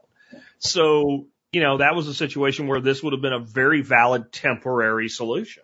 [0.59, 4.33] So, you know, that was a situation where this would have been a very valid
[4.33, 5.64] temporary solution.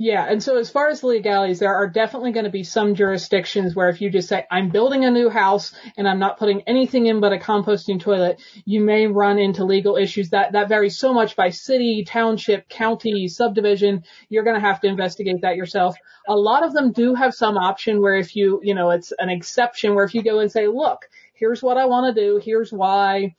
[0.00, 3.74] Yeah, and so as far as legalities, there are definitely going to be some jurisdictions
[3.74, 7.06] where if you just say, I'm building a new house and I'm not putting anything
[7.06, 10.30] in but a composting toilet, you may run into legal issues.
[10.30, 14.04] That, that varies so much by city, township, county, subdivision.
[14.28, 15.96] You're going to have to investigate that yourself.
[16.28, 19.30] A lot of them do have some option where if you, you know, it's an
[19.30, 22.72] exception where if you go and say, look, here's what I want to do, here's
[22.72, 23.34] why,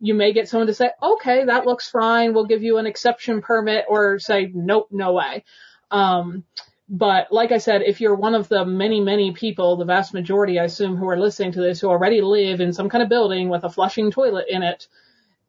[0.00, 2.32] you may get someone to say, okay, that looks fine.
[2.32, 5.44] We'll give you an exception permit or say, nope, no way.
[5.90, 6.44] Um,
[6.88, 10.58] but like I said, if you're one of the many, many people, the vast majority,
[10.58, 13.48] I assume, who are listening to this, who already live in some kind of building
[13.48, 14.88] with a flushing toilet in it,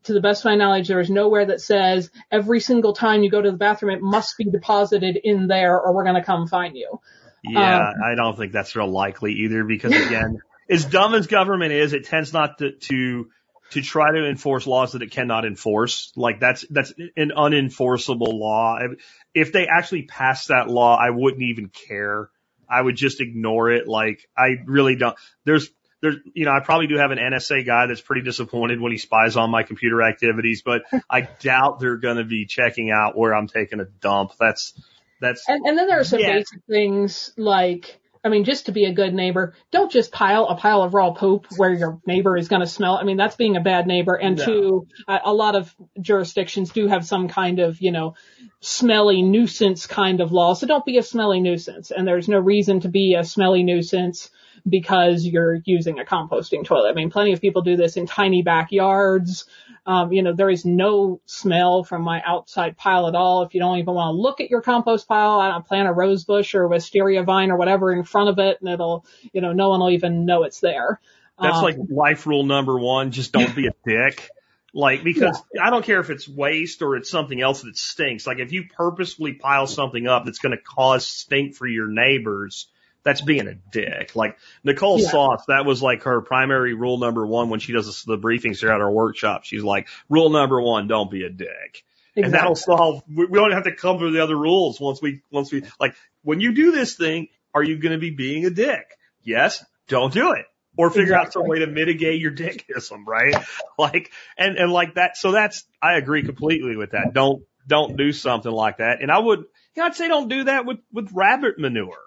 [0.03, 3.29] to the best of my knowledge, there is nowhere that says every single time you
[3.29, 6.47] go to the bathroom, it must be deposited in there or we're going to come
[6.47, 6.99] find you.
[7.43, 10.39] Yeah, Um, I don't think that's real likely either because again,
[10.69, 13.29] as dumb as government is, it tends not to, to
[13.71, 16.11] to try to enforce laws that it cannot enforce.
[16.15, 18.77] Like that's that's an unenforceable law.
[18.81, 18.99] If-
[19.33, 22.29] If they actually passed that law, I wouldn't even care.
[22.69, 23.87] I would just ignore it.
[23.87, 25.15] Like I really don't.
[25.45, 25.69] There's
[26.01, 28.97] there's you know I probably do have an NSA guy that's pretty disappointed when he
[28.97, 33.33] spies on my computer activities, but I doubt they're going to be checking out where
[33.33, 34.31] I'm taking a dump.
[34.39, 34.73] That's
[35.21, 36.33] that's And, and then there are some Yeah.
[36.33, 40.55] basic things like, I mean, just to be a good neighbor, don't just pile a
[40.55, 42.95] pile of raw poop where your neighbor is going to smell.
[42.95, 44.13] I mean, that's being a bad neighbor.
[44.13, 44.45] And No.
[44.45, 48.13] two, a, a lot of jurisdictions do have some kind of, you know,
[48.59, 50.53] smelly nuisance kind of law.
[50.53, 51.89] So don't be a smelly nuisance.
[51.89, 54.29] And there's no reason to be a smelly nuisance
[54.67, 56.89] because you're using a composting toilet.
[56.89, 59.45] I mean, plenty of people do this in tiny backyards.
[59.85, 63.43] Um, you know, there is no smell from my outside pile at all.
[63.43, 65.93] If you don't even want to look at your compost pile, I don't plant a
[65.93, 69.53] rose bush or wisteria vine or whatever in front of it and it'll, you know,
[69.53, 70.99] no one will even know it's there.
[71.41, 73.11] That's Um, like life rule number one.
[73.11, 74.29] Just don't be a dick.
[74.73, 78.25] Like, because I don't care if it's waste or it's something else that stinks.
[78.25, 82.67] Like, if you purposefully pile something up that's going to cause stink for your neighbors,
[83.03, 84.15] that's being a dick.
[84.15, 85.09] Like, Nicole Yeah.
[85.09, 88.71] Sauce, that was like her primary rule number one when she does the briefings here
[88.71, 89.43] at our workshop.
[89.43, 91.83] She's like, rule number one, don't be a dick.
[92.15, 95.21] And that'll solve, we we don't have to come to the other rules once we,
[95.31, 98.49] once we, like, when you do this thing, are you going to be being a
[98.49, 98.85] dick?
[99.23, 100.45] Yes, don't do it.
[100.77, 103.35] Or figure out some way to mitigate your dickism, right?
[103.77, 107.13] Like, and, and like that, so that's, I agree completely with that.
[107.13, 109.01] Don't, don't do something like that.
[109.01, 109.45] And I would, you
[109.77, 111.97] know, I'd say don't do that with, with rabbit manure.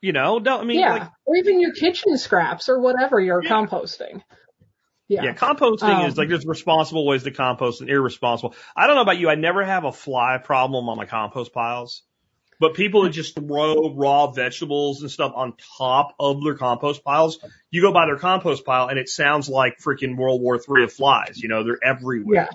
[0.00, 0.92] You know, don't, I mean, yeah.
[0.92, 3.50] like, or even your kitchen scraps or whatever you're Yeah.
[3.50, 4.22] composting.
[5.08, 5.22] Yeah.
[5.24, 8.54] Yeah, composting Um, is like there's responsible ways to compost and irresponsible.
[8.76, 9.28] I don't know about you.
[9.30, 12.02] I never have a fly problem on my compost piles,
[12.60, 17.38] but people that just throw raw vegetables and stuff on top of their compost piles,
[17.70, 20.92] you go by their compost pile and it sounds like freaking World War Three of
[20.92, 21.38] flies.
[21.38, 22.34] You know, they're everywhere.
[22.34, 22.48] Yeah.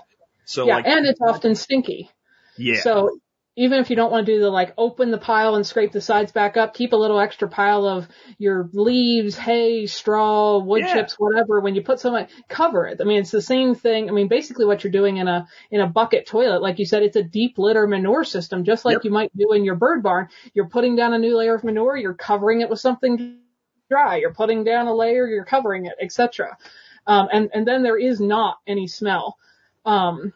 [0.45, 0.75] So yeah.
[0.75, 2.09] like, and it's often stinky.
[2.57, 3.17] yeah, So
[3.55, 6.01] even if you don't want to do the like open the pile and scrape the
[6.01, 8.07] sides back up, keep a little extra pile of
[8.39, 10.93] your leaves, hay, straw, wood Yeah.
[10.93, 11.59] chips, whatever.
[11.59, 12.99] When you put so much, cover it.
[12.99, 14.09] I mean, it's the same thing.
[14.09, 17.03] I mean, basically what you're doing in a, in a bucket toilet, like you said,
[17.03, 19.05] it's a deep litter manure system, just like Yep.
[19.05, 20.30] you might do in your bird barn.
[20.55, 23.38] You're putting down a new layer of manure, you're covering it with something
[23.89, 26.57] dry, you're putting down a layer, you're covering it, etc.
[27.05, 29.38] Um, and, and then there is not any smell.
[29.85, 30.34] Um,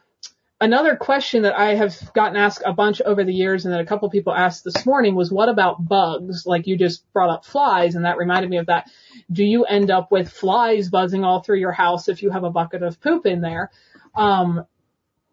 [0.59, 3.85] another question that I have gotten asked a bunch over the years and that a
[3.85, 6.45] couple people asked this morning was what about bugs?
[6.45, 8.89] Like you just brought up flies and that reminded me of that.
[9.31, 12.49] Do you end up with flies buzzing all through your house if you have a
[12.49, 13.71] bucket of poop in there?
[14.15, 14.65] Um,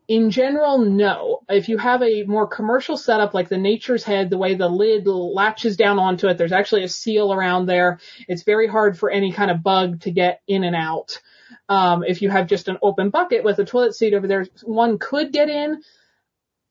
[0.07, 1.41] in general, no.
[1.49, 5.07] If you have a more commercial setup like the Nature's Head, the way the lid
[5.07, 7.99] latches down onto it, there's actually a seal around there.
[8.29, 11.21] It's very hard for any kind of bug to get in and out.
[11.69, 14.99] Um, if you have just an open bucket with a toilet seat over there, one
[14.99, 15.83] could get in.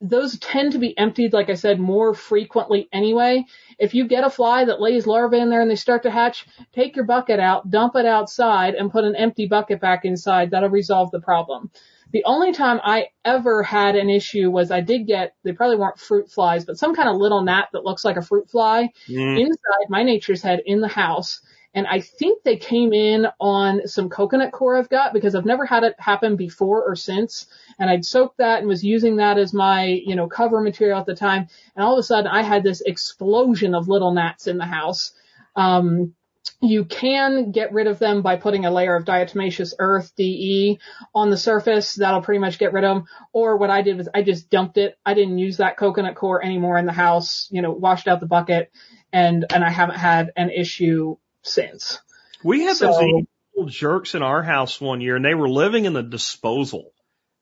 [0.01, 3.45] Those tend to be emptied, like I said, more frequently anyway.
[3.80, 6.45] If you get a fly that lays larvae in there and they start to hatch,
[6.73, 10.51] take your bucket out, dump it outside, and put an empty bucket back inside.
[10.51, 11.72] That'll resolve the problem.
[12.11, 15.99] The only time I ever had an issue was I did get, they probably weren't
[15.99, 19.39] fruit flies, but some kind of little gnat that looks like a fruit fly Mm,
[19.39, 21.41] inside my nature's head in the house.
[21.74, 25.66] And I think they came in on some coconut coir I've got because I've never
[25.66, 27.48] had it happen before or since.
[27.80, 31.08] And I'd soaked that and was using that as my, you know, cover material at
[31.08, 31.48] the time.
[31.76, 35.14] And all of a sudden I had this explosion of little gnats in the house.
[35.56, 36.14] Um,
[36.62, 40.80] you can get rid of them by putting a layer of diatomaceous earth, DE,
[41.16, 41.95] on the surface.
[41.95, 43.06] That'll pretty much get rid of them.
[43.32, 44.98] Or what I did was I just dumped it.
[45.06, 48.28] I didn't use that coconut coir anymore in the house, you know, washed out the
[48.28, 48.72] bucket
[49.12, 51.99] and, and I haven't had an issue since.
[52.44, 53.26] we had So- those
[53.56, 56.91] little jerks in our house one year, and they were living in the disposal.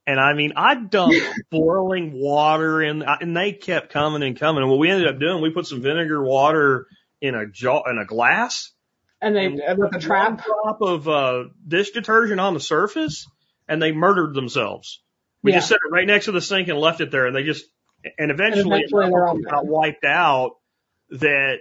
[0.06, 1.16] And I mean, I dumped
[1.52, 4.62] boiling water in, and they kept coming and coming.
[4.64, 6.88] And what we ended up doing, we put some vinegar water
[7.22, 8.72] in a jar, in a glass,
[9.22, 10.44] And they, And with a trap.
[10.44, 13.28] drop of uh, dish detergent on the surface,
[13.70, 15.02] and they murdered themselves.
[15.44, 15.60] We Yeah.
[15.60, 17.66] just set it right next to the sink and left it there, and they just,
[18.18, 20.54] and eventually, eventually it got wiped out
[21.12, 21.60] that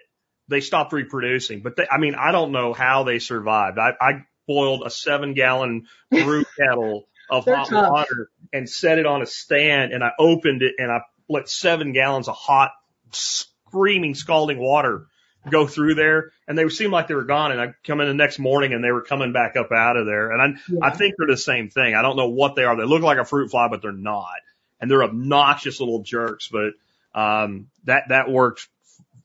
[0.50, 1.60] they stopped reproducing.
[1.60, 3.78] But they, I mean, I don't know how they survived.
[3.78, 7.90] I, I boiled a seven gallon brew kettle of They're hot tough.
[7.90, 11.92] water and set it on a stand, and I opened it and I let seven
[11.92, 12.72] gallons of hot,
[13.12, 15.06] screaming, scalding water
[15.48, 18.14] go through there and they seemed like they were gone and I come in the
[18.14, 20.32] next morning and they were coming back up out of there.
[20.32, 21.94] And I, I think they're the same thing.
[21.94, 22.76] I don't know what they are.
[22.76, 24.40] They look like a fruit fly, but they're not.
[24.80, 26.72] And they're obnoxious little jerks, but,
[27.18, 28.68] um, that, that worked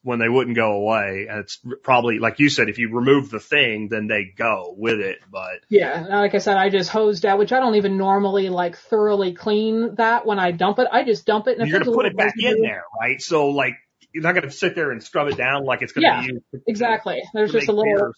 [0.05, 1.25] when they wouldn't go away.
[1.29, 4.99] And it's probably, like you said, if you remove the thing, then they go with
[4.99, 5.17] it.
[5.31, 8.77] But Yeah, like I said, I just hosed out, which I don't even normally like
[8.77, 10.87] thoroughly clean that when I dump it.
[10.91, 12.61] I just dump it and if you're there's going to a put it back in
[12.61, 13.19] there, right?
[13.19, 13.73] So like,
[14.13, 16.21] you're not going to sit there and scrub it down like it's going to Yeah,
[16.21, 17.21] be used to, Exactly.
[17.33, 18.13] There's to just a little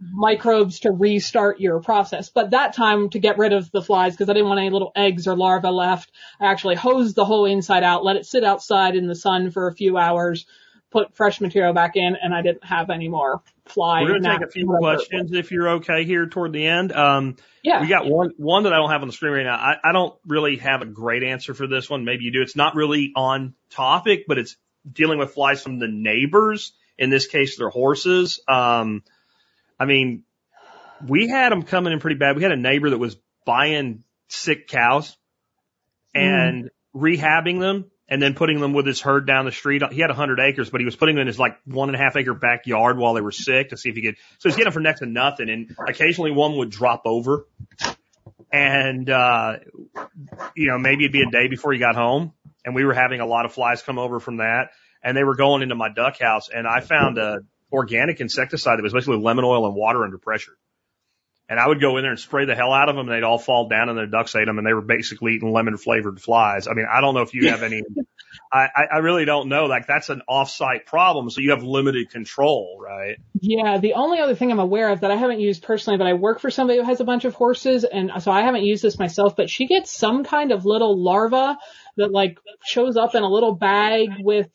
[0.00, 2.28] microbes to restart your process.
[2.28, 4.92] But that time to get rid of the flies, because I didn't want any little
[4.94, 8.94] eggs or larvae left, I actually hosed the whole inside out, let it sit outside
[8.94, 10.44] in the sun for a few hours,
[10.90, 14.02] put fresh material back in, and I didn't have any more fly.
[14.02, 16.92] We're going to take a few questions if you're okay here toward the end.
[16.92, 17.80] Um, Yeah.
[17.80, 19.56] We got one one that I don't have on the screen right now.
[19.56, 22.04] I, I don't really have a great answer for this one.
[22.04, 22.42] Maybe you do.
[22.42, 24.56] It's not really on topic, but it's
[24.90, 26.72] dealing with flies from the neighbors.
[26.96, 28.40] In this case, their horses.
[28.48, 29.04] Um,
[29.78, 30.24] I mean,
[31.06, 32.34] we had them coming in pretty bad.
[32.36, 35.16] We had a neighbor that was buying sick cows
[36.14, 39.82] and rehabbing them and then putting them with his herd down the street.
[39.92, 41.96] He had a hundred acres, but he was putting them in his like one and
[41.96, 44.16] a half acre backyard while they were sick to see if he could.
[44.38, 45.50] So he's getting them for next to nothing.
[45.50, 47.46] And occasionally one would drop over
[48.50, 49.56] and, uh,
[50.56, 52.32] you know, maybe it'd be a day before he got home
[52.64, 54.70] and we were having a lot of flies come over from that
[55.02, 57.40] and they were going into my duck house and I found a
[57.70, 60.56] organic insecticide that was basically lemon oil and water under pressure.
[61.48, 63.24] And I would go in there and spray the hell out of them and they'd
[63.26, 66.20] all fall down and the ducks ate them and they were basically eating lemon flavored
[66.20, 66.68] flies.
[66.68, 67.82] I mean, I don't know if you have any,
[68.52, 69.66] I, I I really don't know.
[69.66, 71.30] Like that's an off-site problem.
[71.30, 73.16] So you have limited control, right?
[73.40, 76.14] Yeah, the only other thing I'm aware of that I haven't used personally, but I
[76.14, 78.98] work for somebody who has a bunch of horses, and so I haven't used this
[78.98, 81.56] myself, but she gets some kind of little larva
[81.96, 84.48] that like shows up in a little bag with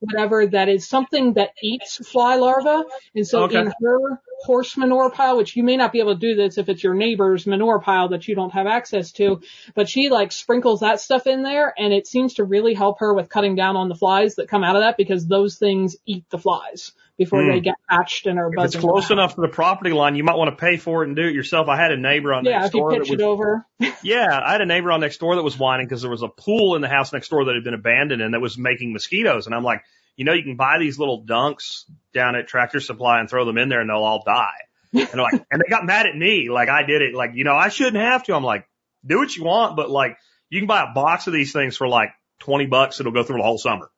[0.00, 2.86] whatever that is something that eats fly larvae.
[3.14, 3.60] And so Okay.
[3.60, 6.68] in her horse manure pile, which you may not be able to do this if
[6.68, 9.40] it's your neighbor's manure pile that you don't have access to,
[9.74, 13.14] but she like sprinkles that stuff in there and it seems to really help her
[13.14, 16.24] with cutting down on the flies that come out of that because those things eat
[16.30, 17.48] the flies before Hmm.
[17.50, 18.78] they get hatched and are buzzing.
[18.78, 19.20] If it's close around.
[19.20, 21.34] enough to the property line, you might want to pay for it and do it
[21.34, 21.66] yourself.
[21.66, 23.66] I had a neighbor on Yeah, next if you door that pitch was it over.
[24.02, 26.28] Yeah, I had a neighbor on next door that was whining because there was a
[26.28, 29.46] pool in the house next door that had been abandoned and that was making mosquitoes.
[29.46, 29.82] And I'm like,
[30.16, 31.84] you know, you can buy these little dunks
[32.14, 34.56] down at Tractor Supply and throw them in there and they'll all die.
[34.92, 36.48] And they're like, and they got mad at me.
[36.50, 37.14] Like I did it.
[37.14, 38.34] Like, you know, I shouldn't have to.
[38.34, 38.66] I'm like,
[39.04, 40.16] do what you want, but like
[40.48, 42.10] you can buy a box of these things for like
[42.40, 42.98] 20 bucks.
[43.00, 43.90] It'll go through the whole summer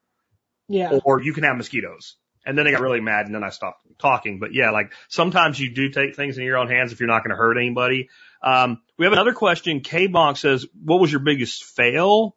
[0.69, 0.99] Yeah.
[1.05, 2.17] or you can have mosquitoes.
[2.47, 4.39] And then they got really mad and then I stopped talking.
[4.39, 7.23] But yeah, like sometimes you do take things in your own hands if you're not
[7.23, 8.09] going to hurt anybody.
[8.43, 9.81] Um, we have another question.
[9.81, 12.35] K-Bonk says, what was your biggest fail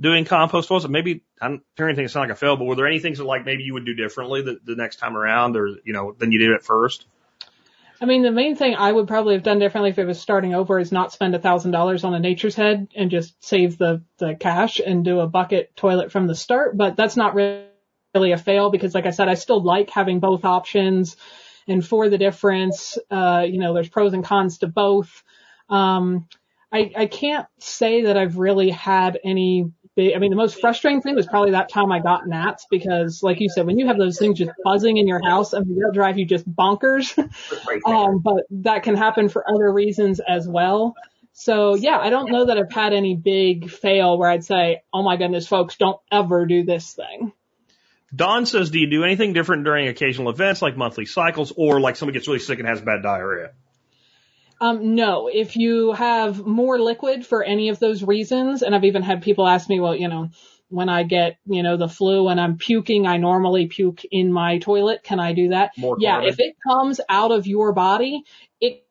[0.00, 0.70] doing compost?
[0.70, 3.24] It maybe, I don't things sound like a fail, but were there any things that
[3.24, 6.32] like maybe you would do differently the, the next time around or, you know, than
[6.32, 7.06] you did at first?
[8.00, 10.54] I mean, the main thing I would probably have done differently if it was starting
[10.54, 14.02] over is not spend a thousand dollars on a nature's head and just save the,
[14.16, 16.76] the cash and do a bucket toilet from the start.
[16.78, 20.46] But that's not really a fail because like I said, I still like having both
[20.46, 21.16] options
[21.68, 25.22] and for the difference, uh, you know, there's pros and cons to both.
[25.68, 26.26] Um,
[26.72, 29.72] I, I can't say that I've really had any
[30.14, 33.40] I mean, the most frustrating thing was probably that time I got gnats because like
[33.40, 35.92] you said, when you have those things just buzzing in your house, I mean, they'll
[35.92, 37.16] drive you just bonkers.
[37.86, 40.94] Um, but that can happen for other reasons as well.
[41.32, 45.02] So yeah, I don't know that I've had any big fail where I'd say, oh
[45.02, 47.32] my goodness, folks, don't ever do this thing.
[48.14, 51.96] Don says, do you do anything different during occasional events like monthly cycles or like
[51.96, 53.52] somebody gets really sick and has bad diarrhea?
[54.60, 59.02] Um, no, if you have more liquid for any of those reasons, and I've even
[59.02, 60.28] had people ask me, well, you know,
[60.68, 64.58] when I get, you know, the flu and I'm puking, I normally puke in my
[64.58, 65.02] toilet.
[65.02, 65.72] Can I do that?
[65.78, 66.28] More yeah, carbon?
[66.28, 68.22] if it comes out of your body,
[68.60, 68.84] it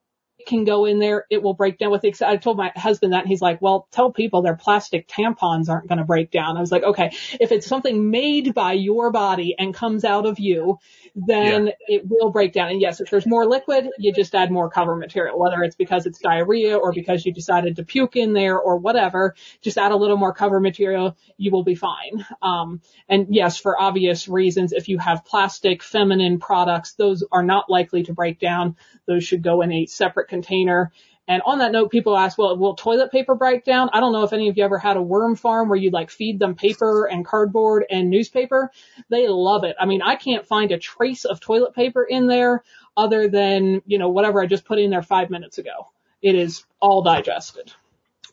[0.50, 1.26] can go in there.
[1.30, 3.88] It will break down with the, I told my husband that and he's like, well,
[3.92, 6.58] tell people their plastic tampons aren't going to break down.
[6.58, 10.40] I was like, okay, if it's something made by your body and comes out of
[10.40, 10.80] you,
[11.16, 12.70] then it will break down.
[12.70, 16.06] And yes, if there's more liquid, you just add more cover material, whether it's because
[16.06, 19.98] it's diarrhea or because you decided to puke in there or whatever, just add a
[19.98, 22.26] little more cover material, you will be fine.
[22.42, 27.70] Um, and yes, for obvious reasons, if you have plastic feminine products, those are not
[27.70, 28.76] likely to break down.
[29.06, 30.92] Those should go in a separate container.
[31.28, 33.90] And on that note, people ask, well, will toilet paper break down?
[33.94, 36.10] I don't know if any of you ever had a worm farm where you like
[36.10, 38.72] feed them paper and cardboard and newspaper.
[39.10, 39.76] They love it.
[39.80, 42.64] I mean, I can't find a trace of toilet paper in there
[42.98, 45.92] other than, you know, whatever I just put in there five minutes ago.
[46.22, 47.72] It is all digested.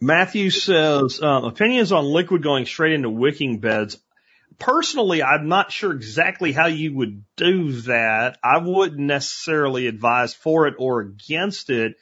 [0.01, 3.99] Matthew says, uh, opinions on liquid going straight into wicking beds.
[4.59, 8.39] Personally, I'm not sure exactly how you would do that.
[8.43, 11.97] I wouldn't necessarily advise for it or against it,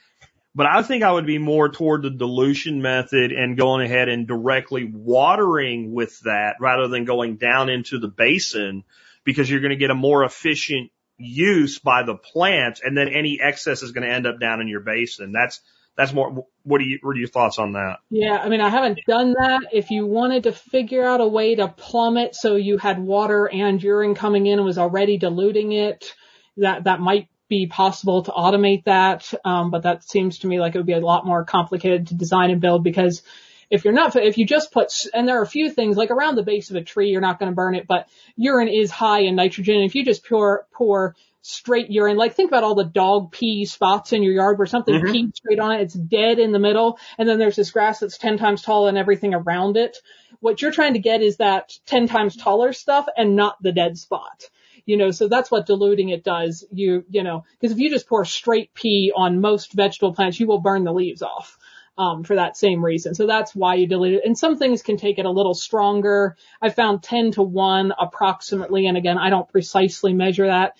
[0.54, 4.28] but I think I would be more toward the dilution method and going ahead and
[4.28, 8.84] directly watering with that rather than going down into the basin
[9.24, 13.40] because you're going to get a more efficient use by the plant and then any
[13.40, 15.32] excess is going to end up down in your basin.
[15.32, 15.60] That's,
[15.96, 17.98] that's more, what are you, what are your thoughts on that?
[18.10, 19.68] Yeah, I mean, I haven't done that.
[19.72, 23.46] If you wanted to figure out a way to plumb it so you had water
[23.46, 26.12] and urine coming in and was already diluting it,
[26.56, 29.32] that, that might be possible to automate that.
[29.44, 32.14] Um, but that seems to me like it would be a lot more complicated to
[32.14, 33.22] design and build because
[33.70, 36.34] if you're not, if you just put, and there are a few things like around
[36.34, 39.20] the base of a tree, you're not going to burn it, but urine is high
[39.20, 39.82] in nitrogen.
[39.82, 41.14] If you just pour, pour
[41.46, 44.94] straight urine, like think about all the dog pee spots in your yard where something
[44.94, 45.12] Mhm.
[45.12, 48.16] peed straight on it, it's dead in the middle, and then there's this grass that's
[48.16, 49.98] 10 times taller than everything around it.
[50.40, 53.98] What you're trying to get is that 10 times taller stuff and not the dead
[53.98, 54.48] spot.
[54.86, 56.64] You know, so that's what diluting it does.
[56.72, 60.46] You, you know, because if you just pour straight pee on most vegetable plants, you
[60.46, 61.58] will burn the leaves off
[61.98, 63.14] um, for that same reason.
[63.14, 64.24] So that's why you dilute it.
[64.24, 66.36] And some things can take it a little stronger.
[66.60, 68.86] I found 10 to 1 approximately.
[68.86, 70.76] And again, I don't precisely measure that.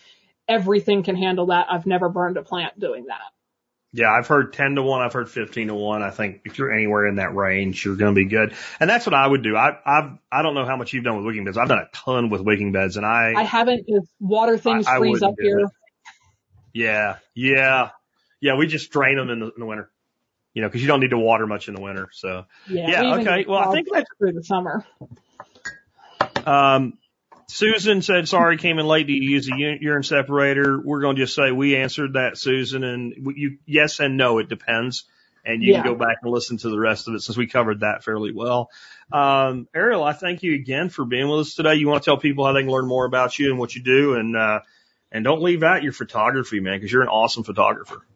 [0.49, 1.67] Everything can handle that.
[1.71, 3.21] I've never burned a plant doing that.
[3.97, 5.03] Yeah, I've heard 10 to 1.
[5.03, 6.03] I've heard 15 to 1.
[6.03, 8.53] I think if you're anywhere in that range, you're going to be good.
[8.81, 9.57] And that's what I would do.
[9.57, 11.57] I, I've, I don't know how much you've done with wicking beds.
[11.57, 14.97] I've done a ton with wicking beds and I, I haven't, if water things I-
[14.97, 15.61] I freeze wouldn't up here.
[15.61, 15.71] it.
[16.73, 17.91] yeah, yeah,
[18.41, 19.89] yeah, we just drain them in the, in the winter,
[20.55, 22.09] you know, cause you don't need to water much in the winter.
[22.13, 22.91] So, Yeah.
[22.91, 23.45] Yeah, we okay.
[23.49, 24.85] Well, I think that's- through the summer.
[26.47, 26.99] um,
[27.49, 30.81] Susan said, sorry, came in late Do you use a urine separator.
[30.81, 34.49] We're going to just say we answered that, Susan, and you, yes and no, it
[34.49, 35.05] depends.
[35.45, 35.83] And you Yeah.
[35.83, 38.33] can go back and listen to the rest of it since we covered that fairly
[38.33, 38.71] well.
[39.13, 41.75] Um, Ariel, I thank you again for being with us today.
[41.75, 43.83] You want to tell people how they can learn more about you and what you
[43.83, 44.61] do and, uh,
[45.13, 48.07] and don't leave out your photography, man, because you're an awesome photographer.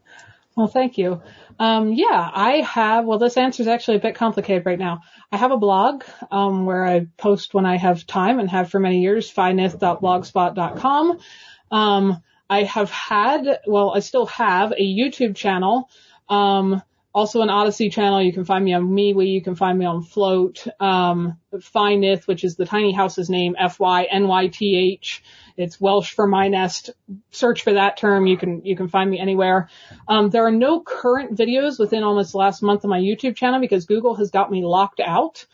[0.58, 1.22] Well, thank you.
[1.60, 5.02] Um, yeah, I have, well, this answer is actually a bit complicated right now.
[5.30, 6.02] I have a blog,
[6.32, 11.18] um, where I post when I have time and have for many years, fynyth.blogspot.com.
[11.70, 15.88] Um, I have had, well, I still have a YouTube channel,
[16.28, 16.82] um,
[17.14, 18.20] also an Odysee channel.
[18.20, 19.32] You can find me on MeWe.
[19.32, 20.66] You can find me on Flote.
[20.80, 25.22] Um, Fynyth, which is the tiny house's name, F-Y-N-Y-T-H.
[25.58, 26.90] It's Welsh for my nest.
[27.32, 28.28] Search for that term.
[28.28, 29.68] You can, you can find me anywhere.
[30.06, 33.58] Um, there are no current videos within almost the last month of my YouTube channel
[33.58, 35.46] because Google has got me locked out.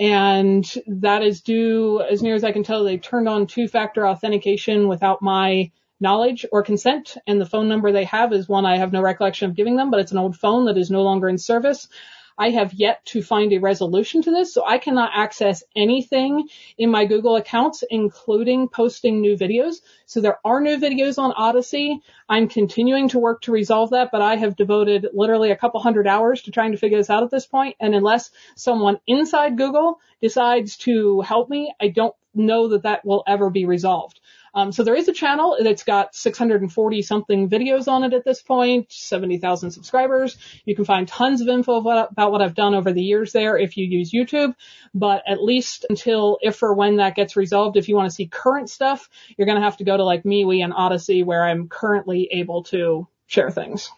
[0.00, 4.88] And that is due, as near as I can tell, they turned on two-factor authentication
[4.88, 5.70] without my
[6.00, 7.16] knowledge or consent.
[7.26, 9.92] And the phone number they have is one I have no recollection of giving them,
[9.92, 11.88] but it's an old phone that is no longer in service.
[12.38, 16.90] I have yet to find a resolution to this, so I cannot access anything in
[16.90, 19.76] my Google accounts, including posting new videos.
[20.04, 22.00] So there are new videos on Odysee.
[22.28, 26.06] I'm continuing to work to resolve that, but I have devoted literally a couple hundred
[26.06, 27.76] hours to trying to figure this out at this point.
[27.80, 33.24] And unless someone inside Google decides to help me, I don't know that that will
[33.26, 34.20] ever be resolved.
[34.56, 38.40] Um, so there is a channel that's got 640 something videos on it at this
[38.40, 40.38] point, 70,000 subscribers.
[40.64, 43.58] You can find tons of info about, about what I've done over the years there
[43.58, 44.54] if you use YouTube.
[44.94, 48.28] But at least until if or when that gets resolved, if you want to see
[48.28, 51.68] current stuff, you're going to have to go to like MeWe and Odysee where I'm
[51.68, 53.90] currently able to share things.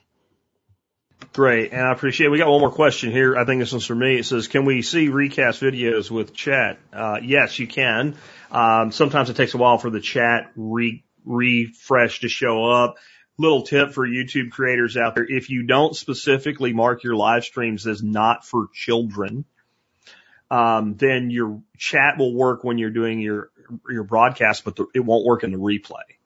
[1.33, 2.27] Great, and I appreciate.
[2.27, 2.31] It.
[2.31, 3.37] We got one more question here.
[3.37, 4.19] I think this one's for me.
[4.19, 8.17] It says, "Can we see recast videos with chat?" Uh, yes, you can.
[8.51, 12.97] Um, sometimes it takes a while for the chat re- refresh to show up.
[13.37, 17.87] Little tip for YouTube creators out there: if you don't specifically mark your live streams
[17.87, 19.45] as not for children,
[20.51, 23.51] um, then your chat will work when you're doing your
[23.89, 26.17] your broadcast, but the, it won't work in the replay.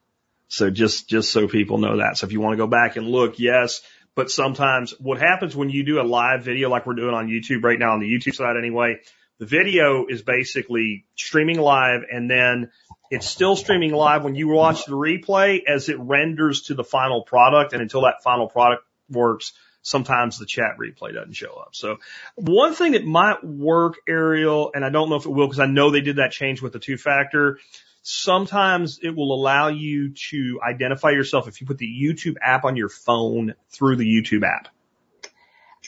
[0.49, 2.17] So just just so people know that.
[2.17, 3.83] So if you want to go back and look, yes
[4.15, 7.65] but sometimes what happens when you do a live video like we're doing on YouTube
[7.65, 9.01] right now on the YouTube side anyway,
[9.39, 12.71] the video is basically streaming live and then
[13.11, 17.23] it's still streaming live when you watch the replay as it renders to the final
[17.23, 19.53] product and until that final product works,
[19.83, 21.71] sometimes the chat replay doesn't show up.
[21.73, 21.97] So
[22.37, 25.67] one thing that might work, Ariel, and I don't know if it will because I
[25.67, 27.59] know they did that change with the two factor.
[28.03, 32.77] Sometimes it will allow you to identify yourself if you put the YouTube app on
[32.77, 34.69] your phone through the YouTube app.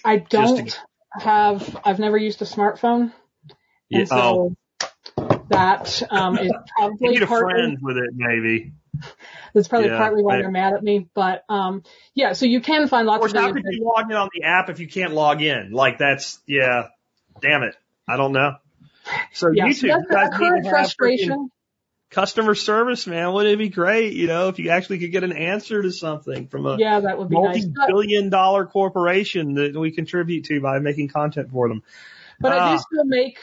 [0.05, 0.81] I don't
[1.13, 3.13] have, I've never used a smartphone.
[3.89, 4.05] Yeah.
[4.05, 4.55] So
[5.49, 8.73] that, um, is You probably a partly, friend with it, maybe.
[9.55, 11.09] that's probably Yeah, partly why I- they're mad at me.
[11.15, 11.83] But, um,
[12.15, 13.55] yeah, so you can find Of lots course, of how videos.
[13.55, 15.73] could you log in on the app if you can't log in?
[15.73, 16.89] Like that's, yeah,
[17.41, 17.75] damn it.
[18.07, 18.55] I don't know.
[19.33, 21.51] So Yeah, YouTube, so you that's guys a need current to have freaking frustration.
[22.15, 23.33] Customer service, man.
[23.33, 26.47] Wouldn't it be great, you know, if you actually could get an answer to something
[26.49, 27.67] from a Yeah, that would be nice.
[27.67, 31.83] Multi-billion dollar corporation that we contribute to by making content for them.
[32.41, 32.77] but I Ah.
[32.77, 33.39] do still make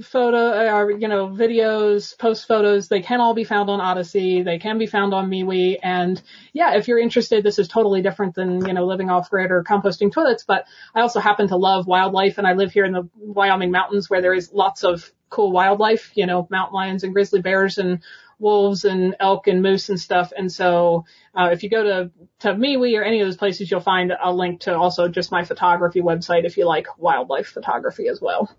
[0.00, 4.58] photo or you know videos post photos they can all be found on odysee they
[4.58, 6.20] can be found on MeWe and
[6.54, 9.62] yeah if you're interested this is totally different than you know living off grid or
[9.62, 10.64] composting toilets but
[10.94, 14.22] i also happen to love wildlife and i live here in the wyoming mountains where
[14.22, 18.02] there is lots of cool wildlife you know mountain lions and grizzly bears and
[18.38, 21.04] wolves and elk and moose and stuff and so
[21.34, 24.32] uh, if you go to to MeWe or any of those places you'll find a
[24.32, 28.50] link to also just my photography website if you like wildlife photography as well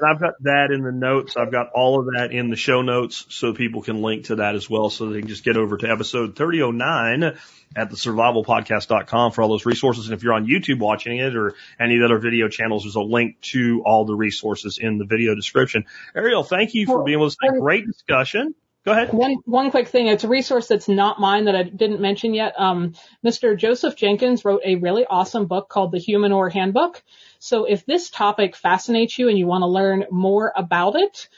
[0.00, 1.36] and I've got that in the notes.
[1.36, 4.54] I've got all of that in the show notes so people can link to that
[4.54, 4.90] as well.
[4.90, 7.38] So they can just get over to episode 3009
[7.76, 10.06] at the survivalpodcast.com for all those resources.
[10.06, 12.96] And if you're on YouTube watching it or any of the other video channels, there's
[12.96, 15.84] a link to all the resources in the video description.
[16.14, 17.36] Ariel, thank you for being with us.
[17.60, 18.54] Great discussion.
[18.84, 19.12] Go ahead.
[19.12, 20.06] One one quick thing.
[20.06, 22.54] It's a resource that's not mine that I didn't mention yet.
[22.58, 22.94] Um,
[23.24, 23.56] Mr.
[23.56, 27.02] Joseph Jenkins wrote a really awesome book called The Humanure Handbook.
[27.38, 31.28] So if this topic fascinates you and you want to learn more about it,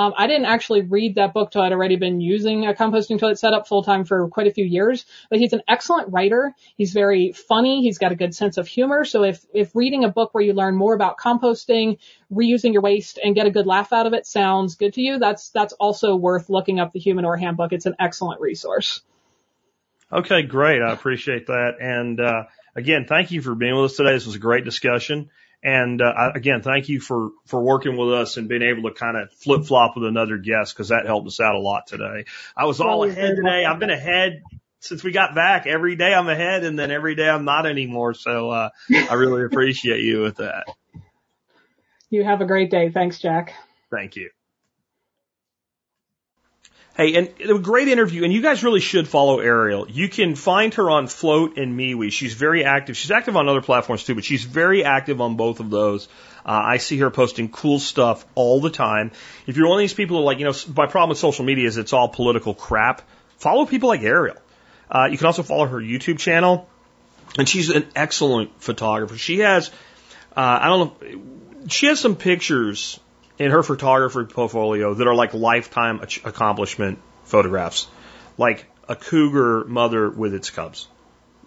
[0.00, 3.38] um, I didn't actually read that book till I'd already been using a composting toilet
[3.38, 5.04] setup full time for quite a few years.
[5.28, 6.54] But he's an excellent writer.
[6.78, 7.82] He's very funny.
[7.82, 9.04] He's got a good sense of humor.
[9.04, 11.98] So if if reading a book where you learn more about composting,
[12.32, 15.18] reusing your waste, and get a good laugh out of it sounds good to you,
[15.18, 17.74] that's that's also worth looking up the Humanure Handbook.
[17.74, 19.02] It's an excellent resource.
[20.10, 20.80] Okay, great.
[20.80, 21.74] I appreciate that.
[21.78, 22.44] And uh,
[22.74, 24.14] again, thank you for being with us today.
[24.14, 25.28] This was a great discussion.
[25.62, 29.16] And uh, again, thank you for for working with us and being able to kind
[29.16, 32.24] of flip flop with another guest because that helped us out a lot today.
[32.56, 33.66] I was all ahead today.
[33.66, 34.42] I've been ahead
[34.80, 35.66] since we got back.
[35.66, 38.14] Every day I'm ahead, and then every day I'm not anymore.
[38.14, 40.64] So uh, I really appreciate you with that.
[42.08, 42.90] You have a great day.
[42.90, 43.54] Thanks, Jack.
[43.90, 44.30] Thank you.
[47.00, 49.88] Hey, and a great interview, and you guys really should follow Ariel.
[49.88, 52.12] You can find her on Flote and MeWe.
[52.12, 52.94] She's very active.
[52.94, 56.08] She's active on other platforms too, but she's very active on both of those.
[56.44, 59.12] Uh, I see her posting cool stuff all the time.
[59.46, 61.42] If you're one of these people who are like, you know, my problem with social
[61.42, 63.00] media is it's all political crap.
[63.38, 64.36] Follow people like Ariel.
[64.90, 66.68] Uh, you can also follow her YouTube channel,
[67.38, 69.16] and she's an excellent photographer.
[69.16, 69.70] She has,
[70.36, 73.00] uh, I don't know, she has some pictures
[73.40, 77.88] in her photography portfolio that are like lifetime accomplishment photographs,
[78.36, 80.86] like a cougar mother with its cubs.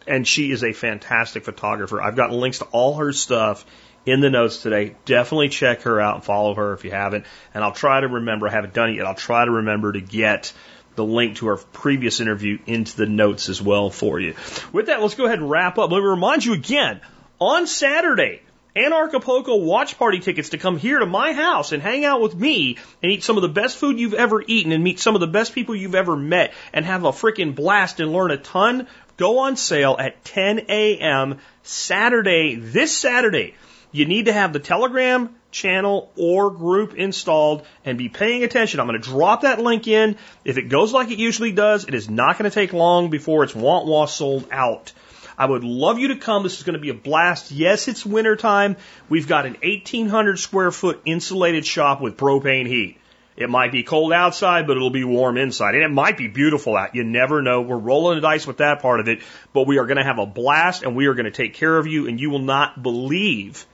[0.07, 2.01] And she is a fantastic photographer.
[2.01, 3.63] I've got links to all her stuff
[4.07, 4.95] in the notes today.
[5.05, 7.25] Definitely check her out and follow her if you haven't.
[7.53, 10.01] And I'll try to remember, I haven't done it yet, I'll try to remember to
[10.01, 10.51] get
[10.95, 14.33] the link to our previous interview into the notes as well for you.
[14.71, 15.91] With that, let's go ahead and wrap up.
[15.91, 17.01] Let me remind you again,
[17.39, 18.41] on Saturday,
[18.75, 22.77] Anarchapulco watch party tickets to come here to my house and hang out with me
[23.03, 25.27] and eat some of the best food you've ever eaten and meet some of the
[25.27, 28.87] best people you've ever met and have a freaking blast and learn a ton
[29.17, 31.39] go on sale at 10 a.m.
[31.61, 33.53] Saturday, this Saturday.
[33.91, 38.79] You need to have the Telegram channel or group installed and be paying attention.
[38.79, 40.17] I'm going to drop that link in.
[40.43, 43.43] If it goes like it usually does, it is not going to take long before
[43.43, 44.91] it's want wa sold out.
[45.37, 46.43] I would love you to come.
[46.43, 47.51] This is going to be a blast.
[47.51, 48.77] Yes, it's winter time.
[49.09, 52.97] We've got an 1800 square foot insulated shop with propane heat.
[53.35, 55.73] It might be cold outside, but it'll be warm inside.
[55.73, 56.93] And it might be beautiful out.
[56.93, 57.61] You never know.
[57.61, 59.21] We're rolling the dice with that part of it,
[59.53, 61.75] but we are going to have a blast and we are going to take care
[61.75, 63.65] of you and you will not believe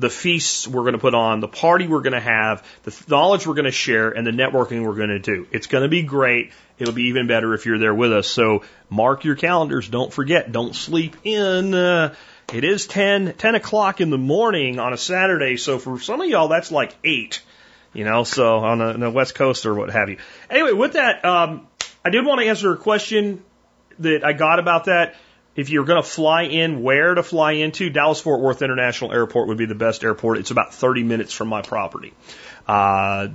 [0.00, 3.46] the feasts we're going to put on, the party we're going to have, the knowledge
[3.46, 5.46] we're going to share, and the networking we're going to do.
[5.52, 6.52] It's going to be great.
[6.78, 8.26] It'll be even better if you're there with us.
[8.26, 9.88] So mark your calendars.
[9.88, 10.50] Don't forget.
[10.50, 11.74] Don't sleep in.
[11.74, 12.14] Uh,
[12.52, 15.58] it is 10, 10 o'clock in the morning on a Saturday.
[15.58, 17.42] So for some of y'all, that's like 8,
[17.92, 20.16] you know, so on the, on the West Coast or what have you.
[20.48, 21.68] Anyway, with that, um,
[22.02, 23.44] I did want to answer a question
[23.98, 25.14] that I got about that
[25.56, 29.48] if you're going to fly in, where to fly into, Dallas Fort Worth International Airport
[29.48, 30.38] would be the best airport.
[30.38, 32.14] It's about 30 minutes from my property.
[32.68, 33.28] Uh,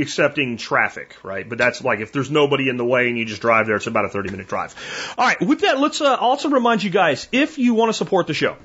[0.00, 1.48] accepting traffic, right?
[1.48, 3.86] But that's like if there's nobody in the way and you just drive there, it's
[3.86, 4.74] about a 30 minute drive.
[5.16, 5.40] All right.
[5.40, 8.56] With that, let's uh, also remind you guys, if you want to support the show,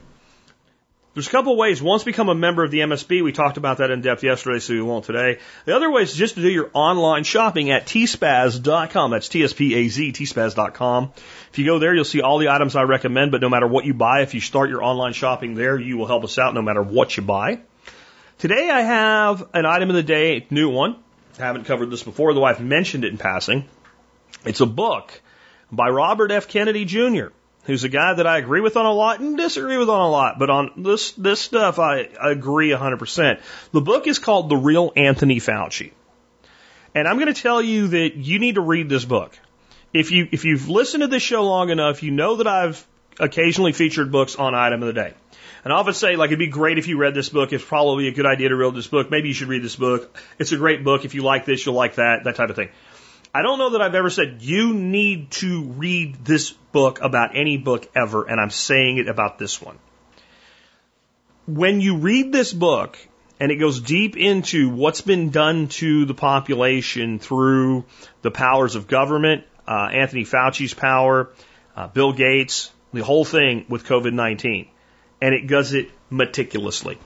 [1.16, 1.82] there's a couple ways.
[1.82, 3.24] Once become a member of the MSB.
[3.24, 5.40] We talked about that in depth yesterday, so we won't today.
[5.64, 9.12] The other way is just to do your online shopping at tspaz.com.
[9.12, 11.14] That's T-S-P-A-Z, tspaz.com.
[11.54, 13.86] If you go there, you'll see all the items I recommend, but no matter what
[13.86, 16.62] you buy, if you start your online shopping there, you will help us out no
[16.62, 17.62] matter what you buy.
[18.38, 20.98] Today I have an item of the day, new one.
[21.40, 23.64] I haven't covered this before, though I've mentioned it in passing.
[24.44, 25.22] It's a book
[25.72, 26.50] by Robert F.
[26.50, 27.28] Kennedy Jr
[27.66, 30.10] who's a guy that I agree with on a lot and disagree with on a
[30.10, 33.40] lot, but on this this stuff I, agree 100%.
[33.72, 35.92] The book is called The Real Anthony Fauci.
[36.94, 39.38] And I'm going to tell you that you need to read this book.
[39.94, 42.86] If you if you've listened to this show long enough, you know that I've
[43.20, 45.14] occasionally featured books on item of the day.
[45.64, 47.52] And I often say, like, it'd be great if you read this book.
[47.52, 49.10] It's probably a good idea to read this book.
[49.10, 50.16] Maybe you should read this book.
[50.38, 51.06] It's a great book.
[51.06, 52.70] If you like this, you'll like that, that type of thing.
[53.36, 57.58] I don't know that I've ever said you need to read this book about any
[57.58, 59.78] book ever, and I'm saying it about this one.
[61.46, 62.98] When you read this book,
[63.38, 67.84] and it goes deep into what's been done to the population through
[68.22, 71.30] the powers of government, uh, Anthony Fauci's power,
[71.76, 74.70] uh, Bill Gates, the whole thing with COVID 19.
[75.22, 76.98] And it does it meticulously.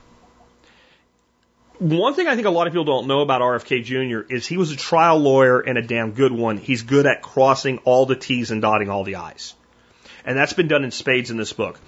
[1.80, 4.30] One thing I think a lot of people don't know about RFK Jr.
[4.30, 6.58] is he was a trial lawyer and a damn good one.
[6.58, 9.54] He's good at crossing all the T's and dotting all the I's.
[10.26, 11.80] And that's been done in spades in this book.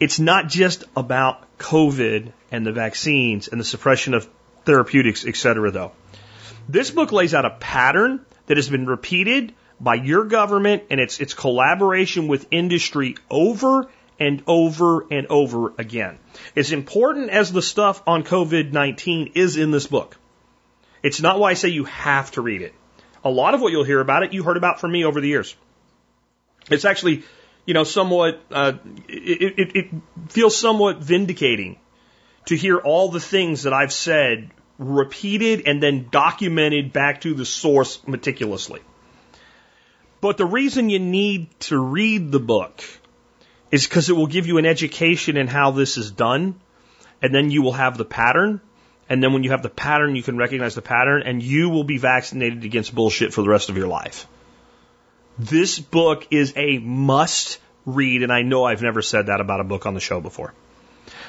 [0.00, 4.26] It's not just about COVID and the vaccines and the suppression of
[4.64, 5.92] therapeutics, et cetera, though.
[6.66, 11.20] This book lays out a pattern that has been repeated by your government and its,
[11.20, 13.86] its collaboration with industry over
[14.18, 16.18] and over and over again.
[16.54, 20.16] As important as the stuff on COVID-19 is in this book,
[21.02, 22.74] it's not why I say you have to read it.
[23.24, 25.28] A lot of what you'll hear about it, you heard about from me over the
[25.28, 25.54] years.
[26.70, 27.24] It's actually,
[27.64, 28.74] you know, somewhat, uh,
[29.08, 29.90] it, it, it
[30.28, 31.78] feels somewhat vindicating
[32.46, 37.44] to hear all the things that I've said repeated and then documented back to the
[37.44, 38.80] source meticulously.
[40.20, 42.82] But the reason you need to read the book
[43.70, 46.58] is because it will give you an education in how this is done,
[47.22, 48.60] and then you will have the pattern.
[49.08, 51.84] And then when you have the pattern, you can recognize the pattern, and you will
[51.84, 54.26] be vaccinated against bullshit for the rest of your life.
[55.38, 59.64] This book is a must read, and I know I've never said that about a
[59.64, 60.54] book on the show before.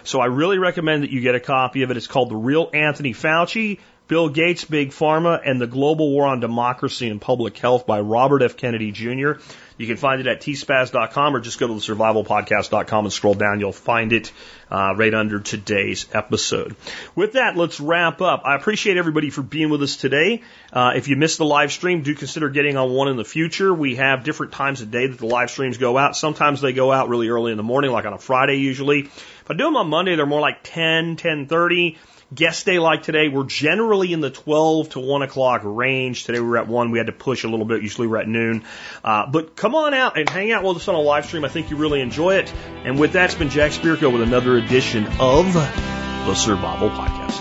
[0.04, 1.98] So I really recommend that you get a copy of it.
[1.98, 6.40] It's called The Real Anthony Fauci Bill Gates, Big Pharma, and the Global War on
[6.40, 8.56] Democracy and Public Health by Robert F.
[8.56, 9.34] Kennedy Jr.
[9.78, 13.60] You can find it at tspaz.com or just go to the survivalpodcast.com and scroll down.
[13.60, 14.32] You'll find it
[14.72, 16.76] uh, right under today's episode.
[17.16, 18.42] With that, let's wrap up.
[18.44, 20.42] I appreciate everybody for being with us today.
[20.74, 23.74] Uh, if you missed the live stream, do consider getting on one in the future.
[23.74, 26.16] We have different times of day that the live streams go out.
[26.16, 29.02] Sometimes they go out really early in the morning, like on a Friday usually.
[29.02, 31.98] If I do them on Monday, they're more like 10, 10.30
[32.34, 36.26] guest day like today, we're generally in the 12 to 1 o'clock range.
[36.26, 36.92] Today we were at 1.
[36.92, 37.82] We had to push a little bit.
[37.82, 38.64] Usually we're at noon.
[39.04, 41.46] Uh, but come on out and hang out with us on a live stream.
[41.46, 42.54] I think you really enjoy it.
[42.84, 47.38] And with that, it's been Jack Spirko with another edition of the Survival Podcast.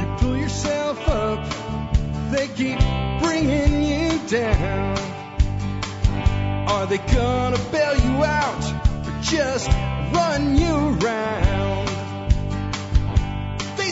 [0.00, 1.44] You pull yourself up,
[2.30, 2.78] they keep
[3.20, 4.98] bringing you down.
[6.68, 11.89] Are they gonna bail you out or just run you around?